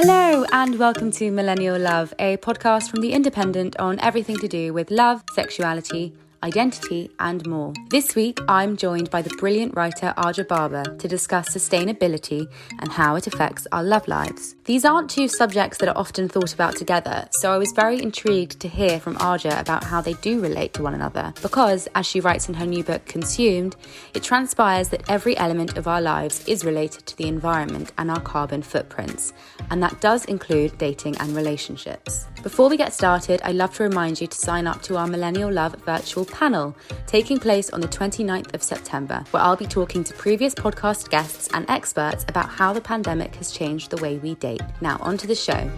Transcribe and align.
Hello, 0.00 0.44
and 0.52 0.78
welcome 0.78 1.10
to 1.10 1.28
Millennial 1.32 1.76
Love, 1.76 2.14
a 2.20 2.36
podcast 2.36 2.88
from 2.88 3.00
The 3.00 3.12
Independent 3.12 3.76
on 3.80 3.98
everything 3.98 4.38
to 4.38 4.46
do 4.46 4.72
with 4.72 4.92
love, 4.92 5.24
sexuality, 5.32 6.14
identity, 6.42 7.10
and 7.18 7.46
more. 7.46 7.72
This 7.90 8.14
week, 8.14 8.38
I'm 8.48 8.76
joined 8.76 9.10
by 9.10 9.22
the 9.22 9.34
brilliant 9.38 9.74
writer 9.74 10.14
Aja 10.16 10.44
Barber 10.44 10.84
to 10.96 11.08
discuss 11.08 11.48
sustainability 11.50 12.48
and 12.78 12.92
how 12.92 13.16
it 13.16 13.26
affects 13.26 13.66
our 13.72 13.82
love 13.82 14.06
lives. 14.08 14.54
These 14.64 14.84
aren't 14.84 15.10
two 15.10 15.28
subjects 15.28 15.78
that 15.78 15.88
are 15.88 15.98
often 15.98 16.28
thought 16.28 16.54
about 16.54 16.76
together, 16.76 17.28
so 17.32 17.52
I 17.52 17.58
was 17.58 17.72
very 17.72 18.02
intrigued 18.02 18.60
to 18.60 18.68
hear 18.68 19.00
from 19.00 19.16
Aja 19.18 19.58
about 19.58 19.84
how 19.84 20.00
they 20.00 20.14
do 20.14 20.40
relate 20.40 20.74
to 20.74 20.82
one 20.82 20.94
another, 20.94 21.32
because, 21.42 21.88
as 21.94 22.06
she 22.06 22.20
writes 22.20 22.48
in 22.48 22.54
her 22.54 22.66
new 22.66 22.84
book, 22.84 23.04
Consumed, 23.06 23.76
it 24.14 24.22
transpires 24.22 24.90
that 24.90 25.08
every 25.08 25.36
element 25.36 25.76
of 25.76 25.88
our 25.88 26.00
lives 26.00 26.46
is 26.46 26.64
related 26.64 27.06
to 27.06 27.16
the 27.16 27.28
environment 27.28 27.92
and 27.98 28.10
our 28.10 28.20
carbon 28.20 28.62
footprints, 28.62 29.32
and 29.70 29.82
that 29.82 30.00
does 30.00 30.24
include 30.26 30.76
dating 30.78 31.16
and 31.18 31.34
relationships. 31.34 32.26
Before 32.42 32.68
we 32.68 32.76
get 32.76 32.92
started, 32.92 33.40
I'd 33.42 33.56
love 33.56 33.74
to 33.74 33.82
remind 33.82 34.20
you 34.20 34.28
to 34.28 34.38
sign 34.38 34.68
up 34.68 34.80
to 34.82 34.96
our 34.96 35.08
Millennial 35.08 35.52
Love 35.52 35.74
virtual 35.84 36.24
panel 36.24 36.76
taking 37.08 37.38
place 37.40 37.68
on 37.70 37.80
the 37.80 37.88
29th 37.88 38.54
of 38.54 38.62
September, 38.62 39.24
where 39.32 39.42
I'll 39.42 39.56
be 39.56 39.66
talking 39.66 40.04
to 40.04 40.14
previous 40.14 40.54
podcast 40.54 41.10
guests 41.10 41.48
and 41.52 41.68
experts 41.68 42.24
about 42.28 42.48
how 42.48 42.72
the 42.72 42.80
pandemic 42.80 43.34
has 43.36 43.50
changed 43.50 43.90
the 43.90 43.96
way 43.96 44.18
we 44.18 44.36
date. 44.36 44.62
Now, 44.80 44.98
on 45.00 45.18
to 45.18 45.26
the 45.26 45.34
show. 45.34 45.68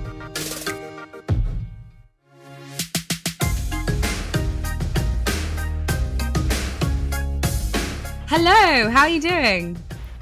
Hello, 8.28 8.90
how 8.90 9.00
are 9.00 9.08
you 9.08 9.20
doing? 9.22 9.78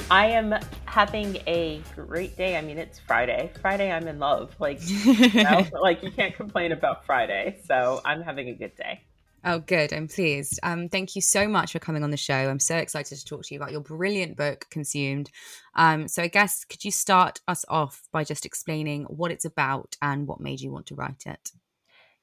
I 0.09 0.27
am 0.27 0.55
having 0.99 1.37
a 1.47 1.81
great 1.95 2.37
day. 2.37 2.57
I 2.57 2.61
mean, 2.61 2.77
it's 2.77 2.99
Friday. 2.99 3.53
Friday, 3.63 3.93
I'm 3.93 4.09
in 4.09 4.19
love. 4.19 4.53
Like, 4.59 4.81
you 4.89 5.45
know, 5.45 5.65
like 5.81 6.03
you 6.03 6.11
can't 6.11 6.35
complain 6.35 6.73
about 6.73 7.07
Friday. 7.07 7.61
So 7.67 8.01
I'm 8.05 8.21
having 8.21 8.49
a 8.49 8.53
good 8.53 8.75
day. 8.75 9.05
Oh, 9.45 9.61
good. 9.61 9.93
I'm 9.93 10.09
pleased. 10.09 10.59
Um, 10.65 10.89
thank 10.89 11.15
you 11.15 11.23
so 11.23 11.47
much 11.47 11.71
for 11.71 11.79
coming 11.79 12.03
on 12.03 12.11
the 12.11 12.17
show. 12.17 12.35
I'm 12.35 12.59
so 12.59 12.77
excited 12.77 13.17
to 13.17 13.25
talk 13.25 13.45
to 13.45 13.55
you 13.55 13.61
about 13.61 13.71
your 13.71 13.81
brilliant 13.81 14.37
book, 14.37 14.67
Consumed. 14.71 15.31
Um, 15.77 16.09
so, 16.09 16.21
I 16.21 16.27
guess, 16.27 16.65
could 16.65 16.85
you 16.85 16.91
start 16.91 17.43
us 17.47 17.65
off 17.69 18.03
by 18.11 18.25
just 18.25 18.45
explaining 18.45 19.05
what 19.05 19.31
it's 19.31 19.45
about 19.45 19.95
and 20.03 20.27
what 20.27 20.41
made 20.41 20.61
you 20.61 20.73
want 20.73 20.87
to 20.87 20.97
write 20.97 21.27
it? 21.27 21.53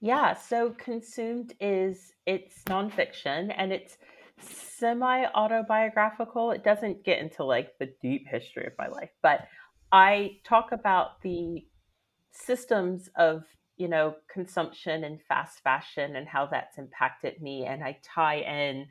Yeah. 0.01 0.33
So, 0.33 0.71
Consumed 0.71 1.53
is 1.61 2.11
it's 2.25 2.61
nonfiction 2.65 3.53
and 3.55 3.71
it's 3.71 3.97
semi 4.39 5.25
autobiographical. 5.33 6.51
It 6.51 6.63
doesn't 6.63 7.03
get 7.03 7.19
into 7.19 7.43
like 7.43 7.77
the 7.79 7.93
deep 8.01 8.27
history 8.27 8.65
of 8.65 8.73
my 8.77 8.87
life, 8.87 9.11
but 9.21 9.47
I 9.91 10.37
talk 10.43 10.71
about 10.71 11.21
the 11.21 11.65
systems 12.31 13.09
of 13.15 13.43
you 13.77 13.87
know 13.87 14.15
consumption 14.31 15.03
and 15.03 15.21
fast 15.21 15.61
fashion 15.61 16.15
and 16.15 16.27
how 16.27 16.45
that's 16.45 16.77
impacted 16.77 17.41
me 17.41 17.65
and 17.65 17.83
i 17.83 17.97
tie 18.03 18.39
in 18.39 18.85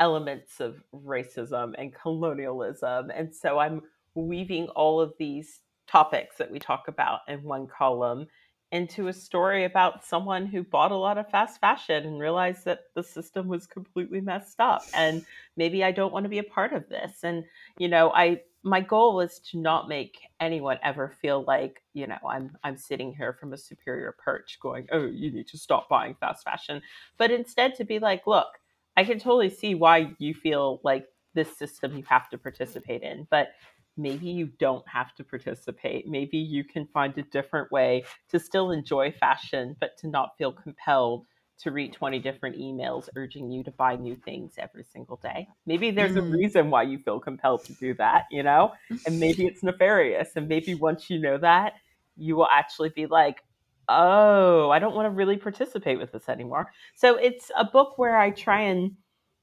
elements 0.00 0.60
of 0.60 0.82
racism 0.94 1.72
and 1.78 1.94
colonialism 1.94 3.10
and 3.10 3.34
so 3.34 3.58
i'm 3.58 3.80
weaving 4.14 4.66
all 4.68 5.00
of 5.00 5.12
these 5.18 5.60
topics 5.86 6.36
that 6.36 6.50
we 6.50 6.58
talk 6.58 6.88
about 6.88 7.20
in 7.28 7.42
one 7.42 7.66
column 7.66 8.26
into 8.72 9.08
a 9.08 9.12
story 9.12 9.64
about 9.64 10.04
someone 10.04 10.46
who 10.46 10.64
bought 10.64 10.90
a 10.90 10.96
lot 10.96 11.18
of 11.18 11.30
fast 11.30 11.60
fashion 11.60 12.06
and 12.06 12.18
realized 12.18 12.64
that 12.64 12.84
the 12.94 13.02
system 13.02 13.46
was 13.46 13.66
completely 13.66 14.20
messed 14.20 14.58
up 14.60 14.82
and 14.94 15.24
maybe 15.56 15.84
I 15.84 15.92
don't 15.92 16.12
want 16.12 16.24
to 16.24 16.30
be 16.30 16.38
a 16.38 16.44
part 16.44 16.72
of 16.72 16.88
this. 16.88 17.20
And 17.22 17.44
you 17.78 17.88
know 17.88 18.10
I 18.14 18.40
my 18.64 18.80
goal 18.80 19.20
is 19.20 19.40
to 19.50 19.58
not 19.58 19.88
make 19.88 20.20
anyone 20.40 20.78
ever 20.82 21.12
feel 21.20 21.44
like 21.44 21.82
you 21.92 22.06
know 22.06 22.18
I'm 22.28 22.56
I'm 22.64 22.78
sitting 22.78 23.14
here 23.14 23.34
from 23.34 23.52
a 23.52 23.58
superior 23.58 24.16
perch 24.24 24.58
going 24.60 24.86
oh 24.90 25.06
you 25.06 25.30
need 25.30 25.48
to 25.48 25.58
stop 25.58 25.88
buying 25.90 26.16
fast 26.18 26.42
fashion. 26.42 26.80
But 27.18 27.30
instead 27.30 27.74
to 27.76 27.84
be 27.84 27.98
like 27.98 28.26
look 28.26 28.58
I 28.96 29.04
can 29.04 29.18
totally 29.18 29.50
see 29.50 29.74
why 29.74 30.14
you 30.18 30.32
feel 30.32 30.80
like 30.82 31.06
this 31.34 31.56
system 31.56 31.96
you 31.96 32.04
have 32.08 32.28
to 32.30 32.38
participate 32.38 33.02
in. 33.02 33.26
But 33.30 33.48
maybe 33.96 34.28
you 34.28 34.46
don't 34.58 34.86
have 34.88 35.14
to 35.16 35.24
participate. 35.24 36.08
Maybe 36.08 36.38
you 36.38 36.64
can 36.64 36.86
find 36.86 37.16
a 37.18 37.22
different 37.22 37.70
way 37.70 38.04
to 38.30 38.38
still 38.38 38.70
enjoy 38.70 39.12
fashion, 39.12 39.76
but 39.80 39.96
to 39.98 40.08
not 40.08 40.36
feel 40.38 40.52
compelled 40.52 41.26
to 41.58 41.70
read 41.70 41.92
20 41.92 42.18
different 42.18 42.56
emails 42.56 43.08
urging 43.14 43.50
you 43.50 43.62
to 43.62 43.70
buy 43.70 43.94
new 43.94 44.16
things 44.16 44.54
every 44.58 44.82
single 44.82 45.16
day. 45.16 45.46
Maybe 45.64 45.90
there's 45.92 46.16
a 46.16 46.20
mm-hmm. 46.20 46.32
reason 46.32 46.70
why 46.70 46.82
you 46.82 46.98
feel 46.98 47.20
compelled 47.20 47.64
to 47.66 47.72
do 47.74 47.94
that, 47.94 48.24
you 48.32 48.42
know? 48.42 48.72
And 49.06 49.20
maybe 49.20 49.46
it's 49.46 49.62
nefarious. 49.62 50.30
And 50.34 50.48
maybe 50.48 50.74
once 50.74 51.08
you 51.08 51.20
know 51.20 51.38
that, 51.38 51.74
you 52.16 52.34
will 52.34 52.48
actually 52.50 52.88
be 52.88 53.06
like, 53.06 53.44
oh, 53.88 54.70
I 54.70 54.80
don't 54.80 54.94
want 54.94 55.06
to 55.06 55.10
really 55.10 55.36
participate 55.36 55.98
with 55.98 56.10
this 56.10 56.28
anymore. 56.28 56.72
So 56.96 57.16
it's 57.16 57.50
a 57.56 57.64
book 57.64 57.96
where 57.96 58.16
I 58.16 58.30
try 58.30 58.62
and 58.62 58.96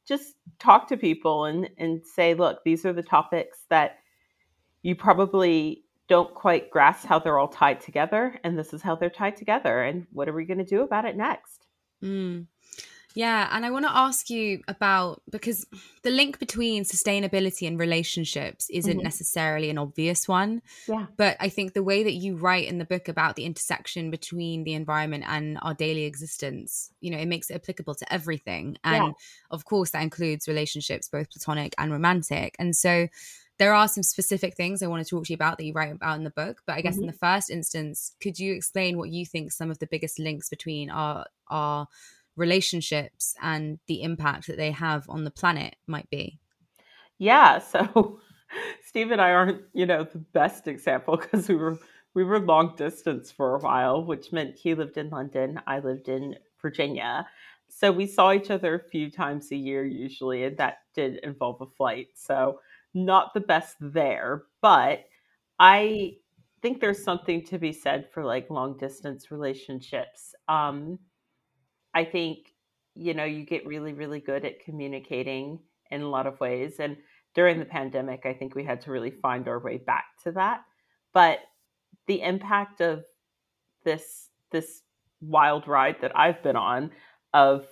just 0.06 0.36
talk 0.60 0.90
to 0.90 0.98
people 0.98 1.46
and, 1.46 1.70
and 1.78 2.06
say, 2.06 2.34
look, 2.34 2.64
these 2.66 2.86
are 2.86 2.94
the 2.94 3.04
topics 3.04 3.60
that 3.70 3.99
you 4.82 4.96
probably 4.96 5.84
don't 6.10 6.34
quite 6.34 6.72
grasp 6.72 7.06
how 7.06 7.20
they're 7.20 7.38
all 7.38 7.48
tied 7.48 7.80
together 7.80 8.38
and 8.44 8.58
this 8.58 8.74
is 8.74 8.82
how 8.82 8.96
they're 8.96 9.10
tied 9.10 9.38
together 9.38 9.84
and 9.84 10.08
what 10.12 10.28
are 10.28 10.34
we 10.34 10.44
going 10.44 10.58
to 10.58 10.66
do 10.66 10.82
about 10.82 11.06
it 11.06 11.16
next 11.16 11.68
mm. 12.04 12.46
yeah 13.14 13.48
and 13.52 13.64
i 13.64 13.70
want 13.70 13.86
to 13.86 13.96
ask 13.96 14.28
you 14.32 14.60
about 14.68 15.22
because 15.30 15.68
the 16.02 16.10
link 16.10 16.40
between 16.40 16.84
sustainability 16.84 17.68
and 17.68 17.80
relationships 17.80 18.68
isn't 18.72 18.98
mm-hmm. 18.98 19.04
necessarily 19.04 19.70
an 19.70 19.78
obvious 19.78 20.28
one 20.28 20.64
yeah 20.88 21.06
but 21.16 21.38
i 21.40 21.48
think 21.48 21.74
the 21.74 21.84
way 21.84 22.02
that 22.04 22.14
you 22.14 22.36
write 22.36 22.68
in 22.68 22.80
the 22.80 22.86
book 22.86 23.08
about 23.08 23.36
the 23.36 23.46
intersection 23.46 24.10
between 24.10 24.64
the 24.64 24.74
environment 24.74 25.24
and 25.28 25.60
our 25.62 25.76
daily 25.76 26.06
existence 26.06 26.92
you 27.02 27.12
know 27.12 27.20
it 27.20 27.28
makes 27.28 27.52
it 27.52 27.56
applicable 27.56 27.94
to 27.94 28.12
everything 28.12 28.76
and 28.84 29.04
yeah. 29.04 29.12
of 29.52 29.64
course 29.64 29.92
that 29.92 30.02
includes 30.02 30.48
relationships 30.48 31.08
both 31.08 31.30
platonic 31.30 31.76
and 31.78 31.92
romantic 31.92 32.56
and 32.58 32.76
so 32.76 33.08
there 33.60 33.74
are 33.74 33.90
some 33.90 34.04
specific 34.04 34.56
things 34.56 34.82
I 34.82 34.88
want 34.88 35.06
to 35.06 35.10
talk 35.10 35.26
to 35.26 35.34
you 35.34 35.36
about 35.36 35.58
that 35.58 35.66
you 35.66 35.74
write 35.74 35.92
about 35.92 36.18
in 36.18 36.24
the 36.24 36.30
book. 36.32 36.62
But 36.66 36.78
I 36.78 36.82
guess 36.82 36.94
mm-hmm. 36.94 37.04
in 37.04 37.08
the 37.08 37.14
first 37.14 37.50
instance, 37.50 38.16
could 38.22 38.40
you 38.40 38.54
explain 38.54 38.98
what 38.98 39.10
you 39.10 39.26
think 39.26 39.52
some 39.52 39.70
of 39.70 39.80
the 39.80 39.88
biggest 39.88 40.18
links 40.18 40.50
between 40.50 40.90
our 40.90 41.26
our 41.50 41.88
relationships 42.38 43.36
and 43.42 43.80
the 43.88 44.02
impact 44.02 44.48
that 44.48 44.56
they 44.56 44.72
have 44.72 45.06
on 45.10 45.26
the 45.26 45.32
planet 45.32 45.76
might 45.88 46.10
be? 46.10 46.40
Yeah. 47.18 47.60
So 47.60 48.22
Steve 48.86 49.12
and 49.12 49.22
I 49.22 49.32
aren't, 49.32 49.62
you 49.74 49.86
know, 49.86 50.06
the 50.06 50.20
best 50.20 50.68
example 50.68 51.18
because 51.18 51.50
we 51.50 51.56
were 51.56 51.78
we 52.16 52.24
were 52.24 52.40
long 52.40 52.76
distance 52.78 53.30
for 53.30 53.56
a 53.56 53.60
while, 53.60 54.04
which 54.04 54.32
meant 54.32 54.58
he 54.58 54.74
lived 54.74 54.98
in 54.98 55.10
London, 55.10 55.62
I 55.68 55.80
lived 55.80 56.08
in 56.08 56.36
Virginia. 56.62 57.28
So 57.68 57.92
we 57.92 58.08
saw 58.08 58.32
each 58.32 58.50
other 58.50 58.76
a 58.76 58.90
few 58.90 59.12
times 59.12 59.52
a 59.52 59.56
year 59.56 59.86
usually, 59.86 60.44
and 60.44 60.58
that 60.58 60.78
did 60.96 61.18
involve 61.24 61.62
a 61.62 61.68
flight. 61.68 62.08
So 62.16 62.60
not 62.94 63.34
the 63.34 63.42
best 63.42 63.76
there, 63.80 64.44
but 64.62 65.06
I 65.60 66.14
think 66.62 66.80
there's 66.80 67.04
something 67.04 67.44
to 67.46 67.58
be 67.58 67.72
said 67.72 68.10
for 68.12 68.24
like 68.24 68.50
long 68.50 68.78
distance 68.78 69.32
relationships. 69.32 70.34
Um, 70.48 71.00
I 71.94 72.04
think, 72.04 72.54
you 72.96 73.14
know, 73.14 73.24
you 73.24 73.46
get 73.46 73.66
really, 73.66 73.94
really 73.94 74.20
good 74.20 74.46
at 74.46 74.64
communicating 74.64 75.60
in 75.92 76.02
a 76.02 76.10
lot 76.10 76.28
of 76.28 76.40
ways. 76.40 76.76
And 76.80 76.98
during 77.34 77.60
the 77.60 77.66
pandemic, 77.66 78.26
I 78.26 78.34
think 78.34 78.56
we 78.56 78.64
had 78.64 78.82
to 78.82 78.92
really 78.92 79.12
find 79.12 79.48
our 79.48 79.60
way 79.60 79.78
back 79.78 80.06
to 80.24 80.32
that. 80.34 80.62
But 81.14 81.40
the 82.08 82.22
impact 82.22 82.82
of 82.82 83.04
this 83.84 84.30
this 84.52 84.82
wild 85.22 85.68
ride 85.68 85.98
that 86.02 86.18
I've 86.18 86.42
been 86.42 86.56
on 86.56 86.92
of 87.34 87.66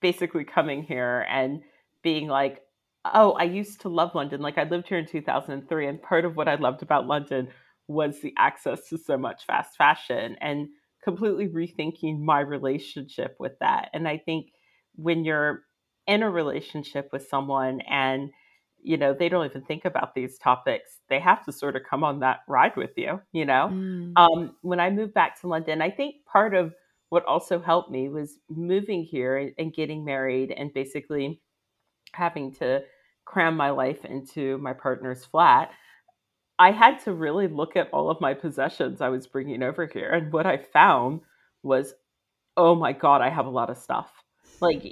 basically 0.00 0.44
coming 0.44 0.82
here 0.82 1.26
and 1.28 1.62
being 2.02 2.28
like, 2.28 2.62
oh, 3.04 3.32
I 3.32 3.44
used 3.44 3.80
to 3.82 3.88
love 3.88 4.14
London. 4.14 4.40
Like 4.40 4.58
I 4.58 4.64
lived 4.64 4.88
here 4.88 4.98
in 4.98 5.06
2003, 5.06 5.86
and 5.86 6.02
part 6.02 6.24
of 6.24 6.36
what 6.36 6.48
I 6.48 6.56
loved 6.56 6.82
about 6.82 7.06
London 7.06 7.48
was 7.88 8.20
the 8.20 8.34
access 8.38 8.88
to 8.88 8.98
so 8.98 9.16
much 9.16 9.46
fast 9.46 9.76
fashion 9.76 10.36
and 10.40 10.68
completely 11.02 11.48
rethinking 11.48 12.20
my 12.20 12.40
relationship 12.40 13.36
with 13.40 13.58
that. 13.60 13.88
And 13.92 14.06
I 14.06 14.18
think 14.18 14.52
when 14.94 15.24
you're 15.24 15.62
in 16.06 16.22
a 16.22 16.30
relationship 16.30 17.08
with 17.12 17.26
someone 17.28 17.80
and 17.82 18.30
you 18.82 18.96
know, 18.96 19.14
they 19.14 19.28
don't 19.28 19.44
even 19.44 19.62
think 19.62 19.84
about 19.84 20.14
these 20.14 20.38
topics. 20.38 20.98
They 21.08 21.20
have 21.20 21.44
to 21.44 21.52
sort 21.52 21.76
of 21.76 21.82
come 21.88 22.04
on 22.04 22.20
that 22.20 22.40
ride 22.48 22.76
with 22.76 22.90
you, 22.96 23.20
you 23.32 23.44
know? 23.44 23.68
Mm. 23.72 24.12
Um, 24.16 24.56
when 24.62 24.80
I 24.80 24.90
moved 24.90 25.14
back 25.14 25.40
to 25.40 25.48
London, 25.48 25.82
I 25.82 25.90
think 25.90 26.16
part 26.30 26.54
of 26.54 26.74
what 27.10 27.24
also 27.26 27.60
helped 27.60 27.90
me 27.90 28.08
was 28.08 28.38
moving 28.48 29.02
here 29.02 29.52
and 29.58 29.72
getting 29.72 30.04
married 30.04 30.52
and 30.52 30.72
basically 30.72 31.40
having 32.12 32.52
to 32.54 32.82
cram 33.24 33.56
my 33.56 33.70
life 33.70 34.04
into 34.04 34.58
my 34.58 34.72
partner's 34.72 35.24
flat. 35.24 35.70
I 36.58 36.72
had 36.72 36.98
to 37.04 37.12
really 37.12 37.48
look 37.48 37.76
at 37.76 37.88
all 37.90 38.10
of 38.10 38.20
my 38.20 38.34
possessions 38.34 39.00
I 39.00 39.08
was 39.08 39.26
bringing 39.26 39.62
over 39.62 39.86
here. 39.86 40.10
And 40.10 40.32
what 40.32 40.46
I 40.46 40.58
found 40.58 41.20
was, 41.62 41.94
oh 42.56 42.74
my 42.74 42.92
God, 42.92 43.22
I 43.22 43.30
have 43.30 43.46
a 43.46 43.50
lot 43.50 43.70
of 43.70 43.78
stuff. 43.78 44.10
Like, 44.60 44.82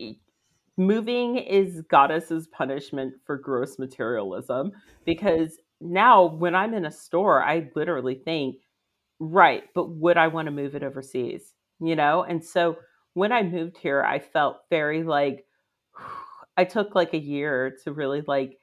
moving 0.77 1.37
is 1.37 1.83
goddess's 1.91 2.47
punishment 2.47 3.15
for 3.27 3.37
gross 3.37 3.79
materialism 3.79 4.73
because 5.05 5.59
now 5.81 6.25
when 6.25 6.55
I'm 6.55 6.73
in 6.73 6.87
a 6.87 6.91
store, 6.91 7.43
I 7.43 7.71
literally 7.75 8.15
think, 8.15 8.57
right, 9.19 9.65
but 9.75 9.91
would 9.91 10.17
I 10.17 10.29
want 10.29 10.47
to 10.47 10.53
move 10.53 10.75
it 10.75 10.83
overseas? 10.83 11.55
You 11.81 11.97
know? 11.97 12.23
And 12.23 12.43
so 12.43 12.77
when 13.15 13.33
I 13.33 13.43
moved 13.43 13.77
here, 13.77 14.03
I 14.03 14.21
felt 14.21 14.59
very 14.71 15.03
like, 15.03 15.45
I 16.59 16.65
took 16.65 16.97
like 16.97 17.15
a 17.15 17.19
year 17.19 17.79
to 17.85 17.93
really 17.93 18.23
like 18.27 18.59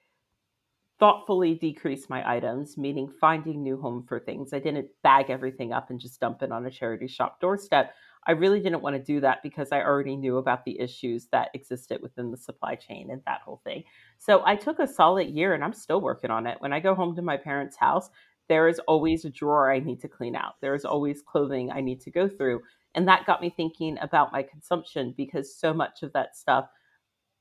thoughtfully 0.99 1.55
decrease 1.55 2.09
my 2.09 2.29
items, 2.29 2.77
meaning 2.77 3.09
finding 3.21 3.63
new 3.63 3.79
home 3.79 4.03
for 4.05 4.19
things. 4.19 4.51
I 4.51 4.59
didn't 4.59 4.89
bag 5.01 5.29
everything 5.29 5.71
up 5.71 5.89
and 5.89 5.99
just 5.99 6.19
dump 6.19 6.43
it 6.43 6.51
on 6.51 6.65
a 6.65 6.69
charity 6.69 7.07
shop 7.07 7.39
doorstep. 7.39 7.93
I 8.27 8.33
really 8.33 8.59
didn't 8.59 8.81
want 8.81 8.97
to 8.97 9.01
do 9.01 9.21
that 9.21 9.41
because 9.43 9.69
I 9.71 9.81
already 9.81 10.17
knew 10.17 10.37
about 10.37 10.65
the 10.65 10.77
issues 10.77 11.27
that 11.31 11.51
existed 11.53 12.01
within 12.01 12.31
the 12.31 12.37
supply 12.37 12.75
chain 12.75 13.11
and 13.11 13.21
that 13.25 13.41
whole 13.45 13.61
thing. 13.63 13.85
So 14.17 14.43
I 14.45 14.57
took 14.57 14.79
a 14.79 14.87
solid 14.87 15.29
year 15.29 15.53
and 15.53 15.63
I'm 15.63 15.73
still 15.73 16.01
working 16.01 16.31
on 16.31 16.47
it. 16.47 16.57
When 16.59 16.73
I 16.73 16.81
go 16.81 16.95
home 16.95 17.15
to 17.15 17.21
my 17.21 17.37
parents' 17.37 17.77
house, 17.77 18.09
there 18.49 18.67
is 18.67 18.79
always 18.89 19.23
a 19.23 19.29
drawer 19.29 19.71
I 19.71 19.79
need 19.79 20.01
to 20.01 20.09
clean 20.09 20.35
out. 20.35 20.55
There 20.59 20.75
is 20.75 20.83
always 20.83 21.21
clothing 21.21 21.71
I 21.71 21.79
need 21.79 22.01
to 22.01 22.11
go 22.11 22.27
through. 22.27 22.61
And 22.93 23.07
that 23.07 23.25
got 23.25 23.41
me 23.41 23.53
thinking 23.55 23.97
about 24.01 24.33
my 24.33 24.43
consumption 24.43 25.13
because 25.15 25.55
so 25.55 25.73
much 25.73 26.03
of 26.03 26.11
that 26.11 26.35
stuff 26.35 26.67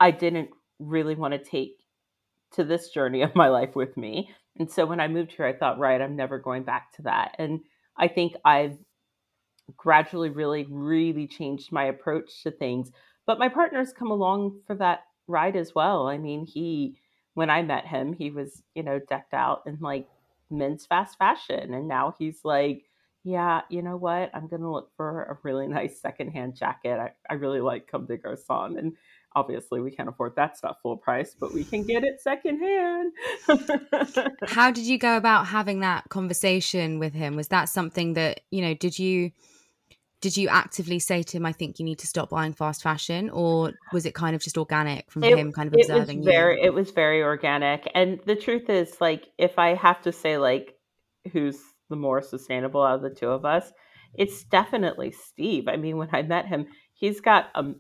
I 0.05 0.11
didn't 0.11 0.51
really 0.79 1.15
want 1.15 1.33
to 1.33 1.39
take 1.39 1.79
to 2.53 2.63
this 2.63 2.91
journey 2.91 3.23
of 3.23 3.35
my 3.35 3.49
life 3.49 3.75
with 3.75 3.97
me. 3.97 4.29
And 4.59 4.71
so 4.71 4.85
when 4.85 5.01
I 5.01 5.09
moved 5.09 5.33
here, 5.33 5.47
I 5.47 5.55
thought, 5.55 5.79
right, 5.79 5.99
I'm 5.99 6.15
never 6.15 6.39
going 6.39 6.63
back 6.63 6.93
to 6.97 7.03
that. 7.05 7.37
And 7.39 7.61
I 7.97 8.09
think 8.09 8.35
I've 8.45 8.77
gradually 9.79 10.29
really, 10.29 10.67
really 10.69 11.27
changed 11.27 11.73
my 11.73 11.85
approach 11.85 12.43
to 12.43 12.51
things. 12.51 12.91
But 13.27 13.39
my 13.39 13.49
partner's 13.49 13.95
come 13.95 14.11
along 14.11 14.61
for 14.67 14.77
that 14.77 15.05
ride 15.27 15.57
as 15.57 15.75
well. 15.75 16.07
I 16.07 16.19
mean, 16.19 16.45
he, 16.45 16.99
when 17.33 17.49
I 17.49 17.63
met 17.63 17.87
him, 17.87 18.13
he 18.13 18.31
was, 18.31 18.63
you 18.75 18.83
know, 18.83 19.01
decked 19.09 19.33
out 19.33 19.63
in 19.65 19.79
like 19.81 20.07
men's 20.51 20.85
fast 20.85 21.17
fashion. 21.17 21.73
And 21.73 21.89
now 21.89 22.15
he's 22.19 22.41
like, 22.45 22.85
yeah, 23.25 23.63
you 23.71 23.81
know 23.81 23.97
what? 23.97 24.31
I'm 24.35 24.49
going 24.49 24.61
to 24.61 24.71
look 24.71 24.91
for 24.99 25.23
a 25.23 25.39
really 25.43 25.67
nice 25.67 25.99
secondhand 25.99 26.57
jacket. 26.57 27.01
I, 27.01 27.13
I 27.31 27.35
really 27.37 27.63
like 27.63 27.91
Comme 27.91 28.05
des 28.05 28.19
Garçons. 28.19 28.79
And 28.79 28.93
obviously 29.35 29.81
we 29.81 29.91
can't 29.91 30.09
afford 30.09 30.37
that 30.37 30.57
stuff 30.57 30.79
full 30.83 30.97
price, 30.97 31.35
but 31.39 31.53
we 31.53 31.65
can 31.65 31.83
get 31.83 32.05
it 32.05 32.21
secondhand. 32.21 33.13
How 34.47 34.71
did 34.71 34.85
you 34.85 34.99
go 34.99 35.17
about 35.17 35.47
having 35.47 35.81
that 35.81 36.09
conversation 36.09 36.99
with 36.99 37.13
him? 37.13 37.37
Was 37.37 37.49
that 37.49 37.69
something 37.69 38.15
that, 38.15 38.41
you 38.51 38.63
know, 38.63 38.75
did 38.75 38.99
you 38.99 39.33
did 40.25 40.39
you 40.39 40.49
actively 40.49 40.99
say 40.99 41.23
to 41.23 41.37
him, 41.37 41.45
I 41.45 41.53
think 41.53 41.79
you 41.79 41.85
need 41.85 41.99
to 41.99 42.07
stop 42.07 42.31
buying 42.31 42.55
fast 42.55 42.83
fashion, 42.83 43.29
or 43.29 43.73
was 43.93 44.07
it 44.07 44.15
kind 44.15 44.35
of 44.35 44.41
just 44.41 44.57
organic 44.57 45.11
from 45.11 45.23
it, 45.23 45.37
him 45.37 45.53
kind 45.53 45.69
of 45.69 45.75
observing 45.75 46.17
it 46.17 46.21
was 46.21 46.27
very, 46.27 46.61
you? 46.61 46.65
It 46.65 46.73
was 46.73 46.93
very 46.93 47.23
organic. 47.23 47.91
And 47.95 48.21
the 48.25 48.35
truth 48.35 48.71
is, 48.71 49.03
like, 49.03 49.29
if 49.37 49.59
I 49.59 49.75
have 49.75 50.01
to 50.01 50.13
say, 50.13 50.39
like, 50.39 50.79
who's 51.31 51.59
the 51.91 51.97
more 51.97 52.23
sustainable 52.23 52.83
out 52.83 52.95
of 52.95 53.03
the 53.03 53.11
two 53.11 53.29
of 53.29 53.45
us, 53.45 53.71
it's 54.15 54.45
definitely 54.45 55.11
Steve. 55.11 55.69
I 55.69 55.77
mean, 55.77 55.99
when 55.99 56.09
I 56.11 56.23
met 56.23 56.47
him, 56.47 56.69
he's 56.95 57.21
got 57.21 57.49
a 57.55 57.75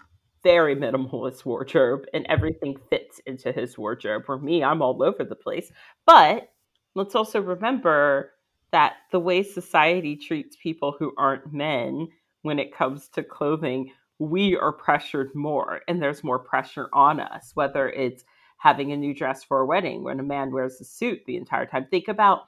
very 0.44 0.76
minimalist 0.76 1.44
wardrobe 1.44 2.04
and 2.14 2.24
everything 2.28 2.76
fits 2.88 3.20
into 3.26 3.50
his 3.50 3.76
wardrobe. 3.76 4.24
For 4.24 4.38
me, 4.38 4.62
I'm 4.62 4.82
all 4.82 5.02
over 5.02 5.24
the 5.24 5.34
place. 5.34 5.72
But 6.06 6.50
let's 6.94 7.16
also 7.16 7.40
remember 7.40 8.30
that 8.70 8.94
the 9.10 9.18
way 9.18 9.42
society 9.42 10.16
treats 10.16 10.56
people 10.62 10.94
who 10.96 11.12
aren't 11.18 11.52
men 11.52 12.08
when 12.42 12.58
it 12.58 12.76
comes 12.76 13.08
to 13.08 13.22
clothing, 13.22 13.90
we 14.18 14.56
are 14.56 14.72
pressured 14.72 15.34
more 15.34 15.80
and 15.88 16.00
there's 16.00 16.22
more 16.22 16.38
pressure 16.38 16.88
on 16.92 17.18
us, 17.18 17.52
whether 17.54 17.88
it's 17.88 18.24
having 18.58 18.92
a 18.92 18.96
new 18.96 19.14
dress 19.14 19.42
for 19.42 19.60
a 19.60 19.66
wedding 19.66 20.04
when 20.04 20.20
a 20.20 20.22
man 20.22 20.52
wears 20.52 20.80
a 20.80 20.84
suit 20.84 21.20
the 21.26 21.36
entire 21.36 21.66
time. 21.66 21.86
Think 21.90 22.08
about 22.08 22.42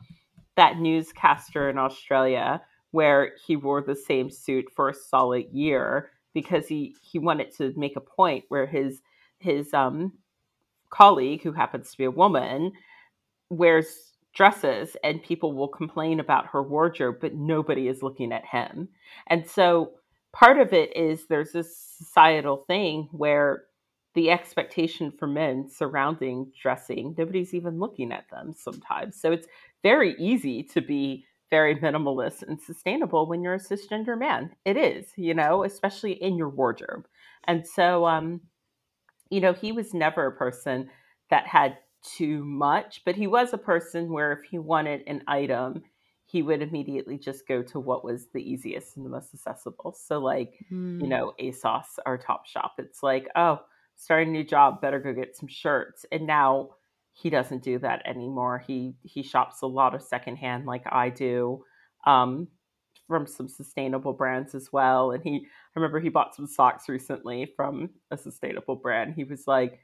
that 0.56 0.78
newscaster 0.78 1.68
in 1.68 1.78
Australia 1.78 2.62
where 2.92 3.32
he 3.46 3.56
wore 3.56 3.82
the 3.82 3.96
same 3.96 4.30
suit 4.30 4.66
for 4.74 4.88
a 4.88 4.94
solid 4.94 5.46
year 5.52 6.10
because 6.36 6.68
he 6.68 6.94
he 7.00 7.18
wanted 7.18 7.50
to 7.50 7.72
make 7.78 7.96
a 7.96 8.00
point 8.00 8.44
where 8.50 8.66
his 8.66 9.00
his 9.38 9.72
um 9.72 10.12
colleague 10.90 11.42
who 11.42 11.50
happens 11.50 11.90
to 11.90 11.96
be 11.96 12.04
a 12.04 12.10
woman 12.10 12.70
wears 13.48 14.12
dresses 14.34 14.98
and 15.02 15.22
people 15.22 15.54
will 15.54 15.66
complain 15.66 16.20
about 16.20 16.48
her 16.48 16.62
wardrobe 16.62 17.16
but 17.22 17.34
nobody 17.34 17.88
is 17.88 18.02
looking 18.02 18.32
at 18.32 18.44
him. 18.44 18.86
And 19.28 19.48
so 19.48 19.92
part 20.30 20.58
of 20.58 20.74
it 20.74 20.94
is 20.94 21.26
there's 21.26 21.52
this 21.52 21.74
societal 21.74 22.64
thing 22.66 23.08
where 23.12 23.64
the 24.12 24.30
expectation 24.30 25.10
for 25.10 25.26
men 25.26 25.70
surrounding 25.70 26.52
dressing 26.60 27.14
nobody's 27.16 27.54
even 27.54 27.78
looking 27.78 28.12
at 28.12 28.28
them 28.28 28.52
sometimes. 28.54 29.18
So 29.18 29.32
it's 29.32 29.48
very 29.82 30.14
easy 30.18 30.62
to 30.64 30.82
be 30.82 31.24
very 31.50 31.76
minimalist 31.76 32.42
and 32.42 32.60
sustainable 32.60 33.28
when 33.28 33.42
you're 33.42 33.54
a 33.54 33.58
cisgender 33.58 34.18
man. 34.18 34.50
It 34.64 34.76
is, 34.76 35.06
you 35.16 35.34
know, 35.34 35.64
especially 35.64 36.12
in 36.12 36.36
your 36.36 36.48
wardrobe. 36.48 37.06
And 37.44 37.66
so, 37.66 38.06
um, 38.06 38.40
you 39.30 39.40
know, 39.40 39.52
he 39.52 39.72
was 39.72 39.94
never 39.94 40.26
a 40.26 40.36
person 40.36 40.90
that 41.30 41.46
had 41.46 41.78
too 42.02 42.44
much, 42.44 43.02
but 43.04 43.16
he 43.16 43.26
was 43.26 43.52
a 43.52 43.58
person 43.58 44.10
where 44.10 44.32
if 44.32 44.44
he 44.50 44.58
wanted 44.58 45.02
an 45.06 45.22
item, 45.26 45.82
he 46.24 46.42
would 46.42 46.62
immediately 46.62 47.18
just 47.18 47.46
go 47.46 47.62
to 47.62 47.78
what 47.78 48.04
was 48.04 48.26
the 48.34 48.42
easiest 48.42 48.96
and 48.96 49.06
the 49.06 49.10
most 49.10 49.32
accessible. 49.32 49.96
So, 49.96 50.18
like, 50.18 50.54
mm. 50.72 51.00
you 51.00 51.06
know, 51.06 51.32
ASOS 51.40 51.98
or 52.04 52.18
Topshop. 52.18 52.70
It's 52.78 53.02
like, 53.02 53.28
oh, 53.36 53.60
starting 53.96 54.30
a 54.30 54.32
new 54.32 54.44
job, 54.44 54.80
better 54.80 54.98
go 54.98 55.12
get 55.12 55.36
some 55.36 55.48
shirts. 55.48 56.04
And 56.10 56.26
now 56.26 56.70
he 57.16 57.30
doesn't 57.30 57.62
do 57.62 57.78
that 57.78 58.02
anymore. 58.04 58.62
He 58.66 58.94
he 59.02 59.22
shops 59.22 59.62
a 59.62 59.66
lot 59.66 59.94
of 59.94 60.02
secondhand 60.02 60.66
like 60.66 60.84
I 60.90 61.08
do. 61.08 61.64
Um, 62.06 62.48
from 63.08 63.26
some 63.26 63.48
sustainable 63.48 64.12
brands 64.12 64.54
as 64.54 64.72
well. 64.72 65.12
And 65.12 65.22
he, 65.22 65.46
I 65.46 65.78
remember 65.78 66.00
he 66.00 66.08
bought 66.08 66.34
some 66.34 66.46
socks 66.46 66.88
recently 66.88 67.52
from 67.56 67.90
a 68.10 68.18
sustainable 68.18 68.74
brand. 68.74 69.14
He 69.14 69.22
was 69.22 69.44
like, 69.46 69.78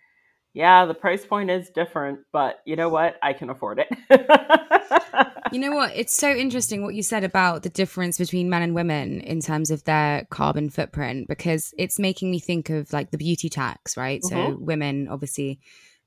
"Yeah, 0.54 0.86
the 0.86 0.94
price 0.94 1.24
point 1.24 1.50
is 1.50 1.70
different, 1.70 2.20
but 2.32 2.56
you 2.66 2.74
know 2.74 2.88
what? 2.88 3.16
I 3.22 3.32
can 3.32 3.48
afford 3.48 3.80
it." 3.80 3.88
you 5.52 5.60
know 5.60 5.70
what? 5.72 5.92
It's 5.94 6.16
so 6.16 6.30
interesting 6.30 6.82
what 6.82 6.94
you 6.94 7.02
said 7.02 7.22
about 7.22 7.62
the 7.62 7.68
difference 7.68 8.18
between 8.18 8.50
men 8.50 8.62
and 8.62 8.74
women 8.74 9.20
in 9.20 9.40
terms 9.40 9.70
of 9.70 9.84
their 9.84 10.26
carbon 10.30 10.68
footprint 10.68 11.28
because 11.28 11.72
it's 11.78 11.98
making 11.98 12.30
me 12.30 12.40
think 12.40 12.70
of 12.70 12.92
like 12.92 13.12
the 13.12 13.18
beauty 13.18 13.48
tax, 13.48 13.96
right? 13.96 14.20
Mm-hmm. 14.22 14.52
So 14.52 14.58
women 14.58 15.06
obviously 15.08 15.60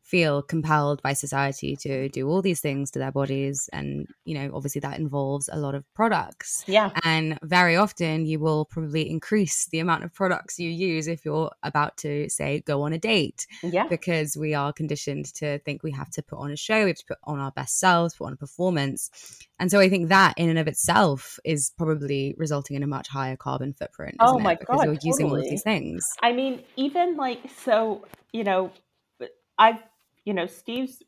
feel 0.05 0.43
compelled 0.43 1.01
by 1.01 1.13
society 1.13 1.75
to 1.75 2.07
do 2.09 2.29
all 2.29 2.39
these 2.39 2.61
things 2.61 2.91
to 2.91 2.99
their 2.99 3.11
bodies. 3.11 3.67
And 3.73 4.07
you 4.23 4.35
know 4.37 4.51
obviously 4.53 4.79
that 4.81 4.99
involves 4.99 5.49
a 5.51 5.57
lot 5.57 5.73
of 5.73 5.83
products. 5.95 6.63
Yeah. 6.67 6.91
And 7.03 7.39
very 7.41 7.75
often 7.75 8.27
you 8.27 8.39
will 8.39 8.65
probably 8.65 9.09
increase 9.09 9.65
the 9.65 9.79
amount 9.79 10.03
of 10.03 10.13
products 10.13 10.59
you 10.59 10.69
use 10.69 11.07
if 11.07 11.25
you're 11.25 11.51
about 11.63 11.97
to 11.97 12.29
say 12.29 12.61
go 12.61 12.83
on 12.83 12.93
a 12.93 12.99
date. 12.99 13.47
Yeah. 13.63 13.87
Because 13.87 14.37
we 14.37 14.53
are 14.53 14.71
conditioned 14.71 15.33
to 15.35 15.57
think 15.59 15.81
we 15.81 15.91
have 15.91 16.11
to 16.11 16.21
put 16.21 16.37
on 16.37 16.51
a 16.51 16.55
show 16.55 16.83
we 16.83 16.91
have 16.91 16.97
to 16.97 17.05
put 17.05 17.17
on 17.23 17.39
our 17.39 17.51
best 17.51 17.79
selves 17.79 18.13
put 18.13 18.25
on 18.25 18.33
a 18.33 18.37
performance. 18.37 19.09
And 19.59 19.71
so 19.71 19.79
i 19.79 19.89
think 19.89 20.09
that 20.09 20.35
in 20.37 20.49
and 20.49 20.59
of 20.59 20.67
itself 20.67 21.39
is 21.43 21.71
probably 21.77 22.35
resulting 22.37 22.75
in 22.75 22.83
a 22.83 22.87
much 22.87 23.07
higher 23.07 23.35
carbon 23.35 23.73
footprint 23.73 24.17
oh 24.19 24.37
my 24.37 24.53
because 24.53 24.77
god 24.77 24.85
you're 24.85 24.95
totally. 24.95 25.09
using 25.09 25.25
all 25.29 25.37
of 25.37 25.43
these 25.43 25.63
things. 25.63 26.05
I 26.21 26.31
mean 26.31 26.61
even 26.75 27.15
like 27.15 27.39
so 27.63 28.05
you 28.31 28.43
know 28.43 28.71
I've 29.57 29.81
you 30.25 30.33
know, 30.33 30.47
Steve's 30.47 31.01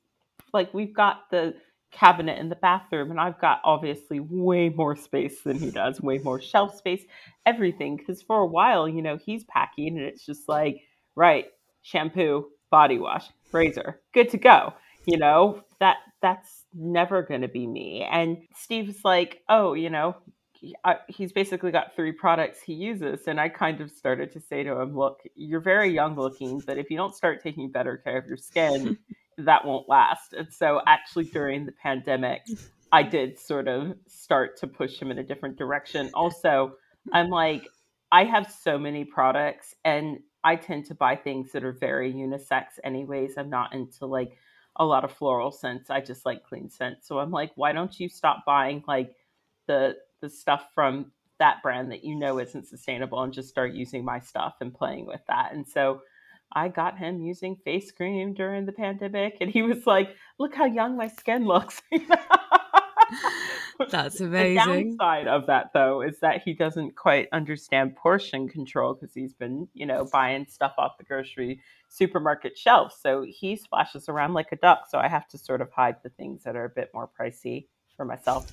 like 0.53 0.73
we've 0.73 0.93
got 0.93 1.29
the 1.31 1.55
cabinet 1.91 2.37
in 2.37 2.49
the 2.49 2.55
bathroom 2.55 3.11
and 3.11 3.19
I've 3.19 3.39
got 3.39 3.61
obviously 3.63 4.19
way 4.19 4.69
more 4.69 4.95
space 4.95 5.41
than 5.41 5.57
he 5.57 5.71
does, 5.71 6.01
way 6.01 6.19
more 6.19 6.39
shelf 6.39 6.77
space, 6.77 7.03
everything 7.45 7.97
cuz 7.97 8.21
for 8.21 8.39
a 8.39 8.45
while, 8.45 8.87
you 8.87 9.01
know, 9.01 9.17
he's 9.17 9.43
packing 9.45 9.97
and 9.97 10.05
it's 10.05 10.25
just 10.25 10.47
like, 10.47 10.81
right, 11.15 11.45
shampoo, 11.81 12.47
body 12.69 12.99
wash, 12.99 13.27
razor, 13.51 14.01
good 14.13 14.29
to 14.29 14.37
go. 14.37 14.73
You 15.05 15.17
know, 15.17 15.63
that 15.79 15.97
that's 16.21 16.65
never 16.73 17.21
going 17.21 17.41
to 17.41 17.47
be 17.47 17.65
me. 17.65 18.03
And 18.03 18.39
Steve's 18.53 19.05
like, 19.05 19.41
"Oh, 19.47 19.73
you 19.73 19.89
know, 19.89 20.17
he's 21.07 21.31
basically 21.31 21.71
got 21.71 21.95
three 21.95 22.11
products 22.11 22.61
he 22.61 22.73
uses 22.73 23.27
and 23.27 23.39
i 23.39 23.47
kind 23.47 23.81
of 23.81 23.91
started 23.91 24.31
to 24.31 24.39
say 24.39 24.63
to 24.63 24.79
him 24.79 24.95
look 24.95 25.21
you're 25.35 25.61
very 25.61 25.93
young 25.93 26.15
looking 26.15 26.59
but 26.65 26.77
if 26.77 26.89
you 26.89 26.97
don't 26.97 27.15
start 27.15 27.41
taking 27.41 27.71
better 27.71 27.97
care 27.97 28.17
of 28.17 28.25
your 28.25 28.37
skin 28.37 28.97
that 29.37 29.65
won't 29.65 29.89
last. 29.89 30.33
And 30.33 30.51
so, 30.51 30.81
actually, 30.87 31.25
during 31.33 31.65
the 31.65 31.71
pandemic, 31.71 32.41
I 32.91 33.03
did 33.03 33.39
sort 33.39 33.67
of 33.67 33.95
start 34.07 34.57
to 34.57 34.67
push 34.67 34.99
him 34.99 35.11
in 35.11 35.19
a 35.19 35.23
different 35.23 35.57
direction. 35.57 36.09
Also, 36.13 36.73
I'm 37.13 37.29
like, 37.29 37.67
I 38.11 38.23
have 38.23 38.51
so 38.51 38.77
many 38.77 39.03
products, 39.05 39.75
and 39.83 40.19
I 40.43 40.55
tend 40.55 40.85
to 40.85 40.95
buy 40.95 41.15
things 41.15 41.51
that 41.51 41.63
are 41.63 41.73
very 41.73 42.13
unisex, 42.13 42.63
anyways. 42.83 43.37
I'm 43.37 43.49
not 43.49 43.73
into 43.73 44.05
like 44.05 44.37
a 44.77 44.85
lot 44.85 45.03
of 45.03 45.11
floral 45.11 45.51
scents. 45.51 45.89
I 45.89 46.01
just 46.01 46.25
like 46.25 46.43
clean 46.43 46.69
scents. 46.69 47.07
So 47.07 47.19
I'm 47.19 47.31
like, 47.31 47.51
why 47.55 47.73
don't 47.73 47.99
you 47.99 48.07
stop 48.07 48.43
buying 48.45 48.83
like 48.87 49.13
the 49.67 49.97
the 50.21 50.29
stuff 50.29 50.67
from 50.73 51.11
that 51.39 51.61
brand 51.61 51.91
that 51.91 52.03
you 52.03 52.15
know 52.15 52.39
isn't 52.39 52.67
sustainable 52.67 53.21
and 53.21 53.33
just 53.33 53.49
start 53.49 53.73
using 53.73 54.03
my 54.03 54.19
stuff 54.19 54.55
and 54.61 54.73
playing 54.73 55.05
with 55.05 55.21
that. 55.27 55.53
And 55.53 55.67
so 55.67 56.01
I 56.53 56.69
got 56.69 56.97
him 56.97 57.21
using 57.21 57.55
face 57.57 57.91
cream 57.91 58.33
during 58.33 58.65
the 58.65 58.71
pandemic 58.71 59.37
and 59.41 59.49
he 59.49 59.61
was 59.61 59.85
like, 59.85 60.09
look 60.39 60.55
how 60.55 60.65
young 60.65 60.97
my 60.97 61.07
skin 61.07 61.45
looks. 61.45 61.81
That's 63.89 64.19
amazing. 64.19 64.55
The 64.55 64.95
downside 64.99 65.27
of 65.27 65.47
that 65.47 65.71
though 65.73 66.01
is 66.01 66.19
that 66.19 66.41
he 66.43 66.53
doesn't 66.53 66.95
quite 66.95 67.27
understand 67.31 67.95
portion 67.95 68.47
control 68.47 68.93
because 68.93 69.13
he's 69.13 69.33
been, 69.33 69.67
you 69.73 69.85
know, 69.85 70.07
buying 70.11 70.45
stuff 70.47 70.73
off 70.77 70.97
the 70.97 71.03
grocery 71.03 71.61
supermarket 71.89 72.57
shelf. 72.57 72.97
So 72.99 73.25
he 73.27 73.55
splashes 73.55 74.09
around 74.09 74.33
like 74.33 74.51
a 74.51 74.57
duck. 74.57 74.85
So 74.89 74.97
I 74.97 75.07
have 75.07 75.27
to 75.29 75.37
sort 75.37 75.61
of 75.61 75.71
hide 75.71 75.97
the 76.03 76.09
things 76.09 76.43
that 76.43 76.55
are 76.55 76.65
a 76.65 76.69
bit 76.69 76.91
more 76.93 77.09
pricey 77.19 77.67
for 77.95 78.05
myself. 78.05 78.51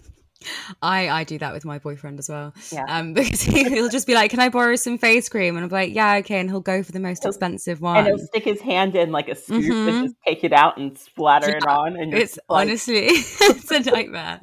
I 0.83 1.09
I 1.09 1.25
do 1.25 1.39
that 1.39 1.53
with 1.53 1.65
my 1.65 1.79
boyfriend 1.79 2.19
as 2.19 2.29
well. 2.29 2.53
Yeah. 2.71 2.85
Um, 2.89 3.15
because 3.15 3.43
he'll 3.43 3.89
just 3.89 4.07
be 4.07 4.15
like, 4.15 4.31
"Can 4.31 4.41
I 4.41 4.49
borrow 4.49 4.77
some 4.77 4.99
face 4.99 5.29
cream?" 5.29 5.57
And 5.57 5.65
I'm 5.65 5.71
like, 5.71 5.95
"Yeah, 5.95 6.17
okay." 6.17 6.41
And 6.41 6.51
he'll 6.51 6.61
go 6.61 6.83
for 6.83 6.93
the 6.93 7.01
most 7.01 7.23
he'll, 7.23 7.31
expensive 7.31 7.81
one. 7.81 7.99
And 7.99 8.07
he'll 8.07 8.19
stick 8.19 8.45
his 8.45 8.61
hand 8.61 8.95
in 8.97 9.13
like 9.13 9.29
a 9.29 9.35
scoop 9.35 9.65
mm-hmm. 9.65 9.89
and 9.89 10.09
just 10.09 10.17
take 10.27 10.45
it 10.45 10.53
out 10.53 10.77
and 10.77 10.97
splatter 10.99 11.51
yeah. 11.51 11.57
it 11.57 11.67
on. 11.67 11.97
And 11.97 12.15
it's 12.15 12.39
like... 12.49 12.69
honestly, 12.69 13.07
it's 13.09 13.71
a 13.71 13.81
nightmare. 13.81 14.41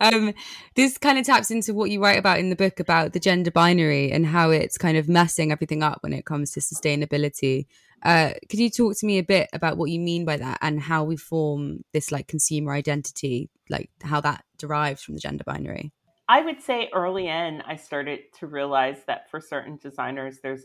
um, 0.00 0.34
this 0.74 0.98
kind 0.98 1.18
of 1.18 1.26
taps 1.26 1.50
into 1.50 1.74
what 1.74 1.90
you 1.90 2.02
write 2.02 2.18
about 2.18 2.38
in 2.38 2.50
the 2.50 2.56
book 2.56 2.80
about 2.80 3.12
the 3.12 3.20
gender 3.20 3.50
binary 3.50 4.10
and 4.10 4.26
how 4.26 4.50
it's 4.50 4.78
kind 4.78 4.96
of 4.96 5.08
messing 5.08 5.52
everything 5.52 5.82
up 5.82 6.02
when 6.02 6.12
it 6.12 6.24
comes 6.24 6.50
to 6.52 6.60
sustainability. 6.60 7.66
Uh, 8.04 8.30
could 8.50 8.60
you 8.60 8.70
talk 8.70 8.96
to 8.98 9.06
me 9.06 9.18
a 9.18 9.22
bit 9.22 9.48
about 9.52 9.76
what 9.78 9.90
you 9.90 9.98
mean 9.98 10.24
by 10.24 10.36
that 10.36 10.58
and 10.60 10.80
how 10.80 11.04
we 11.04 11.16
form 11.16 11.82
this 11.92 12.12
like 12.12 12.28
consumer 12.28 12.72
identity, 12.72 13.48
like 13.70 13.90
how 14.02 14.20
that 14.20 14.44
derives 14.58 15.02
from 15.02 15.14
the 15.14 15.20
gender 15.20 15.44
binary? 15.44 15.92
I 16.28 16.42
would 16.42 16.62
say 16.62 16.90
early 16.94 17.28
in, 17.28 17.62
I 17.62 17.76
started 17.76 18.20
to 18.38 18.46
realize 18.46 18.98
that 19.06 19.30
for 19.30 19.40
certain 19.40 19.78
designers, 19.82 20.38
there's 20.42 20.64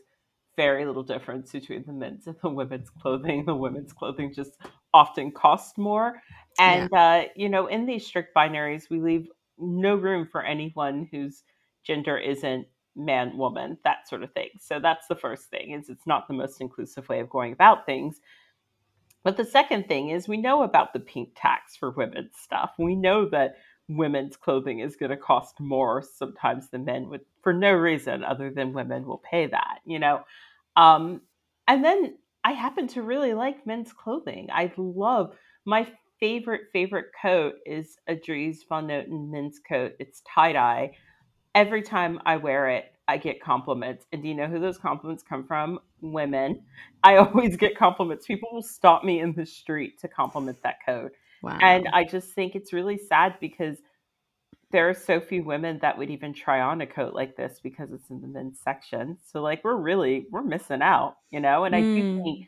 very 0.56 0.86
little 0.86 1.04
difference 1.04 1.52
between 1.52 1.84
the 1.86 1.94
men's 1.94 2.28
and 2.28 2.36
the 2.42 2.50
women's 2.50 2.90
clothing. 2.90 3.46
The 3.46 3.56
women's 3.56 3.94
clothing 3.94 4.34
just 4.34 4.58
often 4.94 5.32
cost 5.32 5.78
more. 5.78 6.22
And, 6.60 6.90
yeah. 6.92 7.02
uh, 7.02 7.24
you 7.36 7.48
know, 7.48 7.68
in 7.68 7.86
these 7.86 8.06
strict 8.06 8.36
binaries, 8.36 8.90
we 8.90 9.00
leave 9.00 9.28
no 9.58 9.96
room 9.96 10.28
for 10.30 10.44
anyone 10.44 11.08
whose 11.12 11.44
gender 11.86 12.18
isn't 12.18 12.68
man 12.96 13.38
woman 13.38 13.78
that 13.84 14.08
sort 14.08 14.24
of 14.24 14.32
thing. 14.34 14.50
So 14.60 14.80
that's 14.80 15.08
the 15.08 15.16
first 15.16 15.50
thing 15.50 15.72
is 15.72 15.90
it's 15.90 16.08
not 16.08 16.28
the 16.28 16.34
most 16.34 16.62
inclusive 16.62 17.08
way 17.10 17.20
of 17.20 17.30
going 17.30 17.54
about 17.54 17.86
things. 17.86 18.20
But 19.24 19.38
the 19.38 19.46
second 19.46 19.88
thing 19.88 20.10
is 20.10 20.28
we 20.28 20.38
know 20.38 20.64
about 20.64 20.94
the 20.94 21.00
pink 21.00 21.30
tax 21.36 21.76
for 21.76 21.92
women's 21.92 22.38
stuff. 22.42 22.72
We 22.78 22.96
know 22.96 23.28
that 23.30 23.58
women's 23.90 24.38
clothing 24.38 24.80
is 24.80 24.96
going 24.96 25.10
to 25.10 25.18
cost 25.18 25.60
more 25.60 26.02
sometimes 26.02 26.70
than 26.70 26.86
men 26.86 27.10
would 27.10 27.22
for 27.42 27.54
no 27.54 27.74
reason 27.74 28.24
other 28.24 28.52
than 28.52 28.72
women 28.72 29.06
will 29.06 29.22
pay 29.30 29.48
that 29.48 29.80
you 29.86 30.00
know? 30.00 30.24
Um, 30.76 31.22
and 31.68 31.84
then 31.84 32.18
i 32.44 32.52
happen 32.52 32.88
to 32.88 33.02
really 33.02 33.34
like 33.34 33.68
men's 33.68 33.92
clothing. 33.92 34.48
I 34.52 34.72
love 34.78 35.36
my 35.66 35.88
favorite 36.20 36.64
favorite 36.72 37.12
coat 37.22 37.56
is 37.66 37.98
a 38.08 38.16
Dries 38.16 38.64
Van 38.68 38.88
Noten 38.88 39.30
men's 39.30 39.60
coat. 39.60 39.94
It's 40.00 40.22
tie-dye 40.22 40.92
every 41.60 41.82
time 41.82 42.22
I 42.26 42.38
wear 42.38 42.70
it, 42.70 42.86
I 43.10 43.18
get 43.18 43.42
compliments. 43.42 44.06
And 44.14 44.22
do 44.22 44.30
you 44.30 44.34
know 44.34 44.48
who 44.48 44.60
those 44.60 44.78
compliments 44.78 45.24
come 45.28 45.44
from? 45.46 45.80
Women. 46.00 46.62
I 47.04 47.16
always 47.18 47.58
get 47.58 47.78
compliments. 47.78 48.26
People 48.26 48.50
will 48.54 48.62
stop 48.62 49.04
me 49.04 49.20
in 49.20 49.34
the 49.34 49.46
street 49.46 50.00
to 50.00 50.08
compliment 50.08 50.60
that 50.64 50.78
coat. 50.86 51.12
Wow. 51.44 51.58
And 51.62 51.90
I 51.92 52.06
just 52.06 52.30
think 52.30 52.56
it's 52.56 52.72
really 52.72 52.98
sad 52.98 53.36
because 53.42 53.78
there 54.72 54.88
are 54.88 54.94
so 54.94 55.20
few 55.20 55.44
women 55.44 55.80
that 55.82 55.98
would 55.98 56.10
even 56.10 56.34
try 56.34 56.62
on 56.62 56.80
a 56.80 56.88
coat 56.88 57.14
like 57.14 57.36
this 57.36 57.60
because 57.62 57.92
it's 57.92 58.10
in 58.10 58.22
the 58.22 58.28
men's 58.28 58.60
section. 58.64 59.18
So 59.26 59.42
like 59.42 59.64
we're 59.66 59.76
really 59.76 60.28
we're 60.32 60.44
missing 60.44 60.82
out, 60.82 61.16
you 61.30 61.42
know? 61.42 61.66
And 61.66 61.76
I 61.76 61.82
do 61.82 62.18
hmm. 62.18 62.24
think 62.24 62.48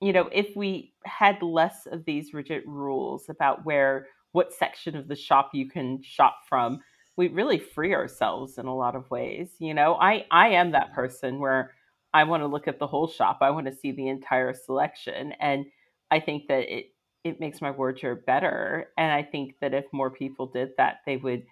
you 0.00 0.12
know, 0.12 0.28
if 0.30 0.54
we 0.54 0.92
had 1.04 1.42
less 1.42 1.86
of 1.90 2.04
these 2.04 2.34
rigid 2.34 2.62
rules 2.66 3.28
about 3.28 3.64
where 3.64 4.06
what 4.32 4.52
section 4.52 4.94
of 4.94 5.08
the 5.08 5.16
shop 5.16 5.50
you 5.54 5.70
can 5.70 6.02
shop 6.02 6.40
from, 6.46 6.80
we 7.16 7.28
really 7.28 7.58
free 7.58 7.94
ourselves 7.94 8.58
in 8.58 8.66
a 8.66 8.76
lot 8.76 8.94
of 8.94 9.10
ways. 9.10 9.50
You 9.58 9.74
know, 9.74 9.94
I 9.94 10.26
I 10.30 10.48
am 10.48 10.72
that 10.72 10.92
person 10.94 11.38
where 11.40 11.72
I 12.12 12.24
want 12.24 12.42
to 12.42 12.46
look 12.46 12.68
at 12.68 12.78
the 12.78 12.86
whole 12.86 13.08
shop. 13.08 13.38
I 13.40 13.50
want 13.50 13.66
to 13.66 13.74
see 13.74 13.92
the 13.92 14.08
entire 14.08 14.54
selection, 14.54 15.32
and 15.40 15.66
I 16.10 16.20
think 16.20 16.48
that 16.48 16.72
it 16.74 16.92
it 17.24 17.40
makes 17.40 17.60
my 17.60 17.70
wardrobe 17.70 18.24
better. 18.26 18.86
And 18.96 19.10
I 19.10 19.22
think 19.22 19.56
that 19.60 19.74
if 19.74 19.84
more 19.92 20.10
people 20.10 20.46
did 20.46 20.70
that, 20.76 21.00
they 21.06 21.16
would 21.16 21.44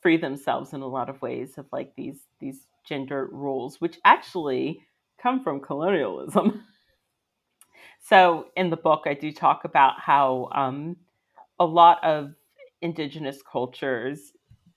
free 0.00 0.16
themselves 0.16 0.72
in 0.72 0.80
a 0.80 0.86
lot 0.86 1.08
of 1.08 1.22
ways 1.22 1.58
of 1.58 1.66
like 1.72 1.92
these 1.96 2.20
these 2.40 2.66
gender 2.86 3.28
rules, 3.30 3.80
which 3.80 3.98
actually 4.04 4.80
come 5.22 5.42
from 5.42 5.60
colonialism. 5.60 6.64
so 8.00 8.46
in 8.56 8.70
the 8.70 8.76
book, 8.76 9.02
I 9.06 9.14
do 9.14 9.32
talk 9.32 9.64
about 9.64 10.00
how 10.00 10.48
um, 10.54 10.96
a 11.58 11.64
lot 11.64 12.02
of 12.04 12.34
indigenous 12.82 13.42
cultures 13.50 14.32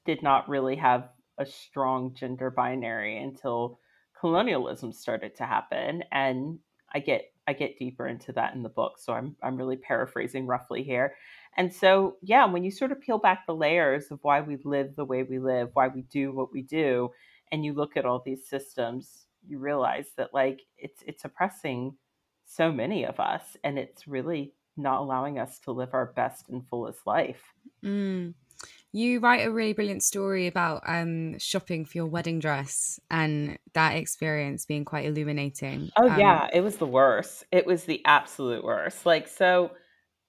did 0.06 0.22
not 0.24 0.50
really 0.50 0.76
have 0.76 1.10
a 1.38 1.46
strong 1.46 2.14
gender 2.14 2.50
binary 2.50 3.18
until 3.18 3.80
colonialism 4.20 4.92
started 4.92 5.36
to 5.36 5.46
happen 5.46 6.04
and 6.12 6.60
i 6.94 7.00
get 7.00 7.32
i 7.48 7.54
get 7.54 7.80
deeper 7.80 8.08
into 8.08 8.32
that 8.34 8.54
in 8.54 8.64
the 8.64 8.70
book 8.70 8.94
so 9.00 9.14
i'm 9.14 9.36
i'm 9.42 9.56
really 9.56 9.78
paraphrasing 9.78 10.46
roughly 10.46 10.84
here 10.84 11.16
and 11.58 11.74
so 11.74 12.18
yeah 12.22 12.46
when 12.46 12.64
you 12.64 12.72
sort 12.72 12.92
of 12.92 13.00
peel 13.00 13.18
back 13.18 13.46
the 13.48 13.56
layers 13.56 14.12
of 14.12 14.20
why 14.22 14.42
we 14.42 14.58
live 14.66 14.96
the 14.96 15.06
way 15.06 15.24
we 15.24 15.40
live 15.40 15.70
why 15.74 15.88
we 15.88 16.02
do 16.04 16.34
what 16.34 16.52
we 16.52 16.62
do 16.62 17.10
and 17.52 17.64
you 17.64 17.74
look 17.74 17.96
at 17.96 18.06
all 18.06 18.22
these 18.26 18.46
systems 18.46 19.26
you 19.48 19.58
realize 19.58 20.08
that 20.18 20.34
like 20.34 20.62
it's 20.78 21.02
it's 21.08 21.24
oppressing 21.24 21.96
so 22.46 22.72
many 22.72 23.06
of 23.06 23.20
us 23.20 23.56
and 23.64 23.80
it's 23.80 24.08
really 24.08 24.54
not 24.76 25.02
allowing 25.02 25.40
us 25.40 25.60
to 25.60 25.72
live 25.72 25.94
our 25.94 26.08
best 26.16 26.50
and 26.50 26.68
fullest 26.68 27.06
life 27.06 27.42
mm. 27.84 28.34
You 28.92 29.20
write 29.20 29.46
a 29.46 29.52
really 29.52 29.74
brilliant 29.74 30.02
story 30.02 30.48
about 30.48 30.82
um, 30.88 31.38
shopping 31.38 31.86
for 31.86 31.98
your 31.98 32.08
wedding 32.08 32.40
dress 32.40 33.00
and 33.12 33.60
that 33.74 33.92
experience 33.96 34.66
being 34.66 34.84
quite 34.84 35.06
illuminating. 35.06 35.92
Oh, 35.96 36.10
um, 36.10 36.20
yeah. 36.20 36.48
It 36.52 36.62
was 36.62 36.78
the 36.78 36.88
worst. 36.88 37.46
It 37.52 37.68
was 37.68 37.84
the 37.84 38.02
absolute 38.06 38.64
worst. 38.64 39.06
Like, 39.06 39.28
so 39.28 39.72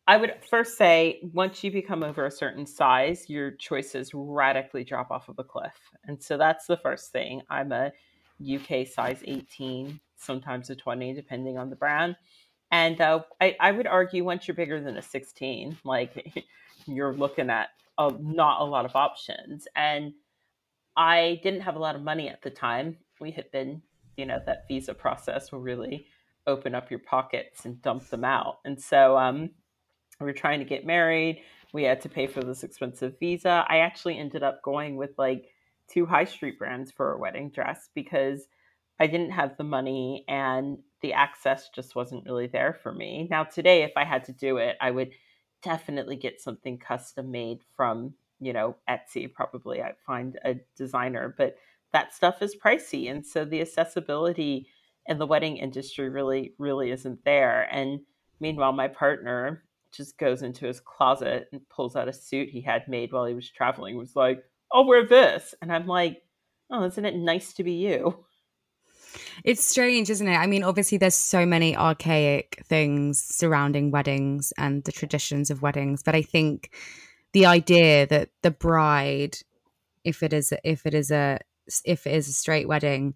I 0.07 0.19
would 0.19 0.35
first 0.50 0.76
say 0.76 1.21
once 1.33 1.64
you 1.64 1.71
become 1.71 2.02
over 2.02 2.26
a 2.26 2.31
certain 2.31 2.67
size, 2.67 3.31
your 3.31 3.52
choices 3.52 4.11
radically 4.12 4.85
drop 4.85 5.11
off 5.11 5.29
of 5.29 5.38
a 5.38 5.45
cliff. 5.45 5.79
And 6.05 6.23
so 6.23 6.37
that's 6.37 6.67
the 6.67 6.76
first 6.76 7.12
thing. 7.12 7.40
I'm 7.49 7.73
a 7.73 7.93
UK 8.43 8.87
size 8.87 9.23
18, 9.25 10.00
sometimes 10.17 10.69
a 10.69 10.75
20, 10.75 11.14
depending 11.14 11.57
on 11.57 11.71
the 11.71 11.76
brand. 11.76 12.17
And 12.73 13.00
uh, 13.00 13.21
I, 13.40 13.57
I 13.59 13.73
would 13.73 13.87
argue 13.87 14.25
once 14.25 14.47
you're 14.47 14.55
bigger 14.55 14.81
than 14.81 14.97
a 14.97 15.02
16, 15.02 15.79
like 15.85 16.45
you're 16.87 17.14
looking 17.14 17.49
at 17.49 17.69
a, 18.00 18.16
not 18.21 18.61
a 18.61 18.64
lot 18.64 18.85
of 18.85 18.97
options. 18.97 19.69
And 19.76 20.14
I 20.97 21.40
didn't 21.42 21.61
have 21.61 21.76
a 21.76 21.80
lot 21.80 21.95
of 21.95 22.02
money 22.02 22.28
at 22.28 22.42
the 22.42 22.50
time. 22.50 22.97
We 23.21 23.30
had 23.30 23.50
been, 23.52 23.83
you 24.16 24.26
know, 24.26 24.40
that 24.47 24.66
visa 24.66 24.95
process 24.95 25.52
will 25.52 25.61
really 25.61 26.07
open 26.47 26.75
up 26.75 26.90
your 26.90 27.00
pockets 27.00 27.66
and 27.66 27.80
dump 27.83 28.09
them 28.09 28.25
out. 28.25 28.59
And 28.64 28.80
so 28.80 29.16
um, 29.16 29.50
we 30.19 30.26
were 30.26 30.33
trying 30.33 30.59
to 30.61 30.64
get 30.64 30.87
married. 30.87 31.42
We 31.73 31.85
had 31.85 32.00
to 32.00 32.09
pay 32.09 32.26
for 32.26 32.42
this 32.42 32.64
expensive 32.64 33.19
visa. 33.21 33.64
I 33.69 33.78
actually 33.78 34.19
ended 34.19 34.42
up 34.42 34.62
going 34.62 34.97
with 34.97 35.11
like 35.19 35.50
two 35.87 36.07
high 36.07 36.25
street 36.25 36.59
brands 36.59 36.90
for 36.90 37.12
a 37.12 37.19
wedding 37.19 37.50
dress 37.50 37.90
because 37.95 38.49
I 38.99 39.07
didn't 39.07 39.30
have 39.30 39.57
the 39.57 39.64
money 39.64 40.25
and 40.28 40.78
the 41.02 41.12
access 41.12 41.69
just 41.75 41.95
wasn't 41.95 42.25
really 42.26 42.47
there 42.47 42.78
for 42.83 42.92
me. 42.92 43.28
Now, 43.30 43.45
today, 43.45 43.83
if 43.83 43.92
I 43.97 44.04
had 44.04 44.25
to 44.25 44.33
do 44.33 44.57
it, 44.57 44.76
I 44.80 44.90
would 44.90 45.11
definitely 45.62 46.17
get 46.17 46.40
something 46.40 46.79
custom 46.79 47.31
made 47.31 47.61
from 47.76 48.14
you 48.40 48.52
know 48.52 48.75
etsy 48.88 49.33
probably 49.33 49.83
i 49.83 49.93
find 50.07 50.38
a 50.45 50.55
designer 50.76 51.35
but 51.37 51.57
that 51.93 52.14
stuff 52.14 52.43
is 52.43 52.57
pricey 52.57 53.11
and 53.11 53.25
so 53.25 53.45
the 53.45 53.61
accessibility 53.61 54.67
in 55.07 55.19
the 55.19 55.26
wedding 55.26 55.57
industry 55.57 56.09
really 56.09 56.55
really 56.59 56.90
isn't 56.90 57.23
there 57.25 57.69
and 57.73 58.00
meanwhile 58.40 58.73
my 58.73 58.88
partner 58.88 59.62
just 59.93 60.17
goes 60.19 60.43
into 60.43 60.67
his 60.67 60.81
closet 60.81 61.49
and 61.52 61.69
pulls 61.69 61.97
out 61.97 62.09
a 62.09 62.12
suit 62.12 62.49
he 62.49 62.61
had 62.61 62.87
made 62.88 63.12
while 63.12 63.26
he 63.26 63.35
was 63.35 63.50
traveling 63.50 63.97
was 63.97 64.17
like 64.17 64.43
i'll 64.73 64.87
wear 64.87 65.07
this 65.07 65.55
and 65.61 65.73
i'm 65.73 65.87
like 65.87 66.23
oh 66.71 66.85
isn't 66.85 67.05
it 67.05 67.17
nice 67.17 67.52
to 67.52 67.64
be 67.64 67.73
you 67.73 68.25
It's 69.45 69.65
strange, 69.65 70.11
isn't 70.11 70.27
it? 70.29 70.37
I 70.37 70.47
mean, 70.47 70.63
obviously, 70.63 70.99
there's 70.99 71.15
so 71.15 71.47
many 71.47 71.77
archaic 71.77 72.63
things 72.65 73.23
surrounding 73.23 73.91
weddings 73.91 74.53
and 74.59 74.85
the 74.85 74.93
traditions 74.93 75.51
of 75.51 75.63
weddings, 75.63 76.03
but 76.03 76.15
I 76.15 76.23
think 76.23 76.71
the 77.33 77.47
idea 77.47 78.07
that 78.07 78.31
the 78.43 78.51
bride, 78.51 79.39
if 80.05 80.23
it 80.23 80.33
is, 80.33 80.53
if 80.65 80.87
it 80.87 80.95
is 80.95 81.11
a, 81.11 81.39
if 81.85 82.07
it 82.07 82.15
is 82.15 82.29
a 82.29 82.33
straight 82.33 82.69
wedding, 82.69 83.15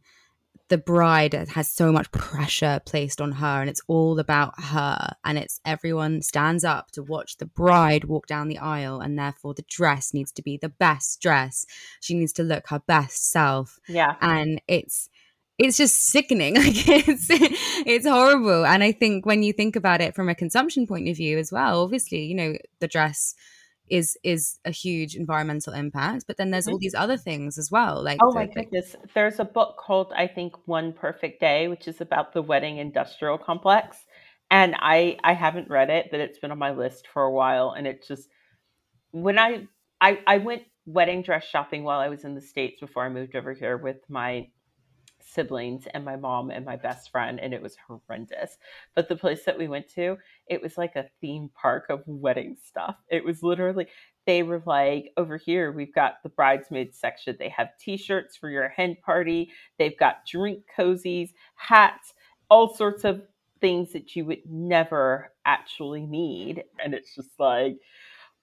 the 0.68 0.78
bride 0.78 1.35
has 1.35 1.68
so 1.68 1.92
much 1.92 2.11
pressure 2.11 2.80
placed 2.87 3.21
on 3.21 3.33
her 3.33 3.61
and 3.61 3.68
it's 3.68 3.83
all 3.87 4.18
about 4.18 4.54
her 4.59 5.14
and 5.25 5.37
it's 5.37 5.61
everyone 5.64 6.23
stands 6.23 6.64
up 6.64 6.90
to 6.92 7.02
watch 7.02 7.37
the 7.37 7.47
bride 7.47 8.04
walk 8.04 8.26
down 8.26 8.49
the 8.49 8.59
aisle 8.59 9.00
and 9.00 9.18
therefore 9.18 9.52
the 9.52 9.64
dress 9.68 10.14
needs 10.14 10.33
to 10.33 10.42
be 10.42 10.56
the 10.56 10.68
best 10.68 11.21
dress. 11.21 11.66
She 12.00 12.14
needs 12.14 12.33
to 12.35 12.42
look 12.42 12.68
her 12.68 12.80
best 12.80 13.30
self. 13.30 13.78
Yeah. 13.88 14.14
And 14.21 14.62
it's 14.66 15.11
it's 15.58 15.76
just 15.76 15.96
sickening. 15.96 16.54
Like 16.64 16.88
it's 17.08 17.26
it's 17.30 18.06
horrible. 18.06 18.64
And 18.64 18.82
i 18.82 18.92
think 18.92 19.26
when 19.26 19.42
you 19.42 19.52
think 19.52 19.76
about 19.76 20.00
it 20.00 20.14
from 20.14 20.28
a 20.28 20.34
consumption 20.34 20.87
point 20.87 21.08
of 21.08 21.16
view 21.16 21.38
as 21.38 21.52
well 21.52 21.82
obviously 21.82 22.25
you 22.25 22.34
know 22.34 22.54
the 22.80 22.88
dress 22.88 23.34
is 23.88 24.16
is 24.23 24.58
a 24.64 24.70
huge 24.70 25.14
environmental 25.14 25.75
impact 25.75 26.25
but 26.26 26.38
then 26.38 26.50
there's 26.50 26.66
all 26.66 26.75
mm-hmm. 26.75 26.80
these 26.80 26.94
other 26.94 27.18
things 27.18 27.58
as 27.58 27.70
well 27.70 28.02
like 28.02 28.18
oh 28.23 28.32
my 28.32 28.46
the, 28.46 28.52
goodness. 28.54 28.96
There's 29.14 29.38
a 29.40 29.44
book 29.44 29.76
called 29.76 30.12
i 30.16 30.26
think 30.26 30.54
one 30.66 30.92
perfect 30.92 31.40
day 31.40 31.68
which 31.68 31.87
is 31.87 32.00
about 32.00 32.32
the 32.32 32.42
wedding 32.42 32.78
industrial 32.78 33.38
complex. 33.38 33.99
And 34.50 34.75
i 34.78 35.18
i 35.23 35.34
haven't 35.34 35.68
read 35.68 35.90
it 35.90 36.08
but 36.11 36.20
it's 36.20 36.38
been 36.38 36.50
on 36.50 36.58
my 36.58 36.73
list 36.73 37.06
for 37.12 37.23
a 37.23 37.32
while. 37.32 37.75
And 37.76 37.87
it 37.87 38.06
just 38.06 38.28
when 39.11 39.38
i 39.38 39.66
i, 40.00 40.18
I 40.26 40.38
went 40.38 40.62
wedding 40.87 41.23
dress 41.23 41.44
shopping 41.44 41.82
while 41.82 42.00
i 42.00 42.08
was 42.08 42.25
in 42.25 42.34
the 42.34 42.40
states 42.40 42.80
before 42.80 43.04
i 43.04 43.08
moved 43.08 43.37
over 43.37 43.54
here 43.54 43.76
with 43.76 43.99
my 44.08 44.49
siblings 45.25 45.87
and 45.95 46.04
my 46.04 46.16
mom 46.16 46.50
and 46.50 46.64
my 46.64 46.76
best 46.76 47.11
friend 47.11 47.40
and 47.40 47.52
it 47.52 47.62
was 47.62 47.76
horrendous. 47.87 48.59
But 48.95 49.09
the 49.09 49.16
place 49.16 49.45
that 49.45 49.59
we 49.59 49.69
went 49.69 49.88
to 49.95 50.16
it 50.49 50.62
was 50.62 50.78
like 50.78 50.97
a 50.97 51.09
theme 51.21 51.50
park 51.54 51.87
of 51.90 52.02
wedding 52.07 52.57
stuff. 52.62 52.97
It 53.09 53.25
was 53.25 53.43
literally 53.43 53.88
they 54.26 54.43
were 54.43 54.62
like 54.66 55.12
over 55.16 55.37
here 55.37 55.73
we've 55.73 55.95
got 55.95 56.23
the 56.23 56.28
bridesmaid 56.28 56.95
section. 56.95 57.37
They 57.38 57.49
have 57.50 57.76
t-shirts 57.78 58.37
for 58.37 58.50
your 58.50 58.69
hen 58.69 58.97
party. 59.04 59.50
They've 59.78 59.99
got 59.99 60.26
drink 60.26 60.64
cozies 60.76 61.31
hats 61.57 62.14
all 62.50 62.75
sorts 62.75 63.04
of 63.04 63.23
things 63.61 63.93
that 63.93 64.14
you 64.14 64.25
would 64.26 64.43
never 64.49 65.33
actually 65.45 66.07
need. 66.07 66.64
And 66.83 66.95
it's 66.95 67.14
just 67.14 67.31
like 67.38 67.76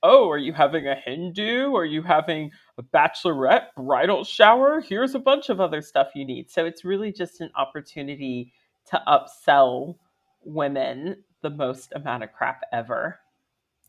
oh, 0.03 0.29
are 0.29 0.37
you 0.37 0.53
having 0.53 0.87
a 0.87 0.95
hen 0.95 1.31
do? 1.33 1.75
Are 1.75 1.85
you 1.85 2.01
having 2.01 2.51
a 2.77 2.83
bachelorette 2.83 3.67
bridal 3.75 4.23
shower? 4.23 4.81
Here's 4.81 5.15
a 5.15 5.19
bunch 5.19 5.49
of 5.49 5.59
other 5.59 5.81
stuff 5.81 6.09
you 6.15 6.25
need. 6.25 6.49
So 6.49 6.65
it's 6.65 6.83
really 6.83 7.11
just 7.11 7.41
an 7.41 7.51
opportunity 7.55 8.53
to 8.87 9.01
upsell 9.07 9.95
women 10.43 11.23
the 11.41 11.49
most 11.49 11.93
amount 11.95 12.23
of 12.23 12.31
crap 12.33 12.61
ever. 12.71 13.19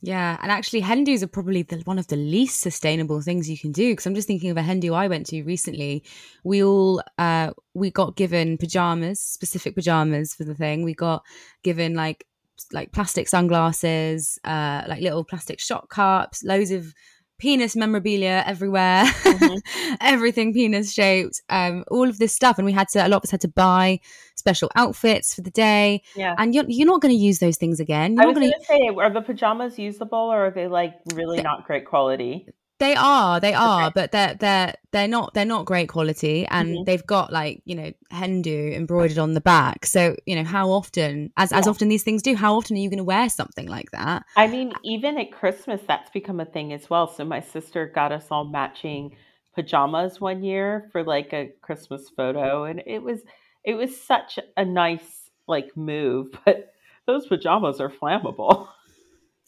Yeah, 0.05 0.37
and 0.43 0.51
actually, 0.51 0.81
hen 0.81 1.05
dos 1.05 1.23
are 1.23 1.29
probably 1.29 1.63
the, 1.63 1.77
one 1.85 1.99
of 1.99 2.09
the 2.09 2.17
least 2.17 2.61
sustainable 2.61 3.21
things 3.21 3.49
you 3.49 3.57
can 3.57 3.71
do. 3.71 3.93
Because 3.93 4.05
I'm 4.05 4.17
just 4.17 4.27
thinking 4.27 4.51
of 4.51 4.57
a 4.57 4.63
hen 4.63 4.81
do 4.81 4.95
I 4.95 5.07
went 5.07 5.27
to 5.27 5.45
recently. 5.45 6.03
We 6.43 6.65
all 6.65 7.01
uh, 7.19 7.53
we 7.75 7.93
got 7.93 8.17
given 8.17 8.59
pajamas, 8.59 9.21
specific 9.21 9.77
pajamas 9.77 10.35
for 10.35 10.43
the 10.43 10.57
thing. 10.57 10.83
We 10.83 10.95
got 10.95 11.23
given 11.63 11.95
like 11.95 12.27
like 12.73 12.93
plastic 12.93 13.29
sunglasses, 13.29 14.39
uh, 14.45 14.83
like 14.89 15.01
little 15.01 15.25
plastic 15.25 15.61
shot 15.61 15.89
cups, 15.89 16.43
loads 16.45 16.71
of 16.71 16.95
penis 17.39 17.75
memorabilia 17.75 18.45
everywhere, 18.47 19.05
mm-hmm. 19.05 19.95
everything 20.01 20.53
penis 20.53 20.93
shaped, 20.93 21.43
um, 21.49 21.85
all 21.91 22.09
of 22.09 22.19
this 22.19 22.33
stuff. 22.33 22.57
And 22.57 22.65
we 22.65 22.73
had 22.73 22.89
to, 22.91 23.05
a 23.05 23.09
lot 23.09 23.17
of 23.17 23.25
us 23.25 23.31
had 23.33 23.41
to 23.41 23.49
buy 23.49 23.99
special 24.37 24.71
outfits 24.77 25.35
for 25.35 25.41
the 25.41 25.51
day. 25.51 26.03
Yeah. 26.15 26.37
And 26.39 26.55
you're, 26.55 26.65
you're 26.69 26.87
not 26.87 27.01
going 27.03 27.13
to 27.13 27.21
use 27.21 27.41
those 27.41 27.57
things 27.57 27.81
again. 27.81 28.15
You're 28.15 28.23
I 28.23 28.27
was 28.27 28.39
going 28.39 28.53
to 28.53 28.65
say, 28.65 28.89
are 28.97 29.11
the 29.11 29.23
pajamas 29.23 29.77
usable 29.77 30.19
or 30.19 30.47
are 30.47 30.51
they 30.53 30.69
like 30.69 30.95
really 31.15 31.43
not 31.43 31.67
great 31.67 31.85
quality? 31.85 32.47
They 32.83 32.97
are, 32.97 33.39
they 33.39 33.55
are, 33.55 33.85
okay. 33.85 33.93
but 33.95 34.11
they're 34.11 34.35
they're 34.35 34.75
they're 34.91 35.07
not 35.07 35.35
they're 35.35 35.45
not 35.45 35.67
great 35.67 35.89
quality, 35.89 36.45
and 36.47 36.71
mm-hmm. 36.71 36.83
they've 36.83 37.07
got 37.07 37.33
like 37.33 37.63
you 37.65 37.77
know 37.77 37.93
hen 38.11 38.43
do 38.43 38.73
embroidered 38.75 39.19
on 39.19 39.35
the 39.35 39.41
back. 39.41 39.87
So 39.87 40.17
you 40.27 40.35
know 40.35 40.43
how 40.43 40.69
often, 40.71 41.33
as 41.37 41.53
yeah. 41.53 41.59
as 41.59 41.69
often 41.69 41.89
these 41.89 42.03
things 42.03 42.23
do, 42.23 42.35
how 42.35 42.57
often 42.57 42.75
are 42.77 42.81
you 42.81 42.91
going 42.91 42.99
to 42.99 43.05
wear 43.05 43.29
something 43.29 43.69
like 43.69 43.93
that? 43.93 44.25
I 44.35 44.49
mean, 44.49 44.73
even 44.83 45.17
at 45.17 45.31
Christmas, 45.31 45.81
that's 45.87 46.11
become 46.11 46.41
a 46.41 46.45
thing 46.45 46.73
as 46.73 46.91
well. 46.91 47.07
So 47.07 47.25
my 47.25 47.39
sister 47.39 47.87
got 47.87 48.11
us 48.11 48.27
all 48.33 48.47
matching 48.47 49.15
pajamas 49.55 50.21
one 50.21 50.43
year 50.43 50.89
for 50.91 51.05
like 51.05 51.33
a 51.33 51.53
Christmas 51.61 52.09
photo, 52.09 52.65
and 52.65 52.83
it 52.85 53.01
was 53.01 53.21
it 53.63 53.75
was 53.75 53.97
such 53.97 54.41
a 54.57 54.65
nice 54.65 55.31
like 55.47 55.77
move, 55.77 56.33
but 56.45 56.73
those 57.07 57.29
pajamas 57.29 57.81
are 57.81 57.91
flammable. 57.91 58.67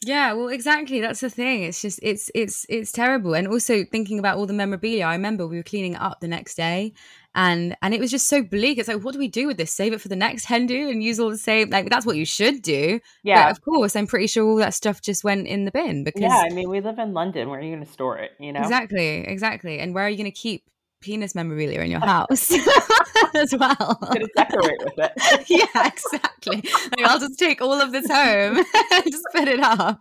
Yeah, 0.07 0.33
well, 0.35 0.49
exactly. 0.49 1.01
That's 1.01 1.21
the 1.21 1.31
thing. 1.31 1.63
It's 1.63 1.81
just 1.81 2.01
it's 2.03 2.31
it's 2.35 2.67
it's 2.69 2.93
terrible. 2.93 3.35
And 3.35 3.49
also 3.49 3.85
thinking 3.85 4.19
about 4.19 4.37
all 4.37 4.47
the 4.47 4.53
memorabilia. 4.53 5.05
I 5.07 5.15
remember 5.15 5.47
we 5.47 5.57
were 5.57 5.63
cleaning 5.63 5.95
it 5.95 6.01
up 6.01 6.21
the 6.21 6.29
next 6.29 6.57
day, 6.57 6.93
and 7.35 7.77
and 7.83 7.95
it 7.95 8.01
was 8.01 8.11
just 8.11 8.29
so 8.29 8.43
bleak. 8.43 8.79
It's 8.79 8.89
like, 8.89 9.03
what 9.03 9.13
do 9.13 9.19
we 9.19 9.29
do 9.29 9.47
with 9.47 9.57
this? 9.57 9.73
Save 9.73 9.93
it 9.93 10.01
for 10.01 10.09
the 10.09 10.17
next 10.17 10.45
hen 10.45 10.67
do 10.67 10.89
and 10.91 11.03
use 11.03 11.19
all 11.19 11.31
the 11.31 11.39
same. 11.39 11.71
Like 11.71 11.91
that's 11.91 12.07
what 12.07 12.17
you 12.17 12.25
should 12.27 12.63
do. 12.63 13.01
Yeah, 13.23 13.45
but 13.45 13.53
of 13.53 13.63
course. 13.63 13.97
I'm 13.97 14.07
pretty 14.07 14.27
sure 14.27 14.45
all 14.45 14.57
that 14.57 14.75
stuff 14.75 15.01
just 15.01 15.25
went 15.25 15.47
in 15.47 15.65
the 15.65 15.71
bin 15.71 16.05
because 16.05 16.23
yeah. 16.23 16.45
I 16.45 16.51
mean, 16.51 16.69
we 16.69 16.81
live 16.81 16.99
in 16.99 17.13
London. 17.13 17.49
Where 17.49 17.59
are 17.59 17.63
you 17.63 17.75
going 17.75 17.87
to 17.87 17.93
store 17.93 18.19
it? 18.19 18.33
You 18.39 18.53
know 18.53 18.61
exactly, 18.61 19.19
exactly. 19.27 19.79
And 19.79 19.95
where 19.95 20.05
are 20.05 20.09
you 20.09 20.17
going 20.17 20.31
to 20.31 20.31
keep 20.31 20.65
penis 21.05 21.35
memorabilia 21.35 21.81
in 21.81 21.91
your 21.91 22.01
house 22.15 22.51
as 23.35 23.55
well. 23.55 23.99
Gonna 24.01 24.27
decorate 24.37 24.83
with 24.83 24.95
it. 24.99 25.13
yeah, 25.49 25.87
exactly. 25.87 26.63
Like, 26.97 27.07
I'll 27.07 27.21
just 27.21 27.39
take 27.39 27.61
all 27.61 27.81
of 27.81 27.93
this 27.93 28.11
home 28.11 28.59
and 28.93 29.05
just 29.05 29.25
put 29.35 29.49
it 29.49 29.61
up. 29.61 30.01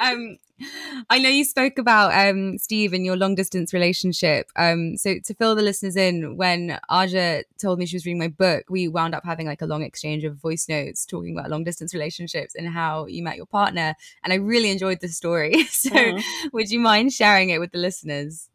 um, 0.00 0.38
I 1.10 1.18
know 1.18 1.28
you 1.28 1.44
spoke 1.44 1.78
about 1.78 2.14
um, 2.14 2.58
Steve 2.58 2.92
and 2.92 3.04
your 3.04 3.16
long 3.16 3.34
distance 3.34 3.74
relationship. 3.74 4.46
Um, 4.56 4.96
so 4.96 5.16
to 5.24 5.34
fill 5.34 5.54
the 5.54 5.62
listeners 5.62 5.96
in, 5.96 6.36
when 6.36 6.78
Aja 6.88 7.42
told 7.60 7.78
me 7.78 7.86
she 7.86 7.96
was 7.96 8.06
reading 8.06 8.18
my 8.18 8.28
book, 8.28 8.64
we 8.70 8.88
wound 8.88 9.14
up 9.14 9.24
having 9.24 9.46
like 9.46 9.62
a 9.62 9.66
long 9.66 9.82
exchange 9.82 10.24
of 10.24 10.36
voice 10.36 10.68
notes 10.68 11.04
talking 11.04 11.36
about 11.36 11.50
long 11.50 11.64
distance 11.64 11.92
relationships 11.92 12.54
and 12.54 12.68
how 12.68 13.06
you 13.06 13.22
met 13.22 13.36
your 13.36 13.46
partner. 13.46 13.94
And 14.22 14.32
I 14.32 14.36
really 14.36 14.70
enjoyed 14.70 15.00
the 15.00 15.08
story. 15.08 15.64
So 15.74 15.90
mm-hmm. 15.90 16.48
would 16.52 16.70
you 16.70 16.78
mind 16.78 17.12
sharing 17.12 17.50
it 17.50 17.58
with 17.58 17.72
the 17.72 17.78
listeners? 17.78 18.48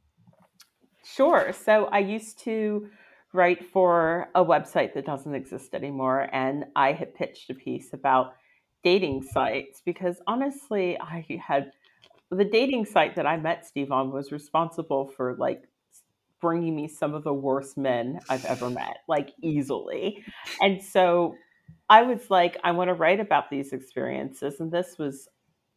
Sure. 1.20 1.52
So 1.52 1.88
I 1.88 2.00
used 2.00 2.40
to 2.46 2.88
write 3.34 3.66
for 3.74 4.30
a 4.36 4.46
website 4.46 4.94
that 4.94 5.06
doesn't 5.06 5.36
exist 5.36 5.74
anymore, 5.74 6.30
and 6.32 6.64
I 6.78 6.94
had 6.94 7.14
pitched 7.14 7.50
a 7.50 7.54
piece 7.54 7.92
about 7.92 8.36
dating 8.86 9.24
sites 9.24 9.82
because 9.84 10.22
honestly, 10.28 10.98
I 10.98 11.26
had 11.46 11.72
the 12.32 12.46
dating 12.46 12.86
site 12.86 13.18
that 13.18 13.28
I 13.28 13.36
met 13.36 13.66
Steve 13.66 13.92
on 13.92 14.14
was 14.14 14.32
responsible 14.32 15.08
for 15.08 15.36
like 15.38 15.64
bringing 16.40 16.74
me 16.74 16.88
some 16.88 17.14
of 17.14 17.26
the 17.26 17.34
worst 17.34 17.78
men 17.78 18.22
I've 18.30 18.46
ever 18.46 18.70
met, 18.70 19.00
like 19.10 19.32
easily. 19.42 20.24
And 20.62 20.82
so 20.82 21.36
I 21.90 22.04
was 22.04 22.30
like, 22.30 22.58
I 22.64 22.72
want 22.72 22.88
to 22.88 22.94
write 22.94 23.20
about 23.20 23.50
these 23.50 23.74
experiences. 23.74 24.62
And 24.62 24.72
this 24.72 24.98
was 24.98 25.28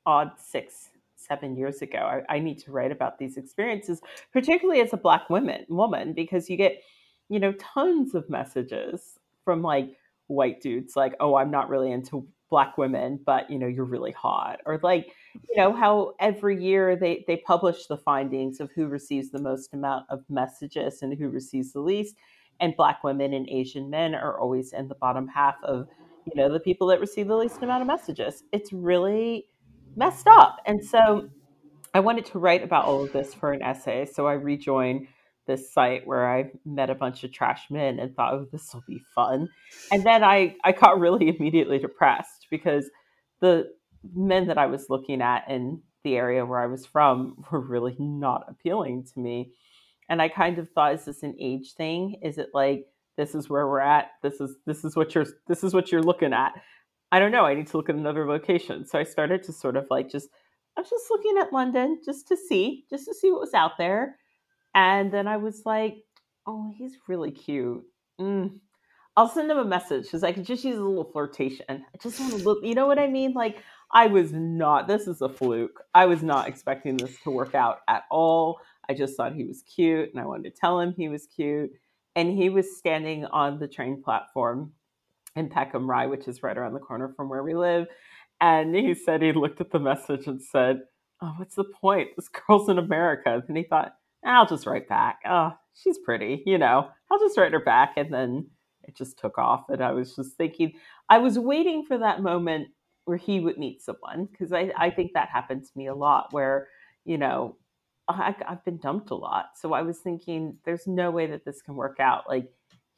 odd 0.07 0.31
six 0.39 0.92
seven 1.27 1.57
years 1.57 1.83
ago. 1.83 1.99
I, 1.99 2.37
I 2.37 2.39
need 2.39 2.59
to 2.61 2.73
write 2.73 2.93
about 2.93 3.19
these 3.19 3.37
experiences, 3.37 4.01
particularly 4.33 4.81
as 4.81 4.93
a 4.93 4.97
black 4.97 5.31
woman 5.31 5.65
woman, 5.69 6.13
because 6.13 6.51
you 6.51 6.57
get, 6.57 6.83
you 7.29 7.41
know, 7.41 7.53
tons 7.53 8.15
of 8.15 8.29
messages 8.29 9.19
from 9.45 9.63
like 9.63 9.97
white 10.27 10.61
dudes 10.61 10.97
like, 10.97 11.15
oh, 11.21 11.35
I'm 11.37 11.51
not 11.51 11.69
really 11.69 11.93
into 11.93 12.27
black 12.51 12.77
women, 12.77 13.19
but 13.25 13.51
you 13.51 13.59
know, 13.59 13.67
you're 13.67 13.85
really 13.85 14.13
hot. 14.13 14.61
Or 14.67 14.79
like, 14.83 15.15
you 15.49 15.57
know, 15.57 15.73
how 15.73 16.13
every 16.21 16.63
year 16.63 16.97
they, 16.97 17.25
they 17.27 17.39
publish 17.39 17.87
the 17.87 17.97
findings 17.97 18.61
of 18.61 18.71
who 18.73 18.87
receives 18.89 19.31
the 19.31 19.41
most 19.41 19.73
amount 19.73 20.05
of 20.11 20.23
messages 20.29 21.03
and 21.03 21.17
who 21.17 21.31
receives 21.31 21.73
the 21.73 21.81
least. 21.81 22.17
And 22.61 22.77
black 22.77 23.03
women 23.03 23.33
and 23.33 23.49
Asian 23.49 23.89
men 23.89 24.15
are 24.15 24.39
always 24.39 24.73
in 24.75 24.87
the 24.89 24.95
bottom 24.95 25.27
half 25.27 25.57
of, 25.65 25.89
you 26.27 26.35
know, 26.41 26.53
the 26.53 26.61
people 26.61 26.87
that 26.89 27.01
receive 27.01 27.27
the 27.27 27.37
least 27.37 27.63
amount 27.63 27.81
of 27.81 27.89
messages. 27.89 28.45
It's 28.53 28.73
really 28.73 29.47
messed 29.97 30.27
up. 30.27 30.57
And 30.67 30.85
so 30.85 31.29
I 31.95 32.01
wanted 32.01 32.27
to 32.27 32.39
write 32.39 32.63
about 32.63 32.85
all 32.85 33.05
of 33.05 33.13
this 33.13 33.35
for 33.35 33.53
an 33.53 33.63
essay. 33.63 34.07
So 34.07 34.27
I 34.27 34.35
rejoined 34.35 35.09
this 35.47 35.73
site 35.73 36.07
where 36.07 36.33
I 36.33 36.51
met 36.65 36.91
a 36.91 36.95
bunch 36.95 37.25
of 37.25 37.33
trash 37.33 37.65
men 37.71 37.99
and 37.99 38.15
thought, 38.15 38.35
oh, 38.35 38.47
this 38.53 38.73
will 38.73 38.85
be 38.87 39.03
fun. 39.15 39.49
And 39.91 40.05
then 40.05 40.23
I, 40.23 40.57
I 40.65 40.73
got 40.73 41.01
really 41.01 41.29
immediately 41.29 41.79
depressed 41.79 42.47
because 42.51 42.89
the 43.41 43.71
men 44.15 44.47
that 44.49 44.59
I 44.59 44.67
was 44.67 44.87
looking 44.89 45.21
at 45.21 45.49
in 45.49 45.83
the 46.05 46.17
area 46.17 46.45
where 46.45 46.61
I 46.61 46.67
was 46.67 46.87
from 46.87 47.45
were 47.53 47.61
really 47.61 47.97
not 47.99 48.45
appealing 48.49 49.05
to 49.13 49.21
me. 49.21 49.53
And 50.09 50.21
I 50.21 50.29
kind 50.29 50.59
of 50.59 50.69
thought, 50.71 50.95
is 50.95 51.05
this 51.05 51.23
an 51.23 51.37
age 51.41 51.75
thing? 51.75 52.17
Is 52.23 52.39
it 52.39 52.51
like 52.53 52.87
this 53.17 53.35
is 53.35 53.49
where 53.49 53.67
we're 53.67 53.81
at? 53.81 54.11
This 54.23 54.41
is 54.41 54.57
this 54.67 54.85
is 54.85 54.97
what 54.97 55.15
you're 55.15 55.27
this 55.49 55.63
is 55.65 55.73
what 55.73 55.93
you're 55.93 56.03
looking 56.03 56.33
at. 56.33 56.53
I 57.13 57.19
don't 57.19 57.31
know. 57.31 57.45
I 57.45 57.55
need 57.55 57.67
to 57.69 57.77
look 57.77 57.91
at 57.91 57.95
another 57.95 58.27
location. 58.27 58.87
So 58.87 58.99
I 58.99 59.05
started 59.05 59.43
to 59.45 59.53
sort 59.53 59.77
of 59.77 59.87
like 59.91 60.11
just, 60.11 60.31
I 60.77 60.81
was 60.81 60.89
just 60.89 61.11
looking 61.11 61.37
at 61.39 61.53
London 61.53 62.01
just 62.03 62.27
to 62.29 62.37
see, 62.37 62.87
just 62.89 63.05
to 63.05 63.15
see 63.15 63.31
what 63.31 63.43
was 63.43 63.55
out 63.55 63.73
there. 63.77 64.17
And 64.75 65.13
then 65.13 65.29
I 65.29 65.37
was 65.37 65.63
like, 65.67 65.99
oh, 66.47 66.73
he's 66.75 66.97
really 67.07 67.31
cute. 67.31 67.83
Mm. 68.19 68.59
I'll 69.15 69.29
send 69.29 69.51
him 69.51 69.59
a 69.59 69.65
message 69.65 70.05
because 70.05 70.25
I 70.25 70.33
could 70.33 70.47
just 70.47 70.65
use 70.65 70.79
a 70.79 70.83
little 70.83 71.13
flirtation. 71.13 71.67
I 71.69 71.99
just 72.03 72.19
want 72.19 72.33
to 72.33 72.39
look, 72.39 72.61
you 72.65 72.75
know 72.75 72.87
what 72.87 72.99
I 72.99 73.09
mean? 73.09 73.35
Like, 73.35 73.59
I 73.93 74.07
was 74.07 74.33
not, 74.33 74.89
this 74.89 75.07
is 75.07 75.21
a 75.21 75.29
fluke. 75.29 75.83
I 75.95 76.07
was 76.07 76.23
not 76.23 76.49
expecting 76.49 76.97
this 76.97 77.21
to 77.25 77.31
work 77.31 77.55
out 77.55 77.81
at 77.89 78.05
all. 78.11 78.59
I 78.89 78.95
just 78.95 79.19
thought 79.19 79.35
he 79.35 79.45
was 79.45 79.63
cute 79.63 80.09
and 80.11 80.19
I 80.19 80.25
wanted 80.25 80.55
to 80.55 80.59
tell 80.59 80.81
him 80.81 80.95
he 80.97 81.11
was 81.11 81.27
cute. 81.27 81.73
And 82.17 82.33
he 82.33 82.49
was 82.49 82.79
standing 82.79 83.27
on 83.27 83.59
the 83.59 83.69
train 83.69 84.03
platform 84.03 84.73
in 85.37 85.49
Peckham 85.49 85.89
Rye, 85.89 86.07
which 86.07 86.29
is 86.29 86.43
right 86.43 86.57
around 86.57 86.75
the 86.75 86.81
corner 86.81 87.13
from 87.17 87.29
where 87.29 87.43
we 87.43 87.55
live. 87.55 87.87
And 88.41 88.75
he 88.75 88.95
said 88.95 89.23
he 89.23 89.33
looked 89.33 89.61
at 89.61 89.71
the 89.71 89.79
message 89.79 90.27
and 90.27 90.43
said, 90.43 90.81
Oh, 91.21 91.35
what's 91.37 91.55
the 91.55 91.65
point? 91.65 92.09
This 92.17 92.29
girl's 92.29 92.69
in 92.69 92.79
America. 92.79 93.43
And 93.47 93.57
he 93.57 93.63
thought, 93.63 93.95
I'll 94.25 94.47
just 94.47 94.67
write 94.67 94.89
back. 94.89 95.21
Oh, 95.27 95.53
she's 95.75 95.99
pretty, 95.99 96.43
you 96.47 96.59
know, 96.59 96.89
I'll 97.11 97.19
just 97.19 97.39
write 97.39 97.53
her 97.53 97.61
back. 97.61 97.95
And 97.97 98.13
then 98.13 98.47
it 98.85 98.97
just 98.97 99.19
took 99.19 99.39
off. 99.39 99.65
And 99.69 99.83
I 99.83 99.93
was 99.93 100.17
just 100.17 100.37
thinking, 100.37 100.73
I 101.09 101.19
was 101.19 101.39
waiting 101.39 101.85
for 101.87 101.99
that 101.99 102.23
moment 102.23 102.69
where 103.05 103.17
he 103.17 103.41
would 103.41 103.59
meet 103.59 103.83
someone 103.83 104.29
because 104.31 104.53
I, 104.53 104.73
I 104.77 104.91
think 104.91 105.13
that 105.15 105.29
happens 105.29 105.71
to 105.71 105.79
me 105.79 105.89
a 105.89 105.95
lot 105.95 106.33
where, 106.33 106.69
you 107.05 107.19
know, 107.19 107.57
I, 108.09 108.35
I've 108.49 108.65
been 108.65 108.79
dumped 108.79 109.11
a 109.11 109.15
lot. 109.15 109.51
So 109.57 109.73
I 109.73 109.83
was 109.83 109.99
thinking, 109.99 110.59
there's 110.65 110.87
no 110.87 111.11
way 111.11 111.27
that 111.27 111.45
this 111.45 111.63
can 111.63 111.75
work 111.75 111.99
out. 112.01 112.25
Like, 112.29 112.49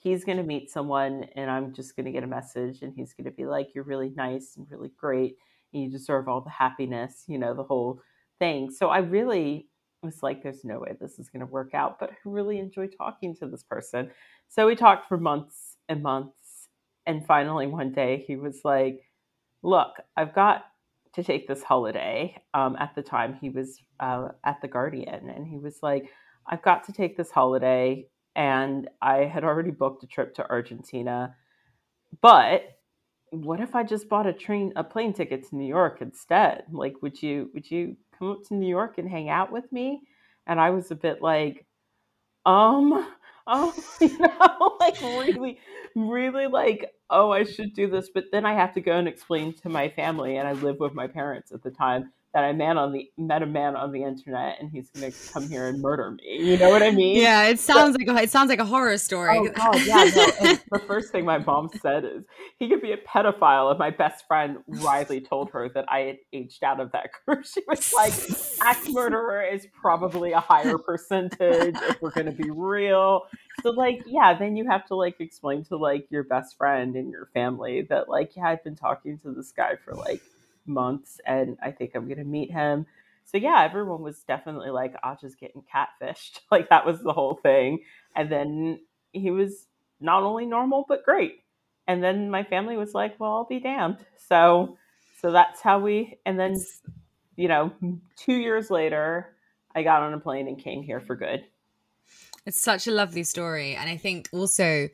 he's 0.05 0.23
going 0.23 0.37
to 0.37 0.45
meet 0.45 0.71
someone 0.71 1.25
and 1.35 1.51
I'm 1.51 1.73
just 1.73 1.97
going 1.97 2.05
to 2.05 2.13
get 2.13 2.23
a 2.23 2.29
message 2.29 2.83
and 2.83 2.93
he's 2.95 3.15
going 3.15 3.25
to 3.25 3.31
be 3.31 3.47
like, 3.47 3.75
You're 3.75 3.85
really 3.85 4.13
nice 4.15 4.55
and 4.57 4.67
really 4.71 4.93
great. 4.97 5.37
And 5.73 5.83
you 5.83 5.91
deserve 5.91 6.29
all 6.29 6.43
the 6.43 6.51
happiness, 6.51 7.25
you 7.27 7.39
know, 7.39 7.55
the 7.55 7.65
whole 7.65 8.01
thing. 8.39 8.71
So 8.71 8.91
I 8.91 8.99
really 8.99 9.67
was 10.03 10.23
like, 10.23 10.43
There's 10.43 10.63
no 10.63 10.81
way 10.81 10.93
this 11.01 11.19
is 11.19 11.31
going 11.31 11.41
to 11.41 11.47
work 11.47 11.75
out. 11.75 11.99
But 11.99 12.11
I 12.11 12.15
really 12.27 12.59
enjoyed 12.59 12.95
talking 12.97 13.35
to 13.37 13.49
this 13.49 13.65
person. 13.65 14.11
So 14.49 14.67
we 14.67 14.77
talked 14.77 15.09
for 15.09 15.17
months 15.17 15.77
and 15.89 16.03
months. 16.03 16.69
And 17.07 17.27
finally, 17.27 17.67
one 17.67 17.93
day, 17.93 18.25
he 18.27 18.37
was 18.37 18.61
like, 18.63 19.01
Look, 19.63 19.95
I've 20.17 20.35
got 20.35 20.67
to 21.15 21.23
take 21.23 21.49
this 21.49 21.63
holiday. 21.63 22.37
Um, 22.53 22.77
at 22.79 22.95
the 22.95 23.03
time, 23.03 23.39
he 23.41 23.49
was 23.49 23.81
uh, 24.01 24.29
at 24.45 24.61
the 24.61 24.69
Guardian, 24.69 25.31
and 25.31 25.47
he 25.47 25.59
was 25.59 25.79
like, 25.83 26.11
"I've 26.47 26.63
got 26.63 26.85
to 26.85 26.93
take 26.93 27.17
this 27.17 27.31
holiday," 27.31 28.07
and 28.37 28.89
I 29.01 29.25
had 29.25 29.45
already 29.45 29.71
booked 29.71 30.03
a 30.03 30.07
trip 30.07 30.35
to 30.37 30.51
Argentina. 30.51 31.35
But 32.21 32.79
what 33.31 33.61
if 33.61 33.75
I 33.75 33.83
just 33.83 34.09
bought 34.09 34.27
a 34.27 34.33
train, 34.33 34.73
a 34.77 34.85
plane 34.85 35.13
ticket 35.13 35.49
to 35.49 35.57
New 35.57 35.67
York 35.67 35.99
instead? 36.01 36.65
Like, 36.71 37.03
would 37.03 37.23
you 37.23 37.51
would 37.55 37.71
you 37.71 37.97
come 38.19 38.31
up 38.31 38.45
to 38.49 38.55
New 38.55 38.69
York 38.69 38.99
and 38.99 39.09
hang 39.09 39.29
out 39.29 39.53
with 39.53 39.71
me? 39.73 40.03
And 40.47 40.61
I 40.61 40.71
was 40.71 40.91
a 40.91 40.97
bit 40.97 41.23
like, 41.23 41.67
um, 42.47 43.09
oh, 43.47 43.75
you 44.01 44.19
know, 44.19 44.77
like 44.81 45.01
really, 45.01 45.59
really 45.95 46.47
like, 46.47 46.91
oh, 47.11 47.31
I 47.33 47.45
should 47.45 47.75
do 47.75 47.89
this. 47.89 48.11
But 48.13 48.27
then 48.33 48.47
I 48.47 48.55
have 48.55 48.75
to 48.75 48.81
go 48.81 48.93
and 48.93 49.09
explain 49.09 49.55
to 49.55 49.69
my 49.69 49.89
family, 49.89 50.37
and 50.37 50.49
I 50.49 50.53
live 50.53 50.81
with 50.81 50.95
my 50.95 51.07
parents 51.07 51.53
at 51.53 51.63
the 51.63 51.71
time 51.71 52.13
that 52.35 52.43
I 52.43 52.53
man 52.53 52.77
on 52.77 52.93
the 52.93 53.09
met 53.17 53.43
a 53.43 53.47
man 53.47 53.77
on 53.77 53.93
the 53.93 54.03
internet, 54.03 54.57
and 54.61 54.69
he's 54.69 54.91
going 54.91 55.11
to 55.11 55.33
come 55.33 55.49
here 55.49 55.69
and 55.69 55.81
murder 55.81 56.11
me. 56.11 56.39
You 56.41 56.57
know 56.59 56.69
what 56.69 56.83
I 56.83 56.91
mean? 56.91 57.17
Yeah, 57.17 57.45
it 57.45 57.61
sounds 57.61 57.97
like 57.97 58.09
a, 58.09 58.23
it 58.23 58.31
sounds 58.31 58.49
like 58.49 58.59
a 58.59 58.65
horror 58.65 58.99
story. 58.99 59.39
Oh 59.39 59.49
God, 59.49 59.81
yeah. 59.87 60.05
No. 60.05 60.57
the 60.73 60.83
first 60.85 61.13
thing 61.13 61.25
my 61.25 61.39
mom 61.39 61.71
said 61.81 62.05
is 62.05 62.25
he 62.59 62.69
could 62.69 62.83
be 62.83 62.91
a 62.91 62.97
pedophile, 62.97 63.71
and 63.71 63.79
my 63.79 63.91
best 63.91 64.27
friend 64.27 64.59
Riley 64.67 65.21
told 65.21 65.51
her 65.53 65.69
that 65.71 65.85
I 65.89 66.01
had 66.01 66.17
aged 66.33 66.65
out 66.65 66.81
of 66.81 66.91
that 66.93 67.11
group. 67.25 67.45
She 67.55 67.61
was 67.69 67.93
like, 67.93 68.13
"Axe 68.63 68.89
murderer 68.89 69.43
is 69.45 69.69
probably 69.81 70.33
a 70.33 70.41
higher 70.41 70.77
percentage 70.77 71.77
if 71.77 72.03
we're 72.03 72.11
going 72.11 72.27
to 72.27 72.33
be 72.33 72.51
real." 72.51 73.23
So 73.63 73.71
like, 73.71 74.03
yeah, 74.07 74.37
then 74.37 74.57
you 74.57 74.69
have 74.69 74.87
to 74.87 74.97
like 74.97 75.21
explain 75.21 75.65
to 75.67 75.77
like 75.77 76.07
your 76.11 76.25
best 76.25 76.57
friend 76.57 76.97
and 76.97 77.11
your 77.11 77.29
family 77.33 77.83
that 77.91 78.09
like, 78.09 78.35
yeah, 78.37 78.49
I've 78.49 78.65
been 78.65 78.75
talking 78.75 79.19
to 79.21 79.33
this 79.33 79.53
guy 79.53 79.77
for 79.85 79.95
like 79.95 80.21
months 80.67 81.21
and 81.27 81.57
I 81.63 81.71
think 81.71 81.93
I'm 81.95 82.09
to 82.09 82.25
meet 82.25 82.51
him. 82.51 82.87
So 83.25 83.39
yeah, 83.39 83.63
everyone 83.65 84.03
was 84.03 84.21
definitely 84.21 84.71
like, 84.71 84.95
I'll 85.03 85.19
just 85.21 85.39
getting 85.39 85.63
catfished. 85.63 86.41
Like 86.51 86.69
that 86.69 86.87
was 86.87 87.01
the 87.03 87.13
whole 87.13 87.35
thing. 87.43 87.81
And 88.15 88.31
then 88.31 88.81
he 89.13 89.31
was 89.31 89.67
not 90.01 90.23
only 90.23 90.47
normal, 90.47 90.85
but 90.89 91.05
great. 91.05 91.43
And 91.87 92.03
then 92.03 92.31
my 92.31 92.45
family 92.45 92.77
was 92.77 92.95
like, 92.95 93.19
well, 93.19 93.33
I'll 93.33 93.45
be 93.45 93.61
damned. 93.61 93.99
So, 94.29 94.77
so 95.21 95.33
that's 95.33 95.61
how 95.61 95.81
we, 95.81 96.19
and 96.25 96.39
then, 96.39 96.57
you 97.37 97.49
know, 97.49 97.73
two 98.17 98.35
years 98.35 98.71
later, 98.71 99.35
I 99.75 99.83
got 99.83 100.03
on 100.03 100.15
a 100.15 100.21
plane 100.21 100.49
and 100.49 100.59
came 100.59 100.83
here 100.83 101.01
for 101.01 101.17
good. 101.17 101.45
It's 102.47 102.61
such 102.61 102.87
a 102.87 102.93
lovely 102.93 103.25
story. 103.25 103.75
And 103.75 103.89
I 103.89 103.97
think 103.97 104.29
also 104.33 104.89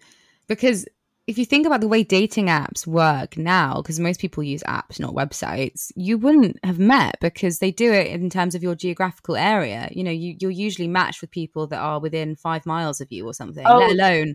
because 0.47 0.87
if 1.31 1.39
you 1.39 1.45
think 1.45 1.65
about 1.65 1.81
the 1.81 1.87
way 1.87 2.03
dating 2.03 2.47
apps 2.47 2.89
work 2.89 3.39
now, 3.39 3.77
because 3.77 4.01
most 4.01 4.19
people 4.19 4.43
use 4.43 4.65
apps, 4.65 4.99
not 4.99 5.15
websites, 5.15 5.93
you 5.95 6.19
wouldn't 6.19 6.59
have 6.65 6.81
met 6.81 7.19
because 7.21 7.61
they 7.61 7.71
do 7.71 7.93
it 7.93 8.09
in 8.09 8.29
terms 8.29 8.57
of 8.57 8.65
your 8.65 8.75
geographical 8.75 9.37
area. 9.37 9.89
You 9.93 10.03
know, 10.03 10.11
you, 10.11 10.35
you're 10.41 10.51
usually 10.51 10.89
matched 10.89 11.21
with 11.21 11.31
people 11.31 11.69
that 11.69 11.79
are 11.79 12.01
within 12.01 12.35
five 12.35 12.67
miles 12.67 13.01
of 13.01 13.13
you 13.13 13.27
or 13.27 13.33
something, 13.33 13.65
oh. 13.65 13.79
let 13.79 13.93
alone 13.93 14.35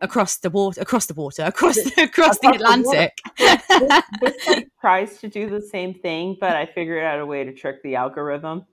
across 0.00 0.36
the 0.36 0.48
water, 0.48 0.80
across 0.80 1.06
the 1.06 1.14
water, 1.14 1.42
across 1.42 1.74
the, 1.74 2.04
across, 2.04 2.36
across 2.36 2.38
the 2.38 2.48
Atlantic. 2.50 3.18
The 3.68 4.04
this, 4.20 4.46
this 4.46 4.64
tries 4.80 5.18
to 5.18 5.28
do 5.28 5.50
the 5.50 5.60
same 5.60 5.94
thing, 5.94 6.36
but 6.40 6.54
I 6.54 6.66
figured 6.66 7.02
out 7.02 7.18
a 7.18 7.26
way 7.26 7.42
to 7.42 7.52
trick 7.52 7.82
the 7.82 7.96
algorithm. 7.96 8.66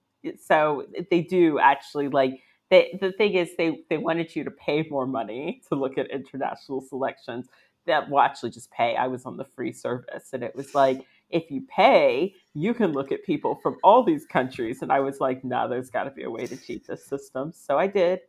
So 0.45 0.85
they 1.09 1.21
do 1.21 1.57
actually 1.57 2.09
like 2.09 2.39
they, 2.73 2.97
the 2.99 3.11
thing 3.11 3.33
is 3.33 3.51
they 3.55 3.83
they 3.89 3.97
wanted 3.97 4.35
you 4.35 4.43
to 4.43 4.51
pay 4.51 4.87
more 4.89 5.05
money 5.05 5.61
to 5.69 5.75
look 5.75 5.97
at 5.99 6.09
international 6.09 6.81
selections 6.81 7.47
that 7.85 8.09
will 8.09 8.19
actually 8.19 8.51
just 8.51 8.71
pay. 8.71 8.95
I 8.95 9.07
was 9.07 9.25
on 9.25 9.37
the 9.37 9.45
free 9.45 9.73
service 9.73 10.29
and 10.33 10.43
it 10.43 10.55
was 10.55 10.73
like 10.73 11.05
if 11.29 11.49
you 11.49 11.61
pay 11.61 12.35
you 12.53 12.73
can 12.73 12.91
look 12.91 13.11
at 13.11 13.23
people 13.23 13.55
from 13.55 13.77
all 13.83 14.03
these 14.03 14.25
countries. 14.25 14.81
And 14.81 14.91
i 14.91 14.99
was 14.99 15.19
like 15.19 15.43
no 15.43 15.67
there's 15.67 15.89
got 15.89 16.03
to 16.03 16.11
be 16.11 16.23
a 16.23 16.29
way 16.29 16.45
to 16.45 16.57
cheat 16.57 16.87
this 16.87 17.05
system. 17.05 17.51
So 17.53 17.77
i 17.77 17.87
did. 17.87 18.21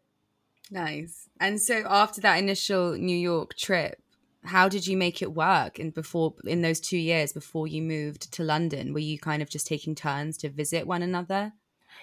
Nice. 0.70 1.28
And 1.40 1.60
so 1.60 1.84
after 1.86 2.20
that 2.22 2.36
initial 2.36 2.92
new 2.92 3.16
york 3.16 3.56
trip 3.56 4.00
how 4.44 4.68
did 4.68 4.86
you 4.86 4.94
make 4.94 5.22
it 5.22 5.32
work 5.32 5.78
and 5.78 5.94
before 5.94 6.34
in 6.44 6.60
those 6.60 6.78
two 6.78 6.98
years 6.98 7.32
before 7.32 7.66
you 7.66 7.80
moved 7.80 8.30
to 8.32 8.42
london? 8.42 8.92
Were 8.92 8.98
you 8.98 9.18
kind 9.18 9.40
of 9.40 9.48
just 9.48 9.66
taking 9.66 9.94
turns 9.94 10.36
to 10.38 10.50
visit 10.50 10.86
one 10.86 11.02
another? 11.02 11.52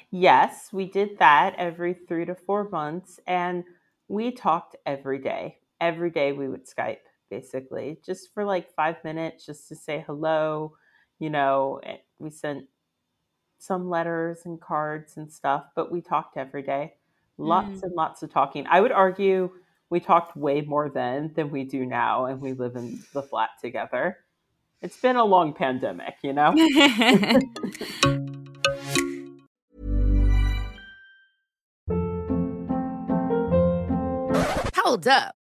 Yes, 0.10 0.70
we 0.72 0.86
did 0.86 1.20
that 1.20 1.56
every 1.58 1.94
three 1.94 2.26
to 2.26 2.36
four 2.36 2.70
months. 2.70 3.20
And 3.28 3.64
we 4.08 4.32
talked 4.32 4.76
every 4.86 5.20
day. 5.20 5.58
Every 5.80 6.10
day 6.10 6.32
we 6.32 6.48
would 6.48 6.68
Skype, 6.68 6.98
basically, 7.32 7.98
just 8.06 8.32
for 8.34 8.46
like 8.46 8.72
five 8.76 9.04
minutes, 9.04 9.46
just 9.48 9.68
to 9.70 9.76
say 9.76 10.04
hello. 10.06 10.76
You 11.18 11.32
know, 11.32 11.80
eh, 11.84 11.98
we 12.20 12.30
sent 12.30 12.66
some 13.58 13.90
letters 13.90 14.42
and 14.46 14.62
cards 14.62 15.18
and 15.18 15.32
stuff, 15.32 15.66
but 15.76 15.92
we 15.92 16.02
talked 16.02 16.38
every 16.38 16.62
day. 16.62 16.94
Lots 17.40 17.80
mm. 17.80 17.84
and 17.84 17.94
lots 17.94 18.22
of 18.22 18.32
talking. 18.32 18.68
I 18.70 18.82
would 18.82 18.92
argue 18.92 19.50
we 19.90 20.00
talked 20.00 20.38
way 20.38 20.62
more 20.62 20.90
then 20.90 21.32
than 21.36 21.50
we 21.50 21.64
do 21.64 21.86
now, 21.86 22.26
and 22.26 22.40
we 22.40 22.54
live 22.54 22.76
in 22.76 23.00
the 23.14 23.24
flat 23.24 23.50
together. 23.60 24.18
It's 24.82 24.98
been 24.98 25.16
a 25.16 25.24
long 25.24 25.54
pandemic, 25.54 26.16
you 26.24 26.34
know? 26.34 26.54
Hold 34.76 35.08
up. 35.08 35.36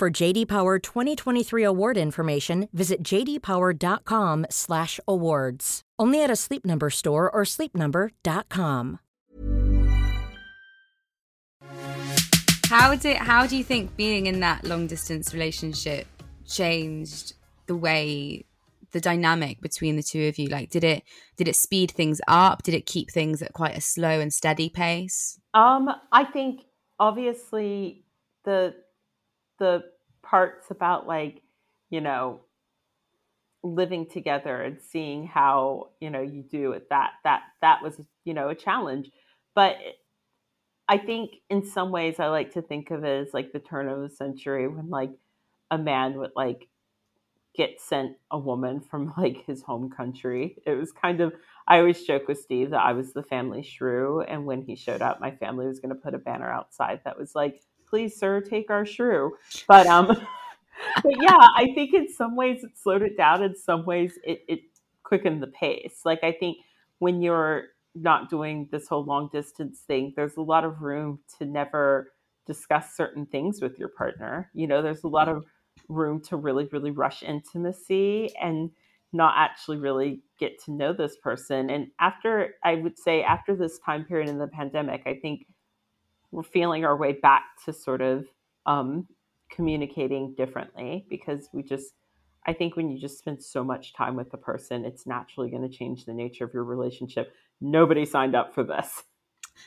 For 0.00 0.10
JD 0.10 0.48
Power 0.48 0.78
2023 0.78 1.62
award 1.62 1.98
information, 1.98 2.70
visit 2.72 3.02
jdpower.com/awards. 3.02 5.82
Only 5.98 6.24
at 6.24 6.30
a 6.30 6.36
Sleep 6.36 6.64
Number 6.64 6.88
store 6.88 7.30
or 7.30 7.42
sleepnumber.com. 7.42 8.98
How 12.70 12.94
did 12.94 13.18
how 13.18 13.46
do 13.46 13.58
you 13.58 13.62
think 13.62 13.94
being 13.98 14.24
in 14.24 14.40
that 14.40 14.64
long 14.64 14.86
distance 14.86 15.34
relationship 15.34 16.06
changed 16.48 17.34
the 17.66 17.76
way 17.76 18.46
the 18.92 19.02
dynamic 19.02 19.60
between 19.60 19.96
the 19.96 20.02
two 20.02 20.28
of 20.28 20.38
you? 20.38 20.48
Like 20.48 20.70
did 20.70 20.82
it 20.82 21.02
did 21.36 21.46
it 21.46 21.56
speed 21.56 21.90
things 21.90 22.22
up? 22.26 22.62
Did 22.62 22.72
it 22.72 22.86
keep 22.86 23.10
things 23.10 23.42
at 23.42 23.52
quite 23.52 23.76
a 23.76 23.82
slow 23.82 24.18
and 24.18 24.32
steady 24.32 24.70
pace? 24.70 25.38
Um, 25.52 25.90
I 26.10 26.24
think 26.24 26.62
obviously 26.98 28.06
the 28.46 28.76
the 29.60 29.84
parts 30.22 30.66
about 30.70 31.06
like, 31.06 31.42
you 31.90 32.00
know, 32.00 32.40
living 33.62 34.06
together 34.06 34.62
and 34.62 34.80
seeing 34.80 35.26
how, 35.26 35.90
you 36.00 36.10
know, 36.10 36.22
you 36.22 36.42
do 36.42 36.72
it 36.72 36.88
that 36.90 37.12
that 37.24 37.42
that 37.60 37.82
was, 37.82 38.00
you 38.24 38.34
know, 38.34 38.48
a 38.48 38.54
challenge. 38.56 39.10
But 39.54 39.76
I 40.88 40.98
think 40.98 41.36
in 41.48 41.64
some 41.64 41.92
ways 41.92 42.18
I 42.18 42.28
like 42.28 42.54
to 42.54 42.62
think 42.62 42.90
of 42.90 43.04
it 43.04 43.28
as 43.28 43.34
like 43.34 43.52
the 43.52 43.60
turn 43.60 43.88
of 43.88 44.00
the 44.00 44.10
century 44.10 44.66
when 44.66 44.90
like 44.90 45.12
a 45.70 45.78
man 45.78 46.18
would 46.18 46.32
like 46.34 46.68
get 47.54 47.80
sent 47.80 48.16
a 48.30 48.38
woman 48.38 48.80
from 48.80 49.12
like 49.18 49.44
his 49.46 49.62
home 49.62 49.90
country. 49.90 50.56
It 50.66 50.72
was 50.72 50.92
kind 50.92 51.20
of 51.20 51.34
I 51.68 51.78
always 51.78 52.02
joke 52.04 52.26
with 52.28 52.40
Steve 52.40 52.70
that 52.70 52.80
I 52.82 52.92
was 52.92 53.12
the 53.12 53.22
family 53.22 53.62
shrew 53.62 54.22
and 54.22 54.46
when 54.46 54.62
he 54.62 54.74
showed 54.76 55.02
up 55.02 55.20
my 55.20 55.30
family 55.30 55.66
was 55.66 55.80
going 55.80 55.94
to 55.94 56.00
put 56.00 56.14
a 56.14 56.18
banner 56.18 56.50
outside 56.50 57.02
that 57.04 57.18
was 57.18 57.34
like 57.34 57.62
please 57.90 58.18
sir 58.18 58.40
take 58.40 58.70
our 58.70 58.86
shrew. 58.86 59.36
But 59.68 59.86
um 59.86 60.06
but 61.02 61.12
yeah, 61.20 61.36
I 61.56 61.68
think 61.74 61.92
in 61.92 62.08
some 62.12 62.36
ways 62.36 62.64
it 62.64 62.78
slowed 62.78 63.02
it 63.02 63.16
down 63.16 63.42
in 63.42 63.56
some 63.56 63.84
ways 63.84 64.18
it 64.24 64.44
it 64.48 64.60
quickened 65.02 65.42
the 65.42 65.48
pace. 65.48 66.00
Like 66.04 66.22
I 66.22 66.32
think 66.32 66.58
when 67.00 67.20
you're 67.20 67.64
not 67.94 68.30
doing 68.30 68.68
this 68.70 68.88
whole 68.88 69.04
long 69.04 69.28
distance 69.32 69.80
thing, 69.80 70.12
there's 70.16 70.36
a 70.36 70.42
lot 70.42 70.64
of 70.64 70.80
room 70.80 71.18
to 71.38 71.44
never 71.44 72.12
discuss 72.46 72.96
certain 72.96 73.26
things 73.26 73.60
with 73.60 73.78
your 73.78 73.88
partner. 73.88 74.50
You 74.54 74.66
know, 74.66 74.82
there's 74.82 75.04
a 75.04 75.08
lot 75.08 75.28
of 75.28 75.44
room 75.88 76.20
to 76.22 76.36
really, 76.36 76.68
really 76.72 76.90
rush 76.90 77.22
intimacy 77.22 78.30
and 78.40 78.70
not 79.12 79.34
actually 79.36 79.76
really 79.78 80.22
get 80.38 80.62
to 80.64 80.72
know 80.72 80.92
this 80.92 81.16
person. 81.16 81.70
And 81.70 81.88
after, 81.98 82.54
I 82.64 82.76
would 82.76 82.98
say, 82.98 83.22
after 83.22 83.56
this 83.56 83.78
time 83.80 84.04
period 84.04 84.28
in 84.28 84.38
the 84.38 84.46
pandemic, 84.46 85.02
I 85.06 85.14
think 85.14 85.46
we're 86.30 86.42
feeling 86.42 86.84
our 86.84 86.96
way 86.96 87.12
back 87.12 87.44
to 87.64 87.72
sort 87.72 88.00
of 88.00 88.26
um, 88.66 89.06
communicating 89.50 90.34
differently 90.36 91.06
because 91.10 91.48
we 91.52 91.62
just, 91.62 91.92
I 92.46 92.52
think 92.52 92.76
when 92.76 92.90
you 92.90 92.98
just 92.98 93.18
spend 93.18 93.42
so 93.42 93.64
much 93.64 93.94
time 93.94 94.16
with 94.16 94.30
the 94.30 94.38
person, 94.38 94.84
it's 94.84 95.06
naturally 95.06 95.50
going 95.50 95.68
to 95.68 95.76
change 95.76 96.04
the 96.04 96.14
nature 96.14 96.44
of 96.44 96.54
your 96.54 96.64
relationship 96.64 97.32
nobody 97.60 98.04
signed 98.04 98.34
up 98.34 98.54
for 98.54 98.64
this. 98.64 99.02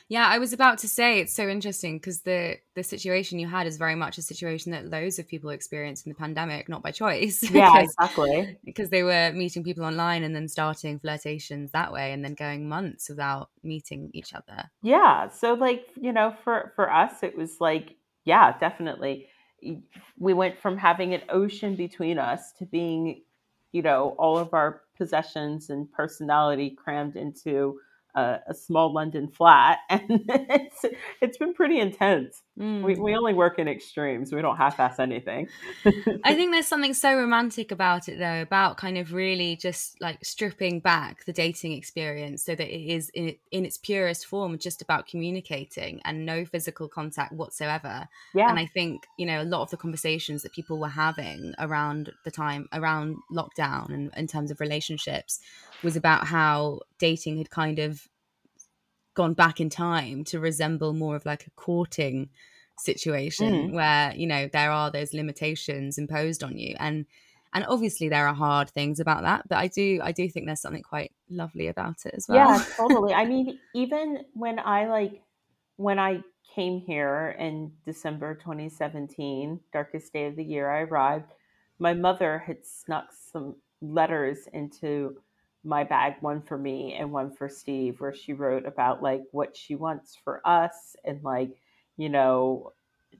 Yeah, 0.08 0.26
I 0.26 0.38
was 0.38 0.52
about 0.52 0.78
to 0.78 0.88
say 0.88 1.20
it's 1.20 1.34
so 1.34 1.48
interesting 1.48 1.98
because 1.98 2.22
the 2.22 2.56
the 2.74 2.82
situation 2.82 3.38
you 3.38 3.48
had 3.48 3.66
is 3.66 3.76
very 3.76 3.94
much 3.94 4.18
a 4.18 4.22
situation 4.22 4.72
that 4.72 4.90
loads 4.90 5.18
of 5.18 5.28
people 5.28 5.50
experienced 5.50 6.06
in 6.06 6.10
the 6.12 6.18
pandemic, 6.18 6.68
not 6.68 6.82
by 6.82 6.90
choice. 6.90 7.42
Yeah, 7.54 7.72
because, 7.72 7.94
exactly. 7.98 8.58
Because 8.64 8.90
they 8.90 9.02
were 9.02 9.32
meeting 9.32 9.62
people 9.62 9.84
online 9.84 10.24
and 10.24 10.34
then 10.34 10.48
starting 10.48 10.98
flirtations 10.98 11.70
that 11.70 11.92
way, 11.92 12.12
and 12.12 12.24
then 12.24 12.34
going 12.34 12.68
months 12.68 13.08
without 13.08 13.50
meeting 13.62 14.10
each 14.12 14.34
other. 14.34 14.70
Yeah, 14.82 15.28
so 15.28 15.54
like 15.54 15.86
you 15.94 16.12
know, 16.12 16.34
for 16.42 16.72
for 16.74 16.92
us, 16.92 17.22
it 17.22 17.36
was 17.36 17.60
like 17.60 17.96
yeah, 18.24 18.58
definitely. 18.58 19.28
We 20.18 20.34
went 20.34 20.58
from 20.58 20.76
having 20.76 21.14
an 21.14 21.22
ocean 21.28 21.74
between 21.76 22.18
us 22.18 22.52
to 22.58 22.66
being, 22.66 23.22
you 23.72 23.82
know, 23.82 24.14
all 24.18 24.36
of 24.36 24.52
our 24.52 24.82
possessions 24.96 25.70
and 25.70 25.90
personality 25.92 26.70
crammed 26.70 27.16
into 27.16 27.78
a, 28.14 28.38
a 28.48 28.54
small 28.54 28.92
London 28.92 29.28
flat, 29.28 29.78
and 29.90 30.22
it's 30.28 30.84
it's 31.20 31.38
been 31.38 31.54
pretty 31.54 31.78
intense. 31.78 32.42
Mm. 32.58 32.82
We 32.82 32.94
we 32.94 33.16
only 33.16 33.34
work 33.34 33.58
in 33.58 33.68
extremes. 33.68 34.32
We 34.32 34.40
don't 34.40 34.56
half-ass 34.56 34.98
anything. 34.98 35.48
I 36.24 36.34
think 36.34 36.52
there's 36.52 36.68
something 36.68 36.94
so 36.94 37.16
romantic 37.16 37.72
about 37.72 38.08
it, 38.08 38.18
though, 38.18 38.42
about 38.42 38.76
kind 38.76 38.96
of 38.96 39.12
really 39.12 39.56
just 39.56 40.00
like 40.00 40.24
stripping 40.24 40.80
back 40.80 41.24
the 41.24 41.32
dating 41.32 41.72
experience 41.72 42.44
so 42.44 42.54
that 42.54 42.68
it 42.68 42.92
is 42.92 43.10
in 43.10 43.36
in 43.50 43.64
its 43.64 43.76
purest 43.76 44.26
form, 44.26 44.58
just 44.58 44.80
about 44.82 45.06
communicating 45.06 46.00
and 46.04 46.24
no 46.24 46.44
physical 46.44 46.88
contact 46.88 47.32
whatsoever. 47.32 48.08
Yeah. 48.34 48.48
And 48.48 48.58
I 48.58 48.66
think 48.66 49.06
you 49.18 49.26
know 49.26 49.42
a 49.42 49.44
lot 49.44 49.62
of 49.62 49.70
the 49.70 49.76
conversations 49.76 50.42
that 50.42 50.52
people 50.52 50.78
were 50.78 50.88
having 50.88 51.54
around 51.58 52.12
the 52.24 52.30
time 52.30 52.68
around 52.72 53.16
lockdown 53.32 53.92
and 53.92 54.10
in 54.16 54.26
terms 54.26 54.50
of 54.50 54.60
relationships 54.60 55.40
was 55.82 55.96
about 55.96 56.26
how 56.26 56.80
dating 57.04 57.36
had 57.36 57.50
kind 57.50 57.78
of 57.78 58.08
gone 59.12 59.34
back 59.34 59.60
in 59.60 59.68
time 59.68 60.24
to 60.24 60.40
resemble 60.40 60.94
more 60.94 61.16
of 61.16 61.26
like 61.26 61.46
a 61.46 61.50
courting 61.50 62.30
situation 62.78 63.52
mm. 63.52 63.72
where 63.72 64.14
you 64.16 64.26
know 64.26 64.48
there 64.52 64.70
are 64.70 64.90
those 64.90 65.12
limitations 65.12 65.98
imposed 65.98 66.42
on 66.42 66.56
you. 66.56 66.74
And 66.78 67.04
and 67.52 67.66
obviously 67.68 68.08
there 68.08 68.26
are 68.26 68.34
hard 68.34 68.68
things 68.70 68.98
about 68.98 69.22
that 69.22 69.48
but 69.48 69.58
i 69.58 69.68
do 69.68 70.00
i 70.02 70.10
do 70.10 70.28
think 70.28 70.46
there's 70.46 70.60
something 70.60 70.82
quite 70.82 71.12
lovely 71.30 71.68
about 71.68 71.98
it 72.06 72.14
as 72.16 72.26
well. 72.28 72.38
Yeah 72.38 72.64
totally. 72.76 73.14
I 73.14 73.24
mean 73.26 73.60
even 73.74 74.24
when 74.32 74.58
i 74.58 74.88
like 74.88 75.22
when 75.76 75.98
i 75.98 76.12
came 76.54 76.80
here 76.80 77.36
in 77.38 77.72
december 77.86 78.34
2017 78.34 79.60
darkest 79.72 80.12
day 80.12 80.26
of 80.26 80.36
the 80.36 80.44
year 80.44 80.70
i 80.70 80.80
arrived 80.80 81.30
my 81.78 81.94
mother 81.94 82.42
had 82.46 82.58
snuck 82.64 83.06
some 83.32 83.56
letters 83.80 84.38
into 84.52 85.16
my 85.64 85.84
bag, 85.84 86.14
one 86.20 86.42
for 86.42 86.58
me 86.58 86.94
and 86.94 87.12
one 87.12 87.30
for 87.34 87.48
Steve, 87.48 88.00
where 88.00 88.14
she 88.14 88.32
wrote 88.32 88.66
about 88.66 89.02
like 89.02 89.22
what 89.32 89.56
she 89.56 89.74
wants 89.74 90.16
for 90.22 90.40
us 90.46 90.96
and 91.04 91.22
like, 91.24 91.50
you 91.96 92.08
know, 92.08 92.72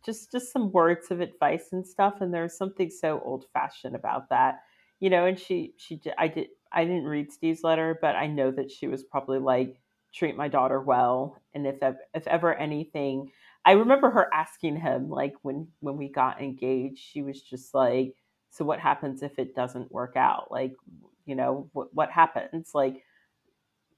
just 0.05 0.31
just 0.33 0.53
some 0.53 0.73
words 0.73 1.11
of 1.11 1.21
advice 1.21 1.73
and 1.73 1.87
stuff. 1.87 2.21
And 2.21 2.33
there's 2.33 2.57
something 2.57 2.91
so 2.91 3.21
old 3.25 3.47
fashioned 3.53 3.95
about 3.97 4.29
that, 4.31 4.61
you 5.01 5.11
know. 5.11 5.27
And 5.27 5.39
she 5.39 5.75
she 5.77 6.01
I 6.19 6.29
did 6.29 6.49
I 6.73 6.85
didn't 6.85 7.05
read 7.05 7.33
Steve's 7.33 7.63
letter, 7.63 7.99
but 8.01 8.17
I 8.17 8.27
know 8.27 8.51
that 8.53 8.71
she 8.71 8.89
was 8.89 9.03
probably 9.05 9.39
like 9.39 9.77
treat 10.13 10.37
my 10.37 10.49
daughter 10.49 10.81
well, 10.81 11.41
and 11.55 11.67
if 11.67 11.77
if 12.15 12.27
ever 12.27 12.55
anything, 12.55 13.31
I 13.65 13.73
remember 13.73 14.11
her 14.11 14.33
asking 14.33 14.77
him 14.77 15.09
like 15.11 15.35
when 15.43 15.69
when 15.81 15.97
we 15.97 16.09
got 16.09 16.43
engaged, 16.43 16.99
she 16.99 17.23
was 17.23 17.41
just 17.43 17.75
like, 17.75 18.15
so 18.51 18.65
what 18.65 18.81
happens 18.81 19.23
if 19.23 19.39
it 19.39 19.55
doesn't 19.55 19.93
work 19.93 20.17
out? 20.17 20.51
Like 20.51 20.73
you 21.27 21.35
know 21.35 21.69
what, 21.73 21.95
what 21.95 22.11
happens 22.11 22.71
like 22.75 23.03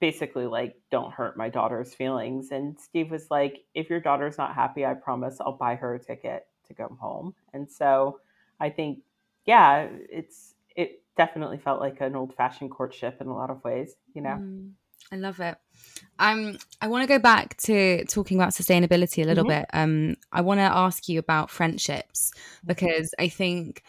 basically 0.00 0.46
like 0.46 0.76
don't 0.90 1.12
hurt 1.12 1.36
my 1.36 1.48
daughter's 1.48 1.94
feelings. 1.94 2.50
And 2.50 2.78
steve 2.78 3.10
was 3.10 3.30
like 3.30 3.64
if 3.74 3.88
your 3.90 4.00
daughter's 4.00 4.38
not 4.38 4.54
happy 4.54 4.84
i 4.84 4.94
promise 4.94 5.38
i'll 5.40 5.56
buy 5.56 5.74
her 5.76 5.94
a 5.94 5.98
ticket 5.98 6.46
to 6.68 6.74
come 6.74 6.96
home. 7.00 7.34
And 7.52 7.70
so 7.70 8.20
i 8.60 8.70
think 8.70 9.00
yeah 9.44 9.88
it's 10.10 10.54
it 10.74 11.02
definitely 11.16 11.58
felt 11.58 11.80
like 11.80 12.00
an 12.00 12.14
old 12.14 12.34
fashioned 12.34 12.70
courtship 12.70 13.20
in 13.20 13.26
a 13.26 13.34
lot 13.34 13.50
of 13.50 13.62
ways 13.64 13.94
you 14.14 14.20
know? 14.20 14.38
Mm, 14.40 14.72
i 15.12 15.16
love 15.16 15.40
it. 15.40 15.56
Um 16.18 16.58
i 16.80 16.88
want 16.88 17.02
to 17.02 17.08
go 17.08 17.18
back 17.18 17.56
to 17.58 18.04
talking 18.04 18.38
about 18.38 18.50
sustainability 18.50 19.22
a 19.22 19.26
little 19.26 19.44
mm-hmm. 19.44 19.60
bit. 19.60 19.66
Um 19.72 20.16
i 20.32 20.42
want 20.42 20.58
to 20.58 20.64
ask 20.64 21.08
you 21.08 21.18
about 21.18 21.50
friendships 21.50 22.32
because 22.66 23.14
i 23.18 23.28
think 23.28 23.82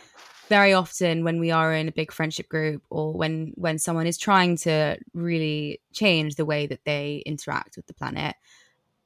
very 0.48 0.74
often 0.74 1.24
when 1.24 1.40
we 1.40 1.52
are 1.52 1.74
in 1.74 1.88
a 1.88 1.92
big 1.92 2.12
friendship 2.12 2.50
group 2.50 2.84
or 2.90 3.14
when 3.14 3.54
when 3.56 3.78
someone 3.78 4.08
is 4.08 4.18
trying 4.18 4.58
to 4.58 4.98
really 5.14 5.82
change 5.94 6.36
the 6.36 6.46
way 6.46 6.68
that 6.68 6.86
they 6.86 7.24
interact 7.26 7.76
with 7.76 7.88
the 7.88 7.94
planet 7.94 8.36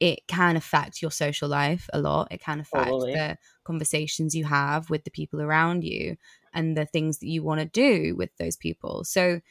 it 0.01 0.27
can 0.27 0.55
affect 0.55 0.99
your 0.99 1.11
social 1.11 1.47
life 1.47 1.87
a 1.93 1.99
lot. 1.99 2.27
It 2.31 2.41
can 2.41 2.57
oh, 2.57 2.61
affect 2.61 2.89
totally. 2.89 3.13
the 3.13 3.37
conversations 3.63 4.35
you 4.35 4.45
have 4.45 4.89
with 4.89 5.03
the 5.03 5.11
people 5.11 5.39
around 5.39 5.83
you 5.83 6.17
and 6.55 6.75
the 6.75 6.87
things 6.87 7.19
that 7.19 7.27
you 7.27 7.43
want 7.43 7.59
to 7.59 7.67
do 7.67 8.15
with 8.15 8.35
those 8.37 8.57
people. 8.57 9.03
So 9.03 9.41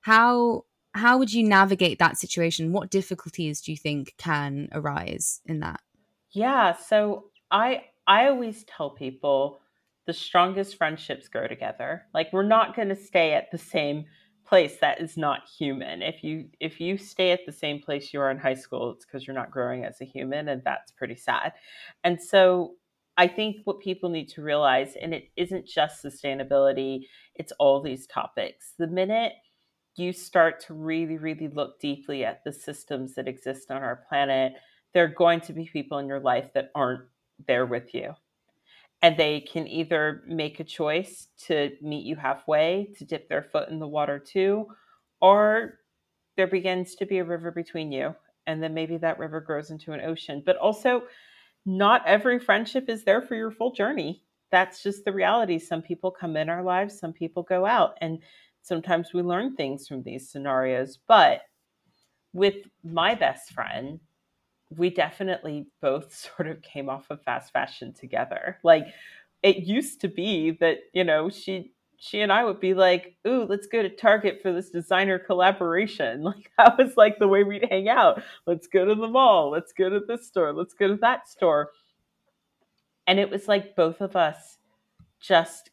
how 0.00 0.64
how 0.94 1.18
would 1.18 1.32
you 1.32 1.42
navigate 1.42 1.98
that 1.98 2.18
situation? 2.18 2.72
What 2.72 2.88
difficulties 2.88 3.60
do 3.60 3.72
you 3.72 3.76
think 3.76 4.14
can 4.16 4.68
arise 4.72 5.40
in 5.44 5.58
that? 5.60 5.80
Yeah 6.30 6.74
so 6.74 7.30
i 7.50 7.84
i 8.06 8.28
always 8.28 8.64
tell 8.64 8.90
people 8.90 9.60
the 10.06 10.12
strongest 10.12 10.76
friendships 10.76 11.28
grow 11.28 11.48
together. 11.48 12.06
Like 12.14 12.32
we're 12.32 12.44
not 12.44 12.76
going 12.76 12.88
to 12.88 12.96
stay 12.96 13.32
at 13.34 13.50
the 13.50 13.58
same 13.58 14.04
place 14.46 14.76
that 14.80 15.00
is 15.00 15.16
not 15.16 15.40
human. 15.58 16.02
If 16.02 16.22
you 16.22 16.48
if 16.60 16.80
you 16.80 16.96
stay 16.96 17.32
at 17.32 17.44
the 17.44 17.52
same 17.52 17.80
place 17.80 18.14
you 18.14 18.20
are 18.20 18.30
in 18.30 18.38
high 18.38 18.54
school, 18.54 18.92
it's 18.92 19.04
because 19.04 19.26
you're 19.26 19.34
not 19.34 19.50
growing 19.50 19.84
as 19.84 20.00
a 20.00 20.04
human 20.04 20.48
and 20.48 20.62
that's 20.64 20.92
pretty 20.92 21.16
sad. 21.16 21.52
And 22.04 22.22
so 22.22 22.74
I 23.16 23.26
think 23.26 23.56
what 23.64 23.80
people 23.80 24.08
need 24.08 24.28
to 24.30 24.42
realize 24.42 24.94
and 25.00 25.12
it 25.12 25.30
isn't 25.36 25.66
just 25.66 26.04
sustainability, 26.04 27.06
it's 27.34 27.52
all 27.58 27.82
these 27.82 28.06
topics. 28.06 28.74
The 28.78 28.86
minute 28.86 29.32
you 29.96 30.12
start 30.12 30.60
to 30.66 30.74
really 30.74 31.16
really 31.16 31.48
look 31.48 31.80
deeply 31.80 32.24
at 32.24 32.44
the 32.44 32.52
systems 32.52 33.14
that 33.14 33.26
exist 33.26 33.72
on 33.72 33.82
our 33.82 34.04
planet, 34.08 34.52
there 34.94 35.04
are 35.04 35.08
going 35.08 35.40
to 35.40 35.52
be 35.52 35.68
people 35.72 35.98
in 35.98 36.06
your 36.06 36.20
life 36.20 36.52
that 36.54 36.70
aren't 36.76 37.08
there 37.48 37.66
with 37.66 37.92
you 37.92 38.14
and 39.02 39.16
they 39.16 39.40
can 39.40 39.66
either 39.68 40.22
make 40.26 40.58
a 40.58 40.64
choice 40.64 41.28
to 41.46 41.72
meet 41.82 42.04
you 42.04 42.16
halfway, 42.16 42.92
to 42.96 43.04
dip 43.04 43.28
their 43.28 43.42
foot 43.42 43.68
in 43.68 43.78
the 43.78 43.86
water 43.86 44.18
too, 44.18 44.66
or 45.20 45.74
there 46.36 46.46
begins 46.46 46.94
to 46.96 47.06
be 47.06 47.18
a 47.18 47.24
river 47.24 47.50
between 47.50 47.92
you. 47.92 48.14
And 48.46 48.62
then 48.62 48.74
maybe 48.74 48.96
that 48.98 49.18
river 49.18 49.40
grows 49.40 49.70
into 49.70 49.92
an 49.92 50.00
ocean. 50.00 50.42
But 50.44 50.56
also, 50.56 51.02
not 51.64 52.06
every 52.06 52.38
friendship 52.38 52.88
is 52.88 53.04
there 53.04 53.22
for 53.22 53.34
your 53.34 53.50
full 53.50 53.72
journey. 53.72 54.22
That's 54.52 54.82
just 54.82 55.04
the 55.04 55.12
reality. 55.12 55.58
Some 55.58 55.82
people 55.82 56.10
come 56.10 56.36
in 56.36 56.48
our 56.48 56.62
lives, 56.62 56.98
some 56.98 57.12
people 57.12 57.42
go 57.42 57.66
out. 57.66 57.96
And 58.00 58.22
sometimes 58.62 59.12
we 59.12 59.22
learn 59.22 59.56
things 59.56 59.88
from 59.88 60.02
these 60.02 60.30
scenarios. 60.30 60.98
But 61.08 61.42
with 62.32 62.56
my 62.84 63.14
best 63.14 63.52
friend, 63.52 63.98
we 64.70 64.90
definitely 64.90 65.66
both 65.80 66.14
sort 66.36 66.48
of 66.48 66.62
came 66.62 66.88
off 66.88 67.06
of 67.10 67.22
fast 67.22 67.52
fashion 67.52 67.92
together. 67.92 68.58
Like 68.62 68.86
it 69.42 69.58
used 69.58 70.00
to 70.00 70.08
be 70.08 70.52
that, 70.60 70.78
you 70.92 71.04
know, 71.04 71.30
she 71.30 71.72
she 71.98 72.20
and 72.20 72.30
I 72.30 72.44
would 72.44 72.60
be 72.60 72.74
like, 72.74 73.16
"Ooh, 73.26 73.46
let's 73.48 73.66
go 73.66 73.82
to 73.82 73.88
Target 73.88 74.40
for 74.42 74.52
this 74.52 74.70
designer 74.70 75.18
collaboration." 75.18 76.22
Like 76.26 76.50
that 76.58 76.76
was 76.78 76.96
like 76.96 77.18
the 77.18 77.28
way 77.28 77.42
we'd 77.42 77.66
hang 77.70 77.88
out. 77.88 78.22
Let's 78.46 78.66
go 78.66 78.84
to 78.84 78.94
the 78.94 79.08
mall. 79.08 79.50
Let's 79.50 79.72
go 79.72 79.88
to 79.88 80.00
this 80.06 80.26
store. 80.26 80.52
Let's 80.52 80.74
go 80.74 80.88
to 80.88 80.96
that 80.96 81.28
store. 81.28 81.70
And 83.06 83.18
it 83.18 83.30
was 83.30 83.48
like 83.48 83.76
both 83.76 84.00
of 84.00 84.16
us 84.16 84.58
just 85.20 85.70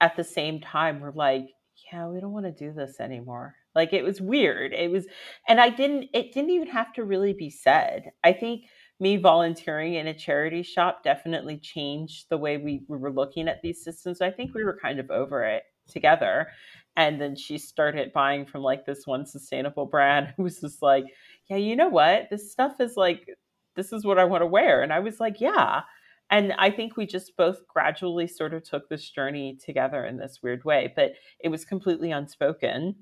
at 0.00 0.16
the 0.16 0.24
same 0.24 0.60
time 0.60 1.00
were 1.00 1.12
like, 1.12 1.46
"Yeah, 1.92 2.08
we 2.08 2.20
don't 2.20 2.32
want 2.32 2.46
to 2.46 2.52
do 2.52 2.72
this 2.72 2.98
anymore." 3.00 3.54
Like 3.74 3.92
it 3.92 4.04
was 4.04 4.20
weird. 4.20 4.72
It 4.72 4.90
was 4.90 5.06
and 5.48 5.60
I 5.60 5.70
didn't 5.70 6.08
it 6.14 6.32
didn't 6.32 6.50
even 6.50 6.68
have 6.68 6.92
to 6.94 7.04
really 7.04 7.32
be 7.32 7.50
said. 7.50 8.10
I 8.22 8.32
think 8.32 8.64
me 9.00 9.16
volunteering 9.16 9.94
in 9.94 10.06
a 10.06 10.14
charity 10.14 10.62
shop 10.62 11.02
definitely 11.02 11.58
changed 11.58 12.26
the 12.30 12.38
way 12.38 12.56
we, 12.56 12.82
we 12.88 12.96
were 12.96 13.10
looking 13.12 13.48
at 13.48 13.60
these 13.60 13.82
systems. 13.82 14.20
I 14.20 14.30
think 14.30 14.54
we 14.54 14.64
were 14.64 14.78
kind 14.80 15.00
of 15.00 15.10
over 15.10 15.44
it 15.44 15.64
together. 15.88 16.48
And 16.96 17.20
then 17.20 17.34
she 17.34 17.58
started 17.58 18.12
buying 18.12 18.46
from 18.46 18.62
like 18.62 18.86
this 18.86 19.06
one 19.06 19.26
sustainable 19.26 19.86
brand 19.86 20.32
who 20.36 20.44
was 20.44 20.60
just 20.60 20.82
like, 20.82 21.04
Yeah, 21.48 21.56
you 21.56 21.76
know 21.76 21.88
what? 21.88 22.28
This 22.30 22.52
stuff 22.52 22.80
is 22.80 22.96
like, 22.96 23.28
this 23.76 23.92
is 23.92 24.04
what 24.04 24.18
I 24.18 24.24
want 24.24 24.42
to 24.42 24.46
wear. 24.46 24.82
And 24.82 24.92
I 24.92 25.00
was 25.00 25.20
like, 25.20 25.40
Yeah. 25.40 25.82
And 26.30 26.54
I 26.58 26.70
think 26.70 26.96
we 26.96 27.06
just 27.06 27.36
both 27.36 27.66
gradually 27.68 28.26
sort 28.26 28.54
of 28.54 28.62
took 28.62 28.88
this 28.88 29.10
journey 29.10 29.58
together 29.62 30.06
in 30.06 30.16
this 30.16 30.40
weird 30.42 30.64
way, 30.64 30.92
but 30.96 31.12
it 31.40 31.50
was 31.50 31.64
completely 31.64 32.12
unspoken. 32.12 32.96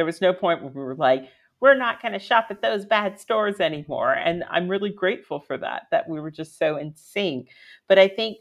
There 0.00 0.06
was 0.06 0.22
no 0.22 0.32
point 0.32 0.62
where 0.62 0.72
we 0.72 0.80
were 0.80 0.94
like, 0.94 1.28
we're 1.60 1.76
not 1.76 2.00
going 2.00 2.14
to 2.14 2.18
shop 2.18 2.46
at 2.48 2.62
those 2.62 2.86
bad 2.86 3.20
stores 3.20 3.60
anymore. 3.60 4.14
And 4.14 4.44
I'm 4.50 4.66
really 4.66 4.88
grateful 4.88 5.40
for 5.40 5.58
that, 5.58 5.88
that 5.90 6.08
we 6.08 6.18
were 6.18 6.30
just 6.30 6.58
so 6.58 6.78
in 6.78 6.94
sync. 6.96 7.50
But 7.86 7.98
I 7.98 8.08
think 8.08 8.38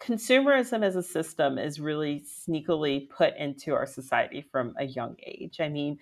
consumerism 0.00 0.84
as 0.84 0.94
a 0.94 1.02
system 1.02 1.58
is 1.58 1.80
really 1.80 2.24
sneakily 2.24 3.10
put 3.10 3.36
into 3.36 3.74
our 3.74 3.84
society 3.84 4.46
from 4.52 4.74
a 4.78 4.84
young 4.84 5.16
age. 5.26 5.58
I 5.58 5.68
mean, 5.68 5.98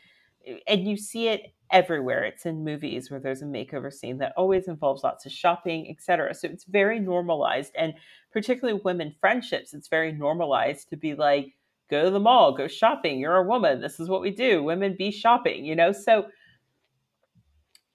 and 0.68 0.87
you 0.87 0.99
see 0.99 1.29
it 1.29 1.55
everywhere. 1.70 2.25
It's 2.25 2.44
in 2.44 2.62
movies 2.62 3.11
where 3.11 3.20
there's 3.20 3.40
a 3.40 3.47
makeover 3.47 3.90
scene 3.90 4.18
that 4.18 4.35
always 4.37 4.68
involves 4.68 5.03
lots 5.03 5.25
of 5.25 5.33
shopping, 5.33 5.88
etc. 5.88 6.35
So 6.35 6.49
it's 6.49 6.64
very 6.64 7.01
normalized. 7.01 7.73
And 7.75 7.94
particularly 8.35 8.79
women 8.85 9.14
friendships, 9.18 9.73
it's 9.73 9.88
very 9.88 10.12
normalized 10.12 10.90
to 10.90 10.99
be 10.99 11.14
like, 11.14 11.55
go 11.90 12.05
to 12.05 12.11
the 12.11 12.20
mall, 12.20 12.57
go 12.57 12.68
shopping. 12.68 13.18
You're 13.18 13.37
a 13.37 13.47
woman. 13.47 13.81
This 13.81 14.01
is 14.01 14.09
what 14.09 14.20
we 14.20 14.31
do. 14.31 14.62
Women 14.62 14.97
be 14.99 15.11
shopping, 15.11 15.64
you 15.64 15.77
know? 15.77 15.92
So 15.92 16.27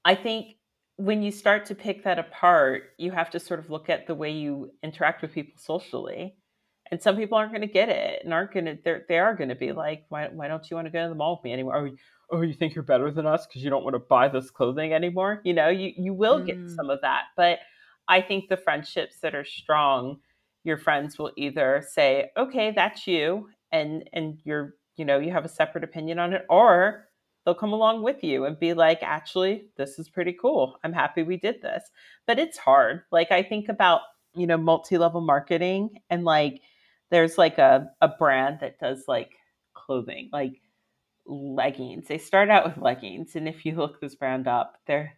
I 0.05 0.15
think 0.15 0.57
when 0.97 1.21
you 1.21 1.31
start 1.31 1.65
to 1.65 1.75
pick 1.75 2.03
that 2.03 2.19
apart, 2.19 2.83
you 2.97 3.11
have 3.11 3.29
to 3.31 3.39
sort 3.39 3.59
of 3.59 3.69
look 3.69 3.89
at 3.89 4.05
the 4.05 4.15
way 4.15 4.31
you 4.31 4.71
interact 4.83 5.21
with 5.21 5.33
people 5.33 5.53
socially. 5.57 6.35
And 6.91 7.01
some 7.01 7.15
people 7.15 7.37
aren't 7.37 7.51
going 7.51 7.61
to 7.61 7.67
get 7.67 7.89
it 7.89 8.21
and 8.23 8.33
aren't 8.33 8.53
going 8.53 8.65
to, 8.65 8.77
they 9.07 9.19
are 9.19 9.35
going 9.35 9.49
to 9.49 9.55
be 9.55 9.71
like, 9.71 10.05
why, 10.09 10.27
why 10.27 10.47
don't 10.47 10.69
you 10.69 10.75
want 10.75 10.87
to 10.87 10.91
go 10.91 11.03
to 11.03 11.09
the 11.09 11.15
mall 11.15 11.35
with 11.35 11.43
me 11.43 11.53
anymore? 11.53 11.77
Oh, 11.77 12.37
oh 12.37 12.41
you 12.41 12.53
think 12.53 12.73
you're 12.73 12.83
better 12.83 13.11
than 13.11 13.27
us 13.27 13.45
because 13.45 13.63
you 13.63 13.69
don't 13.69 13.83
want 13.83 13.93
to 13.93 13.99
buy 13.99 14.27
this 14.27 14.49
clothing 14.49 14.93
anymore? 14.93 15.41
You 15.43 15.53
know, 15.53 15.69
you, 15.69 15.93
you 15.95 16.13
will 16.13 16.41
mm. 16.41 16.47
get 16.47 16.69
some 16.69 16.89
of 16.89 16.99
that. 17.01 17.25
But 17.37 17.59
I 18.07 18.21
think 18.21 18.49
the 18.49 18.57
friendships 18.57 19.19
that 19.21 19.35
are 19.35 19.45
strong, 19.45 20.17
your 20.63 20.77
friends 20.77 21.19
will 21.19 21.31
either 21.37 21.83
say, 21.87 22.31
okay, 22.35 22.73
that's 22.75 23.05
you 23.05 23.47
and 23.71 24.09
and 24.13 24.39
you're 24.43 24.75
you 24.95 25.05
know 25.05 25.19
you 25.19 25.31
have 25.31 25.45
a 25.45 25.49
separate 25.49 25.83
opinion 25.83 26.19
on 26.19 26.33
it 26.33 26.45
or 26.49 27.07
they'll 27.45 27.55
come 27.55 27.73
along 27.73 28.03
with 28.03 28.23
you 28.23 28.45
and 28.45 28.59
be 28.59 28.73
like 28.73 28.99
actually 29.01 29.65
this 29.77 29.99
is 29.99 30.09
pretty 30.09 30.33
cool. 30.33 30.77
I'm 30.83 30.93
happy 30.93 31.23
we 31.23 31.37
did 31.37 31.61
this. 31.61 31.83
But 32.27 32.39
it's 32.39 32.57
hard. 32.57 33.03
Like 33.11 33.31
i 33.31 33.43
think 33.43 33.69
about 33.69 34.01
you 34.35 34.47
know 34.47 34.57
multi-level 34.57 35.21
marketing 35.21 36.01
and 36.09 36.23
like 36.23 36.61
there's 37.09 37.37
like 37.37 37.57
a, 37.57 37.89
a 38.01 38.07
brand 38.07 38.59
that 38.61 38.79
does 38.79 39.05
like 39.07 39.31
clothing 39.73 40.29
like 40.31 40.61
leggings. 41.25 42.07
They 42.07 42.17
start 42.17 42.49
out 42.49 42.65
with 42.65 42.83
leggings 42.83 43.35
and 43.35 43.47
if 43.47 43.65
you 43.65 43.75
look 43.75 43.99
this 44.01 44.15
brand 44.15 44.47
up 44.47 44.75
they're 44.85 45.13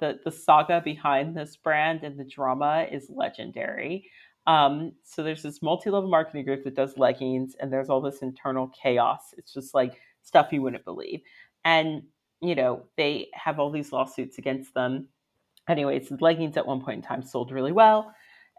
the 0.00 0.18
the 0.24 0.32
saga 0.32 0.80
behind 0.84 1.36
this 1.36 1.56
brand 1.56 2.02
and 2.02 2.18
the 2.18 2.24
drama 2.24 2.86
is 2.90 3.10
legendary 3.10 4.10
um, 4.50 4.92
so 5.04 5.22
there's 5.22 5.44
this 5.44 5.62
multi-level 5.62 6.10
marketing 6.10 6.44
group 6.44 6.64
that 6.64 6.74
does 6.74 6.98
leggings, 6.98 7.54
and 7.60 7.72
there's 7.72 7.88
all 7.88 8.00
this 8.00 8.20
internal 8.20 8.68
chaos. 8.68 9.32
It's 9.38 9.54
just 9.54 9.74
like 9.74 10.00
stuff 10.22 10.48
you 10.50 10.60
wouldn't 10.60 10.84
believe. 10.84 11.20
And 11.64 12.02
you 12.42 12.56
know, 12.56 12.82
they 12.96 13.28
have 13.34 13.60
all 13.60 13.70
these 13.70 13.92
lawsuits 13.92 14.38
against 14.38 14.74
them. 14.74 15.06
Anyways, 15.68 16.08
the 16.08 16.16
leggings 16.20 16.56
at 16.56 16.66
one 16.66 16.80
point 16.80 16.96
in 16.96 17.02
time 17.02 17.22
sold 17.22 17.52
really 17.52 17.70
well. 17.70 18.12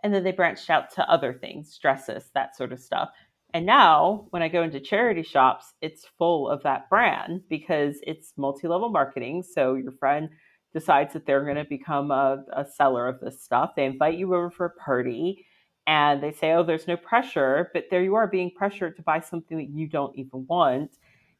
And 0.03 0.13
then 0.13 0.23
they 0.23 0.31
branched 0.31 0.69
out 0.69 0.93
to 0.93 1.09
other 1.09 1.33
things, 1.33 1.77
dresses, 1.77 2.29
that 2.35 2.55
sort 2.55 2.71
of 2.71 2.79
stuff. 2.79 3.09
And 3.53 3.65
now, 3.65 4.27
when 4.29 4.41
I 4.41 4.47
go 4.47 4.63
into 4.63 4.79
charity 4.79 5.23
shops, 5.23 5.73
it's 5.81 6.05
full 6.17 6.47
of 6.47 6.63
that 6.63 6.89
brand 6.89 7.41
because 7.49 7.97
it's 8.03 8.33
multi 8.37 8.67
level 8.67 8.89
marketing. 8.89 9.43
So 9.43 9.73
your 9.73 9.91
friend 9.91 10.29
decides 10.73 11.11
that 11.13 11.25
they're 11.25 11.43
going 11.43 11.57
to 11.57 11.65
become 11.65 12.11
a, 12.11 12.45
a, 12.55 12.63
seller 12.63 13.07
of 13.07 13.19
this 13.19 13.43
stuff. 13.43 13.71
They 13.75 13.85
invite 13.85 14.17
you 14.17 14.33
over 14.33 14.49
for 14.49 14.67
a 14.67 14.75
party 14.75 15.45
and 15.87 16.21
they 16.21 16.31
say, 16.31 16.53
oh, 16.53 16.63
there's 16.63 16.87
no 16.87 16.97
pressure, 16.97 17.69
but 17.73 17.85
there 17.89 18.03
you 18.03 18.15
are 18.15 18.27
being 18.27 18.51
pressured 18.51 18.95
to 18.97 19.01
buy 19.01 19.19
something 19.19 19.57
that 19.57 19.69
you 19.69 19.87
don't 19.87 20.15
even 20.15 20.45
want. 20.47 20.91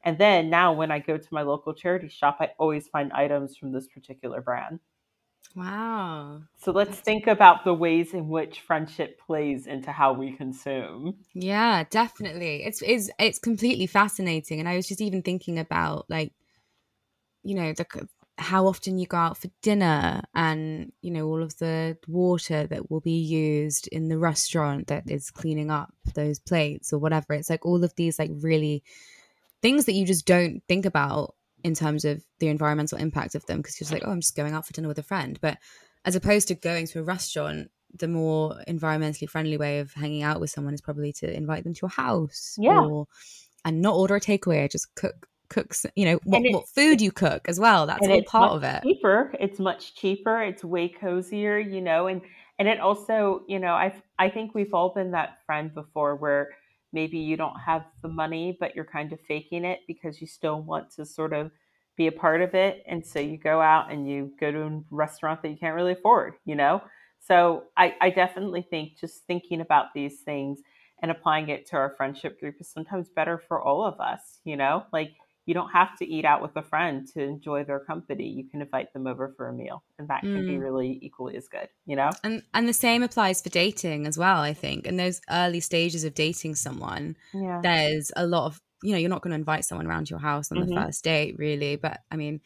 And 0.04 0.18
then 0.18 0.50
now, 0.50 0.74
when 0.74 0.92
I 0.92 1.00
go 1.00 1.18
to 1.18 1.28
my 1.32 1.44
local 1.44 1.74
charity 1.74 2.10
shop, 2.10 2.38
I 2.40 2.52
always 2.58 2.88
find 2.88 3.14
items 3.14 3.56
from 3.56 3.72
this 3.72 3.88
particular 3.88 4.42
brand. 4.42 4.80
Wow. 5.56 6.42
So 6.58 6.72
let's 6.72 6.92
That's... 6.92 7.02
think 7.02 7.28
about 7.28 7.66
the 7.66 7.74
ways 7.74 8.14
in 8.14 8.30
which 8.30 8.62
friendship 8.62 9.20
plays 9.20 9.68
into 9.68 9.92
how 9.92 10.14
we 10.14 10.32
consume. 10.32 11.18
Yeah, 11.34 11.84
definitely. 11.90 12.64
It's 12.64 12.82
it's 12.82 13.10
it's 13.20 13.40
completely 13.40 13.88
fascinating 13.88 14.60
and 14.60 14.70
I 14.70 14.76
was 14.76 14.88
just 14.88 15.02
even 15.02 15.22
thinking 15.22 15.60
about 15.60 16.06
like 16.10 16.32
you 17.44 17.56
know 17.56 17.74
the 17.74 17.86
how 18.38 18.66
often 18.66 18.98
you 18.98 19.06
go 19.06 19.18
out 19.18 19.38
for 19.38 19.50
dinner 19.62 20.22
and 20.34 20.92
you 21.02 21.12
know 21.12 21.28
all 21.28 21.44
of 21.44 21.58
the 21.58 21.98
water 22.08 22.66
that 22.68 22.90
will 22.90 23.02
be 23.02 23.20
used 23.20 23.88
in 23.90 24.08
the 24.08 24.18
restaurant 24.18 24.88
that 24.88 25.10
is 25.10 25.30
cleaning 25.30 25.70
up 25.70 25.94
those 26.16 26.40
plates 26.40 26.92
or 26.92 27.00
whatever 27.00 27.34
it's 27.34 27.50
like 27.50 27.66
all 27.66 27.84
of 27.84 27.94
these 27.96 28.18
like 28.18 28.32
really 28.34 28.84
things 29.62 29.86
that 29.86 29.94
you 29.94 30.06
just 30.06 30.26
don't 30.26 30.62
think 30.68 30.86
about 30.86 31.36
in 31.64 31.76
terms 31.76 32.06
of 32.06 32.24
the 32.40 32.48
environmental 32.48 32.98
impact 32.98 33.36
of 33.36 33.46
them 33.46 33.58
because 33.58 33.80
you're 33.80 33.86
just 33.86 33.94
like 33.94 34.04
oh 34.06 34.12
i'm 34.12 34.22
just 34.22 34.36
going 34.36 34.54
out 34.54 34.66
for 34.66 34.74
dinner 34.74 34.88
with 34.88 34.98
a 34.98 35.04
friend 35.04 35.38
but 35.42 35.58
as 36.06 36.16
opposed 36.16 36.48
to 36.48 36.56
going 36.56 36.88
to 36.88 37.00
a 37.00 37.04
restaurant 37.04 37.70
the 37.94 38.08
more 38.08 38.58
environmentally 38.68 39.30
friendly 39.30 39.58
way 39.58 39.80
of 39.80 39.94
hanging 39.94 40.24
out 40.24 40.40
with 40.40 40.50
someone 40.50 40.74
is 40.74 40.82
probably 40.82 41.12
to 41.12 41.32
invite 41.32 41.64
them 41.64 41.74
to 41.74 41.82
your 41.84 41.90
house 41.90 42.56
yeah. 42.58 42.80
or 42.80 43.08
and 43.66 43.82
not 43.82 43.96
order 43.96 44.16
a 44.16 44.22
takeaway 44.22 44.70
just 44.72 44.96
cook 44.96 45.28
cooks 45.52 45.86
you 45.96 46.06
know 46.06 46.20
what, 46.24 46.42
what 46.52 46.68
food 46.70 47.02
you 47.02 47.12
cook 47.12 47.48
as 47.48 47.60
well. 47.60 47.86
That's 47.86 48.08
all 48.08 48.24
part 48.24 48.52
of 48.54 48.64
it. 48.64 48.82
cheaper. 48.84 49.34
It's 49.40 49.60
much 49.60 49.94
cheaper. 49.96 50.42
It's 50.42 50.64
way 50.64 50.88
cozier 50.90 51.60
you 51.60 51.82
know 51.82 52.08
and 52.08 52.22
and 52.58 52.68
it 52.68 52.80
also 52.80 53.44
you 53.48 53.60
know 53.60 53.74
i 53.74 53.94
i 54.20 54.30
think 54.30 54.54
we've 54.54 54.74
all 54.74 54.94
been 54.94 55.12
that 55.12 55.40
friend 55.46 55.74
before 55.74 56.16
where 56.16 56.50
maybe 56.94 57.18
you 57.18 57.36
don't 57.36 57.60
have 57.60 57.84
the 58.02 58.08
money 58.08 58.56
but 58.60 58.76
you're 58.76 58.86
kind 58.86 59.12
of 59.14 59.20
faking 59.28 59.66
it 59.66 59.80
because 59.88 60.22
you 60.22 60.28
still 60.28 60.62
want 60.62 60.90
to 60.92 61.06
sort 61.06 61.34
of 61.34 61.52
be 61.98 62.08
a 62.08 62.12
part 62.12 62.42
of 62.42 62.56
it. 62.56 62.84
And 62.88 63.06
so 63.06 63.20
you 63.20 63.38
go 63.38 63.62
out 63.62 63.92
and 63.92 64.10
you 64.10 64.32
go 64.40 64.52
to 64.52 64.62
a 64.62 64.82
restaurant 64.90 65.42
that 65.42 65.50
you 65.50 65.58
can't 65.58 65.76
really 65.76 65.94
afford 65.94 66.36
you 66.46 66.56
know? 66.56 66.82
So 67.20 67.66
i 67.78 67.96
i 68.02 68.10
definitely 68.10 68.64
think 68.64 68.98
just 69.00 69.26
thinking 69.28 69.62
about 69.62 69.88
these 69.94 70.22
things 70.22 70.62
and 71.02 71.12
applying 71.12 71.50
it 71.50 71.68
to 71.68 71.76
our 71.76 71.94
friendship 71.98 72.40
group 72.40 72.56
is 72.60 72.70
sometimes 72.70 73.10
better 73.10 73.42
for 73.48 73.62
all 73.62 73.84
of 73.84 74.00
us 74.00 74.40
you 74.44 74.56
know? 74.56 74.84
Like 74.94 75.12
you 75.46 75.54
don't 75.54 75.72
have 75.72 75.98
to 75.98 76.06
eat 76.06 76.26
out 76.26 76.42
with 76.42 76.56
a 76.56 76.62
friend 76.62 77.08
to 77.14 77.22
enjoy 77.22 77.64
their 77.64 77.80
company. 77.80 78.28
You 78.28 78.48
can 78.50 78.62
invite 78.62 78.94
them 78.94 79.08
over 79.08 79.34
for 79.36 79.48
a 79.48 79.54
meal, 79.54 79.84
and 79.98 80.08
that 80.08 80.22
can 80.22 80.44
mm. 80.44 80.48
be 80.48 80.58
really 80.58 81.00
equally 81.02 81.36
as 81.36 81.48
good, 81.48 81.68
you 81.86 81.96
know? 81.96 82.12
And 82.24 82.44
and 82.54 82.68
the 82.68 82.74
same 82.74 83.04
applies 83.04 83.42
for 83.42 83.50
dating 83.50 84.06
as 84.06 84.18
well, 84.18 84.42
I 84.42 84.54
think. 84.54 84.86
In 84.86 84.98
those 84.98 85.22
early 85.30 85.60
stages 85.60 86.04
of 86.04 86.14
dating 86.14 86.56
someone, 86.56 87.16
yeah. 87.34 87.60
there's 87.64 88.12
a 88.16 88.26
lot 88.26 88.46
of, 88.46 88.62
you 88.84 88.92
know, 88.92 88.98
you're 88.98 89.10
not 89.10 89.22
going 89.22 89.32
to 89.32 89.36
invite 89.36 89.66
someone 89.66 89.88
around 89.88 90.10
your 90.10 90.20
house 90.20 90.52
on 90.52 90.60
mm-hmm. 90.60 90.74
the 90.74 90.82
first 90.82 91.04
date, 91.04 91.36
really, 91.38 91.76
but 91.76 92.02
I 92.12 92.18
mean, 92.18 92.42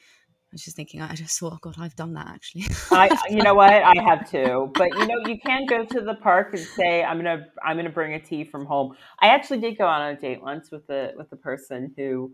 I 0.55 0.55
was 0.55 0.63
just 0.63 0.77
thinking, 0.77 1.01
I 1.01 1.13
just 1.15 1.37
thought, 1.37 1.53
oh 1.53 1.59
God, 1.59 1.75
I've 1.77 1.97
done 1.97 2.13
that 2.13 2.27
actually. 2.27 2.63
I, 2.89 3.09
you 3.29 3.43
know 3.43 3.55
what, 3.55 3.73
I 3.73 4.01
have 4.01 4.29
too. 4.31 4.71
But 4.73 4.87
you 4.97 5.05
know, 5.05 5.19
you 5.27 5.37
can 5.37 5.65
go 5.65 5.83
to 5.83 5.99
the 5.99 6.15
park 6.15 6.53
and 6.53 6.61
say, 6.61 7.03
I'm 7.03 7.17
gonna, 7.17 7.47
I'm 7.61 7.75
gonna 7.75 7.89
bring 7.89 8.13
a 8.13 8.21
tea 8.21 8.45
from 8.45 8.65
home. 8.65 8.95
I 9.19 9.27
actually 9.27 9.59
did 9.59 9.77
go 9.77 9.85
on 9.85 10.01
a 10.01 10.15
date 10.15 10.41
once 10.41 10.71
with 10.71 10.89
a 10.89 11.11
with 11.17 11.29
a 11.33 11.35
person 11.35 11.93
who 11.97 12.31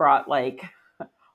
brought 0.00 0.28
like 0.28 0.62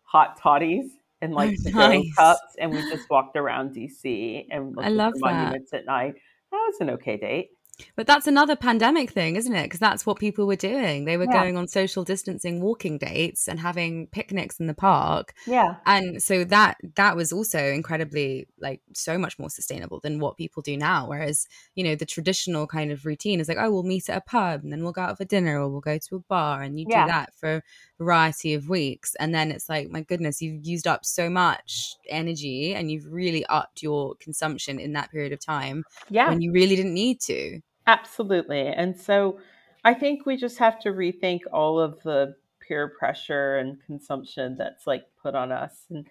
hot 0.06 0.42
toddies 0.42 0.92
and 1.22 1.34
like 1.36 1.56
Oh, 1.68 1.88
nice. 1.88 2.16
cups, 2.18 2.56
and 2.60 2.74
we 2.74 2.82
just 2.90 3.08
walked 3.12 3.38
around 3.38 3.76
DC 3.76 4.48
and 4.50 4.76
looked 4.76 4.88
I 4.88 4.90
at 4.90 4.96
love 4.96 5.14
the 5.14 5.20
that. 5.24 5.36
monuments 5.36 5.72
at 5.72 5.86
night. 5.86 6.16
That 6.52 6.58
was 6.68 6.78
an 6.82 6.90
okay 6.92 7.16
date. 7.18 7.50
But 7.98 8.08
that's 8.08 8.26
another 8.26 8.56
pandemic 8.56 9.12
thing, 9.12 9.36
isn't 9.36 9.54
it? 9.54 9.64
Because 9.64 9.82
that's 9.82 10.06
what 10.06 10.18
people 10.18 10.48
were 10.48 10.56
doing. 10.56 11.04
They 11.06 11.18
were 11.18 11.26
Yeah. 11.26 11.44
going 11.44 11.58
on 11.58 11.68
social 11.68 12.06
distancing 12.06 12.62
walking 12.62 12.98
dates 12.98 13.48
and 13.50 13.60
having 13.60 14.08
picnics 14.08 14.60
in 14.62 14.68
the 14.68 14.74
park. 14.74 15.34
Yeah, 15.46 15.76
And 15.86 16.24
so 16.24 16.46
that 16.46 16.78
that 16.96 17.16
was 17.18 17.34
also 17.34 17.60
incredibly 17.60 18.48
like 18.60 18.82
so 18.94 19.18
much 19.18 19.38
more 19.38 19.50
sustainable 19.50 20.00
than 20.00 20.20
what 20.20 20.38
people 20.38 20.64
do 20.64 20.78
now. 20.78 21.08
Whereas, 21.10 21.48
you 21.76 21.84
know, 21.84 21.96
the 21.96 22.06
traditional 22.06 22.66
kind 22.66 22.92
of 22.94 23.06
routine 23.06 23.40
is 23.42 23.50
like, 23.50 23.58
oh, 23.60 23.70
we'll 23.70 23.84
meet 23.84 24.10
at 24.10 24.18
a 24.18 24.22
pub 24.22 24.64
and 24.64 24.72
then 24.72 24.82
we'll 24.82 24.94
go 24.94 25.02
out 25.02 25.18
for 25.18 25.26
dinner 25.26 25.60
or 25.60 25.68
we'll 25.70 25.82
go 25.82 25.98
to 26.00 26.16
a 26.16 26.20
bar 26.22 26.62
and 26.64 26.80
you 26.80 26.88
Yeah. 26.88 27.04
do 27.04 27.12
that 27.12 27.36
for 27.36 27.62
variety 27.98 28.54
of 28.54 28.70
weeks. 28.70 29.16
And 29.16 29.34
then 29.34 29.52
it's 29.52 29.70
like, 29.70 29.90
my 29.90 30.02
goodness, 30.02 30.42
you've 30.42 30.66
used 30.66 30.88
up 30.88 31.06
so 31.06 31.30
much 31.30 31.96
energy 32.10 32.74
and 32.74 32.92
you've 32.92 33.12
really 33.12 33.46
upped 33.48 33.82
your 33.82 34.16
consumption 34.16 34.80
in 34.80 34.94
that 34.94 35.12
period 35.12 35.34
of 35.34 35.40
time 35.40 35.84
yeah. 36.10 36.30
when 36.30 36.42
you 36.42 36.52
really 36.52 36.76
didn't 36.76 36.94
need 36.94 37.20
to. 37.22 37.62
Absolutely. 37.88 38.68
And 38.68 39.00
so 39.00 39.40
I 39.84 39.94
think 39.94 40.26
we 40.26 40.38
just 40.38 40.58
have 40.58 40.80
to 40.82 40.90
rethink 40.90 41.42
all 41.54 41.80
of 41.80 42.02
the 42.04 42.36
peer 42.60 42.94
pressure 42.98 43.58
and 43.58 43.78
consumption 43.86 44.56
that's 44.58 44.88
like 44.88 45.06
put 45.22 45.36
on 45.36 45.52
us 45.52 45.86
and 45.90 46.08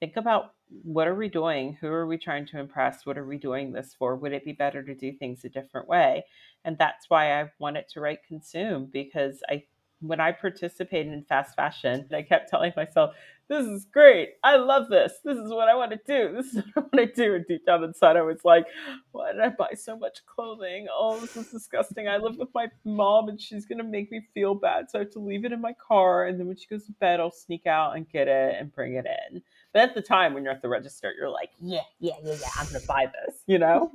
think 0.00 0.16
about 0.16 0.52
what 0.82 1.06
are 1.06 1.14
we 1.14 1.28
doing? 1.28 1.76
Who 1.80 1.88
are 1.88 2.06
we 2.06 2.18
trying 2.18 2.46
to 2.46 2.58
impress? 2.58 3.06
What 3.06 3.18
are 3.18 3.26
we 3.26 3.38
doing 3.38 3.72
this 3.72 3.94
for? 3.98 4.16
Would 4.16 4.32
it 4.32 4.44
be 4.44 4.52
better 4.52 4.82
to 4.82 4.94
do 4.94 5.12
things 5.12 5.44
a 5.44 5.48
different 5.48 5.88
way? 5.88 6.24
And 6.64 6.76
that's 6.76 7.08
why 7.08 7.40
I 7.40 7.50
wanted 7.58 7.88
to 7.90 8.00
write 8.00 8.26
Consume 8.26 8.88
because 8.92 9.42
I 9.48 9.64
when 10.00 10.20
I 10.20 10.32
participated 10.32 11.12
in 11.12 11.24
fast 11.24 11.56
fashion, 11.56 12.08
I 12.12 12.22
kept 12.22 12.50
telling 12.50 12.72
myself, 12.76 13.14
this 13.48 13.64
is 13.64 13.86
great. 13.86 14.30
I 14.42 14.56
love 14.56 14.88
this. 14.88 15.12
This 15.24 15.38
is 15.38 15.50
what 15.50 15.68
I 15.68 15.74
want 15.76 15.92
to 15.92 16.00
do. 16.06 16.34
This 16.36 16.46
is 16.46 16.56
what 16.74 16.76
I 16.76 16.80
want 16.80 17.14
to 17.14 17.22
do. 17.22 17.34
And 17.34 17.46
deep 17.46 17.64
down 17.64 17.84
inside, 17.84 18.16
I 18.16 18.22
was 18.22 18.44
like, 18.44 18.66
why 19.12 19.32
did 19.32 19.40
I 19.40 19.50
buy 19.50 19.70
so 19.74 19.96
much 19.96 20.18
clothing? 20.26 20.88
Oh, 20.92 21.20
this 21.20 21.36
is 21.36 21.50
disgusting. 21.50 22.08
I 22.08 22.16
live 22.16 22.36
with 22.36 22.48
my 22.54 22.66
mom 22.84 23.28
and 23.28 23.40
she's 23.40 23.64
going 23.66 23.78
to 23.78 23.84
make 23.84 24.10
me 24.10 24.22
feel 24.34 24.54
bad. 24.54 24.90
So 24.90 24.98
I 24.98 25.02
have 25.02 25.12
to 25.12 25.20
leave 25.20 25.44
it 25.44 25.52
in 25.52 25.60
my 25.60 25.74
car. 25.74 26.26
And 26.26 26.38
then 26.40 26.48
when 26.48 26.56
she 26.56 26.66
goes 26.66 26.86
to 26.86 26.92
bed, 26.92 27.20
I'll 27.20 27.30
sneak 27.30 27.66
out 27.66 27.96
and 27.96 28.08
get 28.08 28.28
it 28.28 28.56
and 28.58 28.74
bring 28.74 28.94
it 28.94 29.06
in. 29.06 29.42
But 29.76 29.90
at 29.90 29.94
the 29.94 30.00
time, 30.00 30.32
when 30.32 30.42
you're 30.42 30.54
at 30.54 30.62
the 30.62 30.70
register, 30.70 31.12
you're 31.18 31.28
like, 31.28 31.50
yeah, 31.60 31.80
yeah, 32.00 32.14
yeah, 32.24 32.32
yeah, 32.32 32.48
I'm 32.58 32.66
going 32.68 32.80
to 32.80 32.86
buy 32.86 33.12
this, 33.12 33.42
you 33.46 33.58
know? 33.58 33.92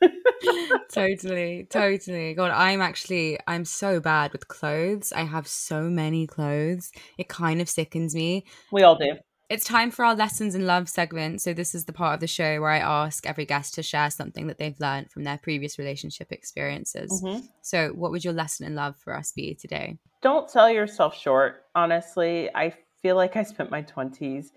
totally, 0.90 1.66
totally. 1.68 2.32
God, 2.32 2.50
I'm 2.50 2.80
actually 2.80 3.38
I'm 3.46 3.66
so 3.66 4.00
bad 4.00 4.32
with 4.32 4.48
clothes. 4.48 5.12
I 5.12 5.24
have 5.24 5.46
so 5.46 5.82
many 5.82 6.26
clothes. 6.26 6.92
It 7.18 7.28
kind 7.28 7.60
of 7.60 7.68
sickens 7.68 8.14
me. 8.14 8.46
We 8.72 8.84
all 8.84 8.96
do. 8.96 9.16
It's 9.50 9.66
time 9.66 9.90
for 9.90 10.02
our 10.02 10.14
lessons 10.14 10.54
in 10.54 10.64
love 10.66 10.88
segment. 10.88 11.42
So 11.42 11.52
this 11.52 11.74
is 11.74 11.84
the 11.84 11.92
part 11.92 12.14
of 12.14 12.20
the 12.20 12.26
show 12.26 12.62
where 12.62 12.70
I 12.70 12.78
ask 12.78 13.26
every 13.26 13.44
guest 13.44 13.74
to 13.74 13.82
share 13.82 14.08
something 14.08 14.46
that 14.46 14.56
they've 14.56 14.80
learned 14.80 15.10
from 15.10 15.24
their 15.24 15.36
previous 15.36 15.78
relationship 15.78 16.32
experiences. 16.32 17.22
Mhm. 17.22 17.46
So, 17.60 17.90
what 17.90 18.12
would 18.12 18.24
your 18.24 18.32
lesson 18.32 18.64
in 18.64 18.74
love 18.74 18.96
for 18.96 19.14
us 19.14 19.30
be 19.32 19.54
today? 19.54 19.98
Don't 20.22 20.50
sell 20.50 20.70
yourself 20.70 21.14
short. 21.14 21.66
Honestly, 21.74 22.48
I 22.54 22.74
feel 23.02 23.16
like 23.16 23.36
I 23.36 23.42
spent 23.42 23.70
my 23.70 23.82
20s 23.82 24.52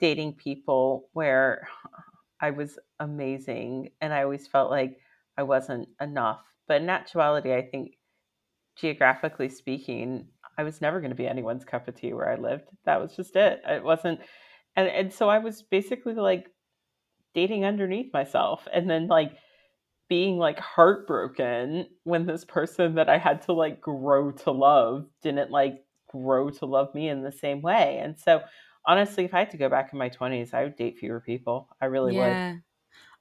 dating 0.00 0.34
people 0.34 1.08
where 1.12 1.68
I 2.40 2.50
was 2.50 2.78
amazing 3.00 3.90
and 4.00 4.12
I 4.12 4.22
always 4.22 4.46
felt 4.46 4.70
like 4.70 4.98
I 5.36 5.42
wasn't 5.42 5.88
enough. 6.00 6.40
But 6.68 6.82
in 6.82 6.88
actuality, 6.88 7.54
I 7.54 7.62
think 7.62 7.96
geographically 8.76 9.48
speaking, 9.48 10.26
I 10.56 10.62
was 10.62 10.80
never 10.80 11.00
going 11.00 11.10
to 11.10 11.16
be 11.16 11.26
anyone's 11.26 11.64
cup 11.64 11.88
of 11.88 11.94
tea 11.94 12.12
where 12.12 12.30
I 12.30 12.36
lived. 12.36 12.68
That 12.84 13.00
was 13.00 13.14
just 13.14 13.36
it. 13.36 13.60
It 13.68 13.82
wasn't 13.82 14.20
and 14.76 14.88
and 14.88 15.12
so 15.12 15.28
I 15.28 15.38
was 15.38 15.62
basically 15.62 16.14
like 16.14 16.46
dating 17.34 17.64
underneath 17.64 18.12
myself 18.12 18.66
and 18.72 18.88
then 18.88 19.08
like 19.08 19.32
being 20.08 20.38
like 20.38 20.58
heartbroken 20.58 21.86
when 22.04 22.26
this 22.26 22.44
person 22.44 22.96
that 22.96 23.08
I 23.08 23.18
had 23.18 23.42
to 23.42 23.52
like 23.52 23.80
grow 23.80 24.32
to 24.32 24.50
love 24.50 25.06
didn't 25.22 25.50
like 25.50 25.84
grow 26.08 26.50
to 26.50 26.66
love 26.66 26.94
me 26.94 27.08
in 27.08 27.22
the 27.22 27.32
same 27.32 27.62
way. 27.62 28.00
And 28.02 28.18
so 28.18 28.40
honestly, 28.86 29.24
if 29.24 29.34
I 29.34 29.40
had 29.40 29.50
to 29.50 29.56
go 29.56 29.68
back 29.68 29.90
in 29.92 29.98
my 29.98 30.10
20s, 30.10 30.54
I 30.54 30.64
would 30.64 30.76
date 30.76 30.98
fewer 30.98 31.20
people. 31.20 31.68
I 31.80 31.86
really 31.86 32.16
would. 32.16 32.26
yeah. 32.26 32.56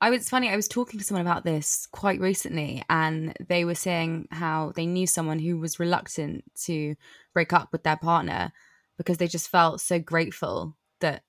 I 0.01 0.10
was 0.10 0.30
funny. 0.30 0.49
I 0.49 0.55
was 0.55 0.68
talking 0.68 0.97
to 0.97 1.05
someone 1.05 1.26
about 1.26 1.43
this 1.43 1.88
quite 1.91 2.22
recently, 2.22 2.84
and 2.89 3.36
they 3.45 3.66
were 3.66 3.76
saying 3.76 4.30
how 4.32 4.72
they 4.76 4.86
knew 4.86 5.05
someone 5.05 5.39
who 5.39 5.57
was 5.57 5.80
reluctant 5.80 6.45
to 6.64 6.95
break 7.34 7.51
up 7.51 7.70
with 7.74 7.84
their 7.84 7.97
partner 7.97 8.53
because 8.97 9.18
they 9.18 9.28
just 9.28 9.49
felt 9.49 9.82
so 9.82 9.99
grateful 9.99 10.78
that 11.01 11.24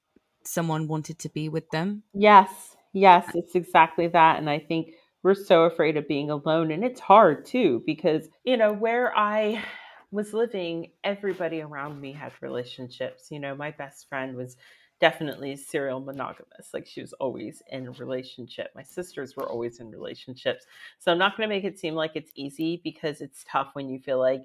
someone 0.45 0.87
wanted 0.87 1.19
to 1.21 1.29
be 1.31 1.49
with 1.49 1.69
them. 1.71 2.05
Yes, 2.15 2.77
yes, 2.93 3.27
uh 3.29 3.33
it's 3.35 3.55
exactly 3.55 4.07
that. 4.09 4.39
And 4.39 4.49
I 4.49 4.61
think 4.61 4.93
we're 5.23 5.35
so 5.35 5.65
afraid 5.65 5.97
of 5.97 6.09
being 6.09 6.31
alone. 6.31 6.71
And 6.71 6.85
it's 6.85 7.01
hard 7.01 7.47
too, 7.47 7.83
because, 7.85 8.29
you 8.45 8.57
know, 8.57 8.73
where 8.73 9.17
I 9.17 9.63
was 10.11 10.33
living, 10.33 10.93
everybody 11.05 11.61
around 11.61 12.01
me 12.01 12.13
had 12.13 12.33
relationships. 12.41 13.31
You 13.31 13.39
know, 13.39 13.55
my 13.55 13.71
best 13.71 14.09
friend 14.09 14.37
was 14.37 14.57
definitely 15.01 15.57
serial 15.57 16.01
monogamous. 16.01 16.71
Like 16.75 16.87
she 16.87 17.01
was 17.01 17.13
always 17.15 17.63
in 17.71 17.87
a 17.89 17.93
relationship. 17.93 18.71
My 18.75 18.83
sisters 18.83 19.35
were 19.37 19.49
always 19.49 19.81
in 19.81 19.91
relationships. 19.91 20.67
So 20.99 21.11
I'm 21.11 21.19
not 21.19 21.37
going 21.37 21.49
to 21.49 21.55
make 21.55 21.65
it 21.65 21.79
seem 21.79 21.95
like 21.95 22.13
it's 22.15 22.33
easy 22.35 22.81
because 22.85 23.21
it's 23.21 23.45
tough 23.51 23.71
when 23.73 23.89
you 23.89 23.99
feel 23.99 24.19
like, 24.19 24.43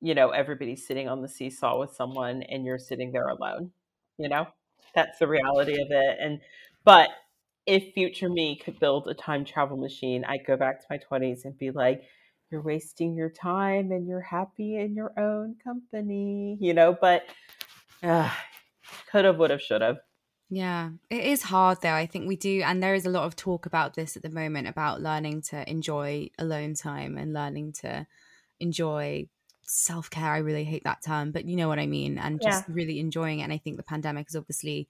you 0.00 0.14
know, 0.14 0.30
everybody's 0.30 0.86
sitting 0.86 1.08
on 1.08 1.22
the 1.22 1.28
seesaw 1.28 1.80
with 1.80 1.94
someone 1.94 2.42
and 2.42 2.64
you're 2.64 2.78
sitting 2.78 3.12
there 3.12 3.28
alone. 3.28 3.70
You 4.18 4.28
know, 4.28 4.46
that's 4.94 5.18
the 5.18 5.26
reality 5.26 5.80
of 5.80 5.88
it. 5.90 6.18
And, 6.20 6.40
but 6.84 7.08
if 7.66 7.94
future 7.94 8.28
me 8.28 8.60
could 8.62 8.78
build 8.78 9.08
a 9.08 9.14
time 9.14 9.44
travel 9.44 9.78
machine, 9.78 10.24
I'd 10.24 10.46
go 10.46 10.56
back 10.56 10.80
to 10.80 10.86
my 10.90 10.98
20s 10.98 11.44
and 11.46 11.56
be 11.56 11.70
like, 11.70 12.02
you're 12.50 12.62
wasting 12.62 13.14
your 13.14 13.30
time 13.30 13.90
and 13.90 14.06
you're 14.06 14.20
happy 14.20 14.76
in 14.76 14.94
your 14.94 15.12
own 15.18 15.56
company, 15.62 16.56
you 16.60 16.74
know, 16.74 16.96
but 16.98 17.24
uh, 18.02 18.30
could 19.10 19.24
have, 19.24 19.38
would 19.38 19.50
have, 19.50 19.62
should 19.62 19.82
have. 19.82 19.98
Yeah, 20.50 20.90
it 21.10 21.24
is 21.24 21.42
hard 21.42 21.78
though. 21.82 21.92
I 21.92 22.06
think 22.06 22.28
we 22.28 22.36
do, 22.36 22.62
and 22.64 22.82
there 22.82 22.94
is 22.94 23.06
a 23.06 23.10
lot 23.10 23.24
of 23.24 23.34
talk 23.34 23.66
about 23.66 23.94
this 23.94 24.16
at 24.16 24.22
the 24.22 24.30
moment 24.30 24.68
about 24.68 25.00
learning 25.00 25.42
to 25.42 25.68
enjoy 25.68 26.28
alone 26.38 26.74
time 26.74 27.16
and 27.16 27.32
learning 27.32 27.72
to 27.80 28.06
enjoy 28.60 29.26
self 29.62 30.10
care. 30.10 30.30
I 30.30 30.38
really 30.38 30.64
hate 30.64 30.84
that 30.84 31.02
term, 31.02 31.32
but 31.32 31.46
you 31.46 31.56
know 31.56 31.68
what 31.68 31.78
I 31.78 31.86
mean, 31.86 32.18
and 32.18 32.40
just 32.40 32.64
really 32.68 33.00
enjoying 33.00 33.40
it. 33.40 33.44
And 33.44 33.52
I 33.52 33.58
think 33.58 33.78
the 33.78 33.82
pandemic 33.82 34.28
has 34.28 34.36
obviously 34.36 34.86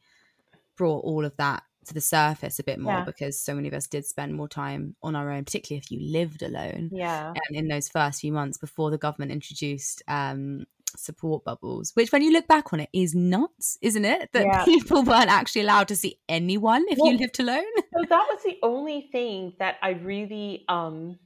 brought 0.76 1.04
all 1.04 1.24
of 1.24 1.36
that 1.36 1.62
to 1.86 1.94
the 1.94 2.00
surface 2.00 2.58
a 2.58 2.64
bit 2.64 2.78
more 2.78 2.92
Yeah. 2.94 3.04
because 3.04 3.38
so 3.40 3.54
many 3.54 3.68
of 3.68 3.74
us 3.74 3.86
did 3.86 4.04
spend 4.06 4.34
more 4.34 4.48
time 4.48 4.96
on 5.02 5.14
our 5.16 5.30
own, 5.30 5.44
particularly 5.44 5.78
if 5.84 5.90
you 5.90 6.00
lived 6.12 6.42
alone. 6.42 6.90
Yeah. 6.92 7.28
And 7.34 7.56
in 7.56 7.68
those 7.68 7.88
first 7.88 8.20
few 8.20 8.32
months 8.32 8.58
before 8.58 8.90
the 8.90 8.98
government 8.98 9.32
introduced 9.32 10.02
um, 10.08 10.64
support 10.96 11.44
bubbles, 11.44 11.90
which 11.94 12.12
when 12.12 12.22
you 12.22 12.32
look 12.32 12.46
back 12.46 12.72
on 12.72 12.80
it 12.80 12.88
is 12.92 13.14
nuts, 13.14 13.78
isn't 13.82 14.04
it? 14.04 14.30
That 14.32 14.44
Yeah. 14.46 14.64
people 14.66 15.02
weren't 15.02 15.30
actually 15.30 15.62
allowed 15.62 15.88
to 15.88 15.96
see 15.96 16.18
anyone 16.28 16.84
if 16.88 16.98
Well- 16.98 17.12
you 17.12 17.18
lived 17.18 17.40
alone. 17.40 17.64
So 17.96 18.04
that 18.08 18.26
was 18.30 18.42
the 18.44 18.58
only 18.62 19.08
thing 19.12 19.54
that 19.58 19.76
I 19.82 19.90
really, 19.90 20.64
um, 20.68 21.18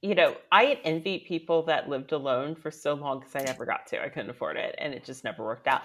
you 0.00 0.14
know, 0.14 0.36
I 0.52 0.64
had 0.64 0.78
envied 0.84 1.24
people 1.26 1.64
that 1.64 1.88
lived 1.88 2.12
alone 2.12 2.54
for 2.54 2.70
so 2.70 2.94
long 2.94 3.18
because 3.20 3.34
I 3.34 3.40
never 3.40 3.66
got 3.66 3.86
to. 3.88 4.02
I 4.02 4.08
couldn't 4.08 4.30
afford 4.30 4.56
it, 4.56 4.74
and 4.78 4.94
it 4.94 5.04
just 5.04 5.24
never 5.24 5.44
worked 5.44 5.66
out. 5.66 5.82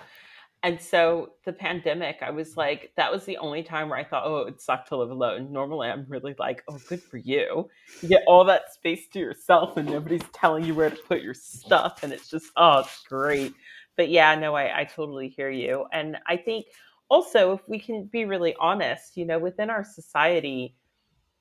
And 0.63 0.79
so 0.79 1.33
the 1.43 1.51
pandemic, 1.51 2.19
I 2.21 2.31
was 2.31 2.55
like, 2.55 2.93
that 2.95 3.11
was 3.11 3.25
the 3.25 3.37
only 3.37 3.63
time 3.63 3.89
where 3.89 3.99
I 3.99 4.03
thought, 4.05 4.23
oh, 4.25 4.37
it 4.37 4.45
would 4.45 4.61
suck 4.61 4.87
to 4.87 4.97
live 4.97 5.11
alone. 5.11 5.51
Normally, 5.51 5.89
I'm 5.89 6.05
really 6.07 6.35
like, 6.39 6.63
oh, 6.69 6.79
good 6.87 7.03
for 7.03 7.17
you. 7.17 7.69
You 8.01 8.07
get 8.07 8.23
all 8.27 8.45
that 8.45 8.73
space 8.73 9.09
to 9.09 9.19
yourself, 9.19 9.75
and 9.75 9.89
nobody's 9.89 10.23
telling 10.31 10.63
you 10.63 10.73
where 10.73 10.89
to 10.89 10.95
put 10.95 11.21
your 11.21 11.33
stuff, 11.33 12.01
and 12.01 12.13
it's 12.13 12.29
just, 12.29 12.45
oh, 12.55 12.79
it's 12.79 13.03
great. 13.03 13.53
But 13.97 14.09
yeah, 14.09 14.33
no, 14.35 14.55
I, 14.55 14.79
I 14.79 14.83
totally 14.85 15.27
hear 15.27 15.49
you, 15.49 15.85
and 15.91 16.17
I 16.27 16.37
think 16.37 16.67
also, 17.09 17.51
if 17.51 17.61
we 17.67 17.77
can 17.77 18.05
be 18.05 18.25
really 18.25 18.55
honest, 18.59 19.17
you 19.17 19.25
know, 19.25 19.37
within 19.37 19.69
our 19.69 19.83
society, 19.83 20.75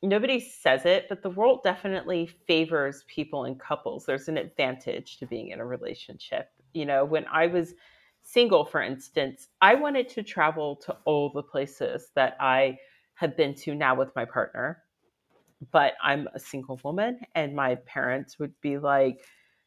nobody 0.03 0.41
says 0.41 0.85
it, 0.85 1.07
but 1.09 1.23
the 1.23 1.31
world 1.31 1.61
definitely 1.63 2.27
favors 2.47 3.05
people 3.07 3.45
in 3.45 3.55
couples. 3.55 4.05
There's 4.05 4.29
an 4.29 4.37
advantage 4.37 5.19
to 5.19 5.27
being 5.27 5.49
in 5.49 5.61
a 5.61 5.65
relationship. 5.65 6.51
You 6.75 6.85
know, 6.87 7.05
when 7.05 7.25
I 7.33 7.47
was 7.47 7.75
single, 8.23 8.65
for 8.65 8.83
instance, 8.83 9.49
I 9.61 9.75
wanted 9.75 10.09
to 10.11 10.23
travel 10.23 10.77
to 10.77 10.97
all 11.05 11.31
the 11.31 11.43
places 11.43 12.11
that 12.15 12.37
I 12.41 12.79
have 13.15 13.37
been 13.37 13.55
to 13.55 13.75
now 13.75 13.95
with 13.95 14.15
my 14.17 14.25
partner. 14.25 14.83
But 15.71 15.95
I'm 16.03 16.29
a 16.35 16.41
single 16.41 16.81
woman, 16.83 17.21
and 17.37 17.55
my 17.55 17.77
parents 17.87 18.39
would 18.39 18.53
be 18.61 18.79
like, 18.79 19.25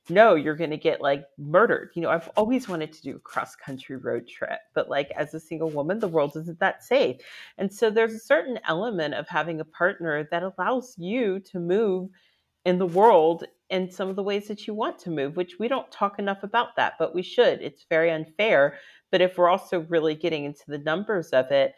no, 0.10 0.36
you're 0.36 0.56
going 0.56 0.72
to 0.72 0.78
get 0.78 1.02
like 1.02 1.26
murdered. 1.38 1.92
You 1.96 2.02
know, 2.02 2.10
I've 2.10 2.30
always 2.36 2.68
wanted 2.68 2.94
to 2.94 3.02
do 3.02 3.16
a 3.16 3.20
cross 3.20 3.56
country 3.56 3.96
road 3.96 4.28
trip, 4.28 4.60
but 4.74 4.90
like 4.90 5.10
as 5.12 5.34
a 5.34 5.40
single 5.40 5.70
woman, 5.70 6.00
the 6.00 6.08
world 6.08 6.36
isn't 6.36 6.60
that 6.60 6.84
safe. 6.84 7.18
And 7.58 7.74
so 7.74 7.90
there's 7.90 8.14
a 8.14 8.20
certain 8.20 8.60
element 8.68 9.14
of 9.16 9.28
having 9.28 9.62
a 9.62 9.66
partner 9.66 10.28
that 10.30 10.44
allows 10.44 10.96
you 10.98 11.40
to 11.52 11.60
move 11.60 12.10
in 12.66 12.78
the 12.80 12.86
world 12.86 13.46
in 13.70 13.90
some 13.90 14.10
of 14.10 14.16
the 14.16 14.24
ways 14.24 14.48
that 14.48 14.68
you 14.68 14.74
want 14.74 15.00
to 15.00 15.10
move, 15.10 15.36
which 15.36 15.58
we 15.60 15.68
don't 15.68 15.90
talk 15.92 16.20
enough 16.20 16.44
about 16.44 16.76
that, 16.76 16.94
but 17.00 17.16
we 17.16 17.24
should. 17.24 17.62
It's 17.62 17.86
very 17.90 18.12
unfair. 18.12 18.78
But 19.12 19.22
if 19.22 19.38
we're 19.38 19.50
also 19.50 19.82
really 19.90 20.16
getting 20.16 20.46
into 20.46 20.64
the 20.68 20.78
numbers 20.80 21.30
of 21.30 21.52
it, 21.52 21.74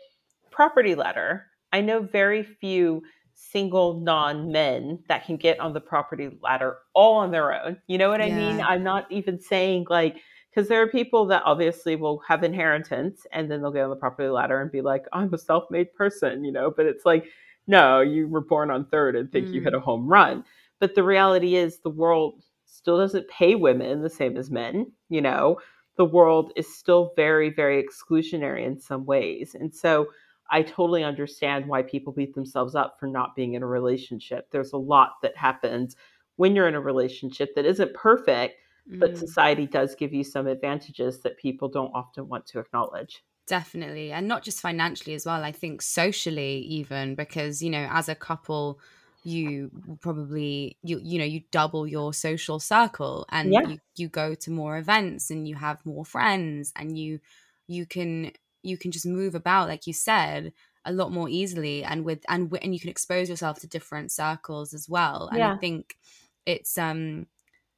property 0.51 0.95
ladder, 0.95 1.47
I 1.71 1.81
know 1.81 2.01
very 2.01 2.43
few 2.43 3.03
single 3.33 3.99
non 3.99 4.51
men 4.51 4.99
that 5.07 5.25
can 5.25 5.37
get 5.37 5.59
on 5.59 5.73
the 5.73 5.79
property 5.79 6.37
ladder 6.41 6.77
all 6.93 7.17
on 7.17 7.31
their 7.31 7.53
own. 7.53 7.77
You 7.87 7.97
know 7.97 8.09
what 8.09 8.21
I 8.21 8.31
mean? 8.31 8.59
I'm 8.61 8.83
not 8.83 9.09
even 9.11 9.39
saying 9.39 9.85
like, 9.89 10.17
because 10.49 10.67
there 10.67 10.81
are 10.81 10.87
people 10.87 11.25
that 11.27 11.43
obviously 11.45 11.95
will 11.95 12.19
have 12.27 12.43
inheritance 12.43 13.27
and 13.31 13.49
then 13.49 13.61
they'll 13.61 13.71
get 13.71 13.83
on 13.83 13.91
the 13.91 13.95
property 13.95 14.29
ladder 14.29 14.59
and 14.59 14.71
be 14.71 14.81
like, 14.81 15.05
I'm 15.13 15.31
a 15.33 15.37
self 15.37 15.65
made 15.69 15.93
person, 15.93 16.43
you 16.43 16.51
know, 16.51 16.71
but 16.75 16.87
it's 16.87 17.05
like, 17.05 17.25
no, 17.67 18.01
you 18.01 18.27
were 18.27 18.41
born 18.41 18.71
on 18.71 18.85
third 18.85 19.15
and 19.15 19.31
think 19.31 19.47
mm. 19.47 19.53
you 19.53 19.61
hit 19.61 19.73
mm. 19.73 19.77
a 19.77 19.81
home 19.81 20.07
run. 20.07 20.43
But 20.79 20.95
the 20.95 21.03
reality 21.03 21.55
is, 21.55 21.79
the 21.79 21.89
world 21.89 22.43
still 22.65 22.97
doesn't 22.97 23.29
pay 23.29 23.55
women 23.55 24.01
the 24.01 24.09
same 24.09 24.37
as 24.37 24.51
men, 24.51 24.91
you 25.09 25.21
know, 25.21 25.59
the 25.95 26.05
world 26.05 26.51
is 26.55 26.77
still 26.77 27.13
very, 27.15 27.49
very 27.49 27.83
exclusionary 27.83 28.65
in 28.65 28.79
some 28.79 29.05
ways. 29.05 29.55
And 29.59 29.73
so, 29.73 30.07
I 30.49 30.61
totally 30.61 31.03
understand 31.03 31.67
why 31.67 31.81
people 31.81 32.13
beat 32.13 32.33
themselves 32.33 32.75
up 32.75 32.97
for 32.99 33.07
not 33.07 33.35
being 33.35 33.55
in 33.55 33.63
a 33.63 33.67
relationship. 33.67 34.49
There's 34.51 34.73
a 34.73 34.77
lot 34.77 35.15
that 35.21 35.35
happens 35.35 35.95
when 36.37 36.55
you're 36.55 36.67
in 36.67 36.75
a 36.75 36.81
relationship 36.81 37.53
that 37.55 37.65
isn't 37.65 37.93
perfect, 37.93 38.55
mm. 38.89 38.99
but 38.99 39.17
society 39.17 39.65
does 39.65 39.95
give 39.95 40.13
you 40.13 40.23
some 40.23 40.47
advantages 40.47 41.19
that 41.21 41.37
people 41.37 41.67
don't 41.67 41.91
often 41.93 42.29
want 42.29 42.45
to 42.47 42.59
acknowledge. 42.59 43.23
Definitely. 43.47 44.11
And 44.11 44.27
not 44.27 44.43
just 44.43 44.61
financially 44.61 45.15
as 45.15 45.25
well. 45.25 45.43
I 45.43 45.51
think 45.51 45.81
socially, 45.81 46.59
even 46.59 47.15
because, 47.15 47.61
you 47.61 47.69
know, 47.69 47.87
as 47.91 48.09
a 48.09 48.15
couple, 48.15 48.79
you 49.23 49.71
probably 49.99 50.77
you 50.83 50.99
you 51.03 51.19
know 51.19 51.25
you 51.25 51.41
double 51.51 51.87
your 51.87 52.13
social 52.13 52.59
circle 52.59 53.25
and 53.29 53.51
yeah. 53.51 53.67
you, 53.67 53.79
you 53.95 54.07
go 54.07 54.35
to 54.35 54.51
more 54.51 54.77
events 54.77 55.29
and 55.29 55.47
you 55.47 55.55
have 55.55 55.85
more 55.85 56.05
friends 56.05 56.71
and 56.75 56.97
you 56.97 57.19
you 57.67 57.85
can 57.85 58.31
you 58.63 58.77
can 58.77 58.91
just 58.91 59.05
move 59.05 59.35
about 59.35 59.67
like 59.67 59.87
you 59.87 59.93
said 59.93 60.53
a 60.85 60.91
lot 60.91 61.11
more 61.11 61.27
easily 61.27 61.83
and 61.83 62.05
with 62.05 62.19
and 62.29 62.57
and 62.61 62.73
you 62.73 62.79
can 62.79 62.89
expose 62.89 63.29
yourself 63.29 63.59
to 63.59 63.67
different 63.67 64.11
circles 64.11 64.73
as 64.73 64.87
well 64.87 65.27
and 65.27 65.39
yeah. 65.39 65.53
i 65.53 65.57
think 65.57 65.97
it's 66.45 66.77
um 66.77 67.27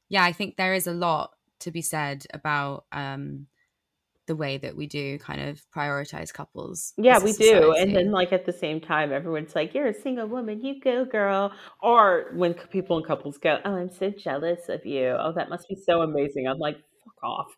yeah 0.08 0.22
i 0.22 0.32
think 0.32 0.56
there 0.56 0.74
is 0.74 0.86
a 0.86 0.92
lot 0.92 1.34
to 1.58 1.70
be 1.70 1.82
said 1.82 2.26
about 2.32 2.84
um 2.92 3.46
the 4.30 4.36
way 4.36 4.58
that 4.58 4.76
we 4.76 4.86
do 4.86 5.18
kind 5.18 5.40
of 5.40 5.60
prioritize 5.76 6.32
couples. 6.32 6.92
Yeah, 6.96 7.18
we 7.18 7.32
do. 7.32 7.74
And 7.76 7.96
then 7.96 8.12
like 8.12 8.32
at 8.32 8.46
the 8.46 8.52
same 8.52 8.80
time 8.80 9.12
everyone's 9.12 9.56
like 9.56 9.74
you're 9.74 9.88
a 9.88 9.92
single 9.92 10.28
woman, 10.28 10.64
you 10.64 10.80
go 10.80 11.04
girl. 11.04 11.52
Or 11.82 12.30
when 12.34 12.54
people 12.54 12.96
and 12.98 13.04
couples 13.04 13.38
go, 13.38 13.58
"Oh, 13.64 13.74
I'm 13.74 13.90
so 13.90 14.10
jealous 14.10 14.68
of 14.68 14.86
you. 14.86 15.16
Oh, 15.18 15.32
that 15.34 15.50
must 15.50 15.68
be 15.68 15.74
so 15.74 16.02
amazing." 16.02 16.46
I'm 16.46 16.58
like, 16.58 16.76
fuck 17.04 17.24
off. 17.24 17.56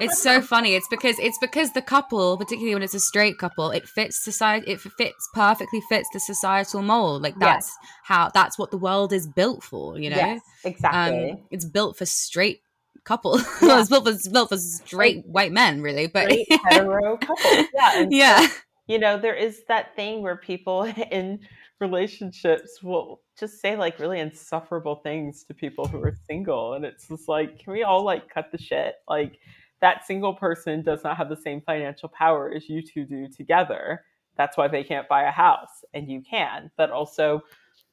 it's 0.00 0.22
so 0.22 0.40
funny. 0.54 0.76
It's 0.76 0.86
because 0.88 1.18
it's 1.18 1.38
because 1.38 1.72
the 1.72 1.82
couple, 1.82 2.38
particularly 2.38 2.74
when 2.74 2.84
it's 2.84 2.94
a 2.94 3.00
straight 3.00 3.36
couple, 3.38 3.72
it 3.72 3.88
fits 3.88 4.22
society. 4.22 4.70
It 4.70 4.80
fits 4.80 5.28
perfectly 5.34 5.80
fits 5.88 6.08
the 6.12 6.20
societal 6.20 6.82
mold. 6.82 7.22
Like 7.22 7.40
that's 7.40 7.66
yes. 7.82 7.90
how 8.04 8.30
that's 8.32 8.56
what 8.56 8.70
the 8.70 8.78
world 8.78 9.12
is 9.12 9.26
built 9.26 9.64
for. 9.64 9.98
You 9.98 10.10
know, 10.10 10.16
yes, 10.16 10.40
exactly. 10.62 11.32
Um, 11.32 11.38
it's 11.50 11.64
built 11.64 11.98
for 11.98 12.06
straight 12.06 12.60
couple. 13.04 13.38
Yeah. 13.62 13.80
it's 13.80 13.88
built 13.88 14.04
for 14.04 14.10
it's 14.10 14.28
built 14.28 14.48
for 14.48 14.56
straight 14.56 15.26
white 15.26 15.52
men, 15.52 15.82
really. 15.82 16.06
But 16.06 16.30
straight 16.30 16.46
hetero 16.64 17.16
couple. 17.20 17.66
Yeah. 17.74 18.06
yeah. 18.10 18.46
So, 18.46 18.54
you 18.86 18.98
know, 18.98 19.18
there 19.18 19.34
is 19.34 19.62
that 19.68 19.94
thing 19.94 20.22
where 20.22 20.36
people 20.36 20.82
in 21.10 21.40
relationships 21.80 22.82
will 22.82 23.22
just 23.38 23.60
say 23.60 23.74
like 23.74 23.98
really 23.98 24.20
insufferable 24.20 24.96
things 24.96 25.44
to 25.44 25.54
people 25.54 25.86
who 25.86 25.98
are 26.02 26.14
single 26.28 26.74
and 26.74 26.84
it's 26.84 27.08
just 27.08 27.26
like 27.26 27.58
can 27.58 27.72
we 27.72 27.82
all 27.82 28.04
like 28.04 28.28
cut 28.28 28.52
the 28.52 28.58
shit 28.58 28.96
like 29.08 29.38
that 29.80 30.06
single 30.06 30.34
person 30.34 30.82
does 30.82 31.02
not 31.02 31.16
have 31.16 31.30
the 31.30 31.36
same 31.36 31.62
financial 31.62 32.08
power 32.10 32.52
as 32.54 32.68
you 32.68 32.82
two 32.82 33.06
do 33.06 33.26
together 33.28 34.04
that's 34.36 34.58
why 34.58 34.68
they 34.68 34.84
can't 34.84 35.08
buy 35.08 35.22
a 35.22 35.30
house 35.30 35.82
and 35.94 36.10
you 36.10 36.22
can 36.28 36.70
but 36.76 36.90
also 36.90 37.40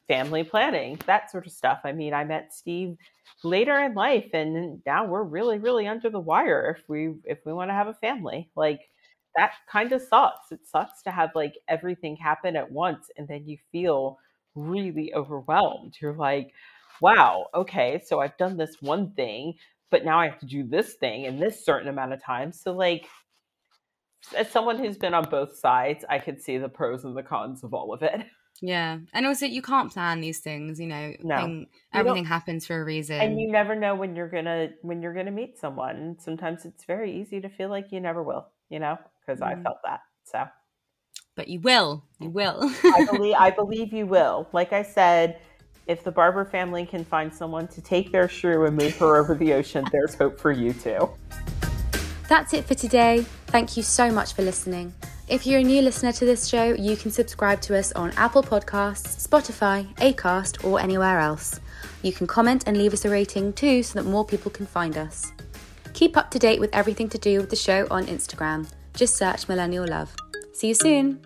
family 0.08 0.43
planning 0.43 0.99
that 1.05 1.30
sort 1.30 1.45
of 1.45 1.51
stuff 1.51 1.80
i 1.84 1.91
mean 1.91 2.14
i 2.14 2.24
met 2.24 2.53
steve 2.53 2.95
later 3.43 3.78
in 3.80 3.93
life 3.93 4.30
and 4.34 4.82
now 4.86 5.05
we're 5.05 5.24
really 5.24 5.58
really 5.60 5.88
under 5.88 6.10
the 6.10 6.20
wire 6.20 6.76
if 6.78 6.88
we 6.89 7.14
if 7.26 7.39
we 7.45 7.53
want 7.53 7.70
to 7.70 7.74
have 7.74 7.88
a 7.88 7.93
family 7.95 8.49
like 8.55 8.89
that 9.36 9.53
kind 9.70 9.91
of 9.91 10.01
sucks. 10.01 10.51
It 10.51 10.66
sucks 10.68 11.03
to 11.03 11.12
have 11.12 11.30
like 11.36 11.53
everything 11.68 12.16
happen 12.16 12.55
at 12.55 12.72
once 12.72 13.10
and 13.18 13.28
then 13.28 13.47
you 13.47 13.58
feel 13.72 14.18
really 14.55 15.14
overwhelmed. 15.14 15.95
You're 16.01 16.16
like, 16.16 16.53
wow, 17.01 17.45
okay, 17.53 18.01
so 18.03 18.20
I've 18.20 18.38
done 18.38 18.58
this 18.58 18.78
one 18.82 19.12
thing, 19.12 19.53
but 19.91 20.03
now 20.03 20.20
I 20.20 20.28
have 20.28 20.39
to 20.39 20.47
do 20.47 20.64
this 20.64 20.95
thing 20.95 21.26
in 21.26 21.39
this 21.39 21.64
certain 21.64 21.88
amount 21.88 22.14
of 22.14 22.24
time. 22.24 22.51
So, 22.51 22.74
like, 22.74 23.08
as 24.36 24.49
someone 24.49 24.78
who's 24.78 24.97
been 24.97 25.13
on 25.13 25.30
both 25.30 25.57
sides, 25.57 26.03
I 26.09 26.19
could 26.19 26.41
see 26.41 26.57
the 26.57 26.69
pros 26.69 27.03
and 27.03 27.15
the 27.15 27.23
cons 27.23 27.63
of 27.63 27.73
all 27.73 27.93
of 27.93 28.03
it. 28.03 28.25
Yeah. 28.59 28.97
And 29.13 29.28
also 29.28 29.45
you 29.45 29.61
can't 29.61 29.93
plan 29.93 30.19
these 30.19 30.39
things, 30.39 30.80
you 30.80 30.88
know. 30.88 31.13
No. 31.21 31.36
Thing, 31.36 31.67
everything 31.93 32.25
happens 32.25 32.65
for 32.65 32.82
a 32.82 32.84
reason. 32.84 33.21
And 33.21 33.39
you 33.39 33.51
never 33.51 33.75
know 33.75 33.93
when 33.93 34.15
you're 34.15 34.32
gonna 34.32 34.69
when 34.82 34.99
you're 34.99 35.13
gonna 35.13 35.30
meet 35.30 35.59
someone. 35.59 36.17
Sometimes 36.17 36.65
it's 36.65 36.84
very 36.84 37.21
easy 37.21 37.39
to 37.39 37.49
feel 37.49 37.69
like 37.69 37.91
you 37.91 37.99
never 37.99 38.23
will, 38.23 38.47
you 38.69 38.80
know? 38.80 38.97
because 39.28 39.41
mm. 39.41 39.47
I 39.47 39.61
felt 39.61 39.78
that. 39.84 40.01
So, 40.23 40.45
but 41.36 41.47
you 41.47 41.59
will, 41.59 42.03
you 42.19 42.30
will. 42.30 42.71
I 42.84 43.07
believe, 43.11 43.36
I 43.38 43.51
believe 43.51 43.93
you 43.93 44.05
will. 44.05 44.47
Like 44.53 44.73
I 44.73 44.84
said, 44.84 45.39
if 45.88 46.03
the 46.03 46.11
Barber 46.11 46.45
family 46.45 46.86
can 46.86 47.05
find 47.05 47.34
someone 47.34 47.67
to 47.69 47.82
take 47.82 48.11
their 48.11 48.28
shrew 48.28 48.65
and 48.65 48.75
move 48.75 48.97
her 48.97 49.17
over 49.17 49.36
the 49.36 49.53
ocean, 49.53 49.86
there's 49.91 50.15
hope 50.15 50.39
for 50.39 50.51
you 50.51 50.73
too. 50.73 51.09
That's 52.28 52.53
it 52.53 52.65
for 52.65 52.75
today. 52.75 53.25
Thank 53.48 53.78
you 53.78 53.84
so 53.84 54.12
much 54.12 54.34
for 54.34 54.43
listening. 54.43 54.93
If 55.28 55.45
you're 55.45 55.60
a 55.60 55.64
new 55.64 55.82
listener 55.82 56.12
to 56.14 56.26
this 56.26 56.48
show, 56.48 56.74
you 56.74 56.95
can 56.95 57.12
subscribe 57.12 57.60
to 57.62 57.78
us 57.78 57.91
on 57.93 58.12
Apple 58.12 58.43
Podcasts, 58.43 59.28
Spotify, 59.28 59.93
Acast, 59.95 60.64
or 60.64 60.80
anywhere 60.80 61.20
else. 61.20 61.60
You 62.02 62.14
can 62.14 62.28
comment 62.28 62.64
and 62.68 62.78
leave 62.78 62.93
us 62.93 63.06
a 63.06 63.10
rating 63.10 63.54
too 63.54 63.84
so 63.84 64.00
that 64.00 64.10
more 64.10 64.26
people 64.26 64.52
can 64.52 64.66
find 64.66 64.98
us. 64.98 65.32
Keep 65.93 66.16
up 66.16 66.30
to 66.32 66.39
date 66.39 66.60
with 66.60 66.74
everything 66.74 67.10
to 67.10 67.18
do 67.18 67.39
with 67.39 67.50
the 67.50 67.56
show 67.56 67.88
on 67.89 68.06
Instagram. 68.06 68.70
Just 68.93 69.16
search 69.16 69.48
Millennial 69.48 69.88
Love. 69.88 70.16
See 70.54 70.68
you 70.68 70.76
soon. 70.76 71.22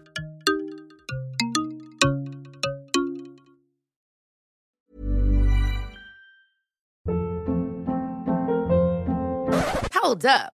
Hold 9.94 10.26
up. 10.26 10.54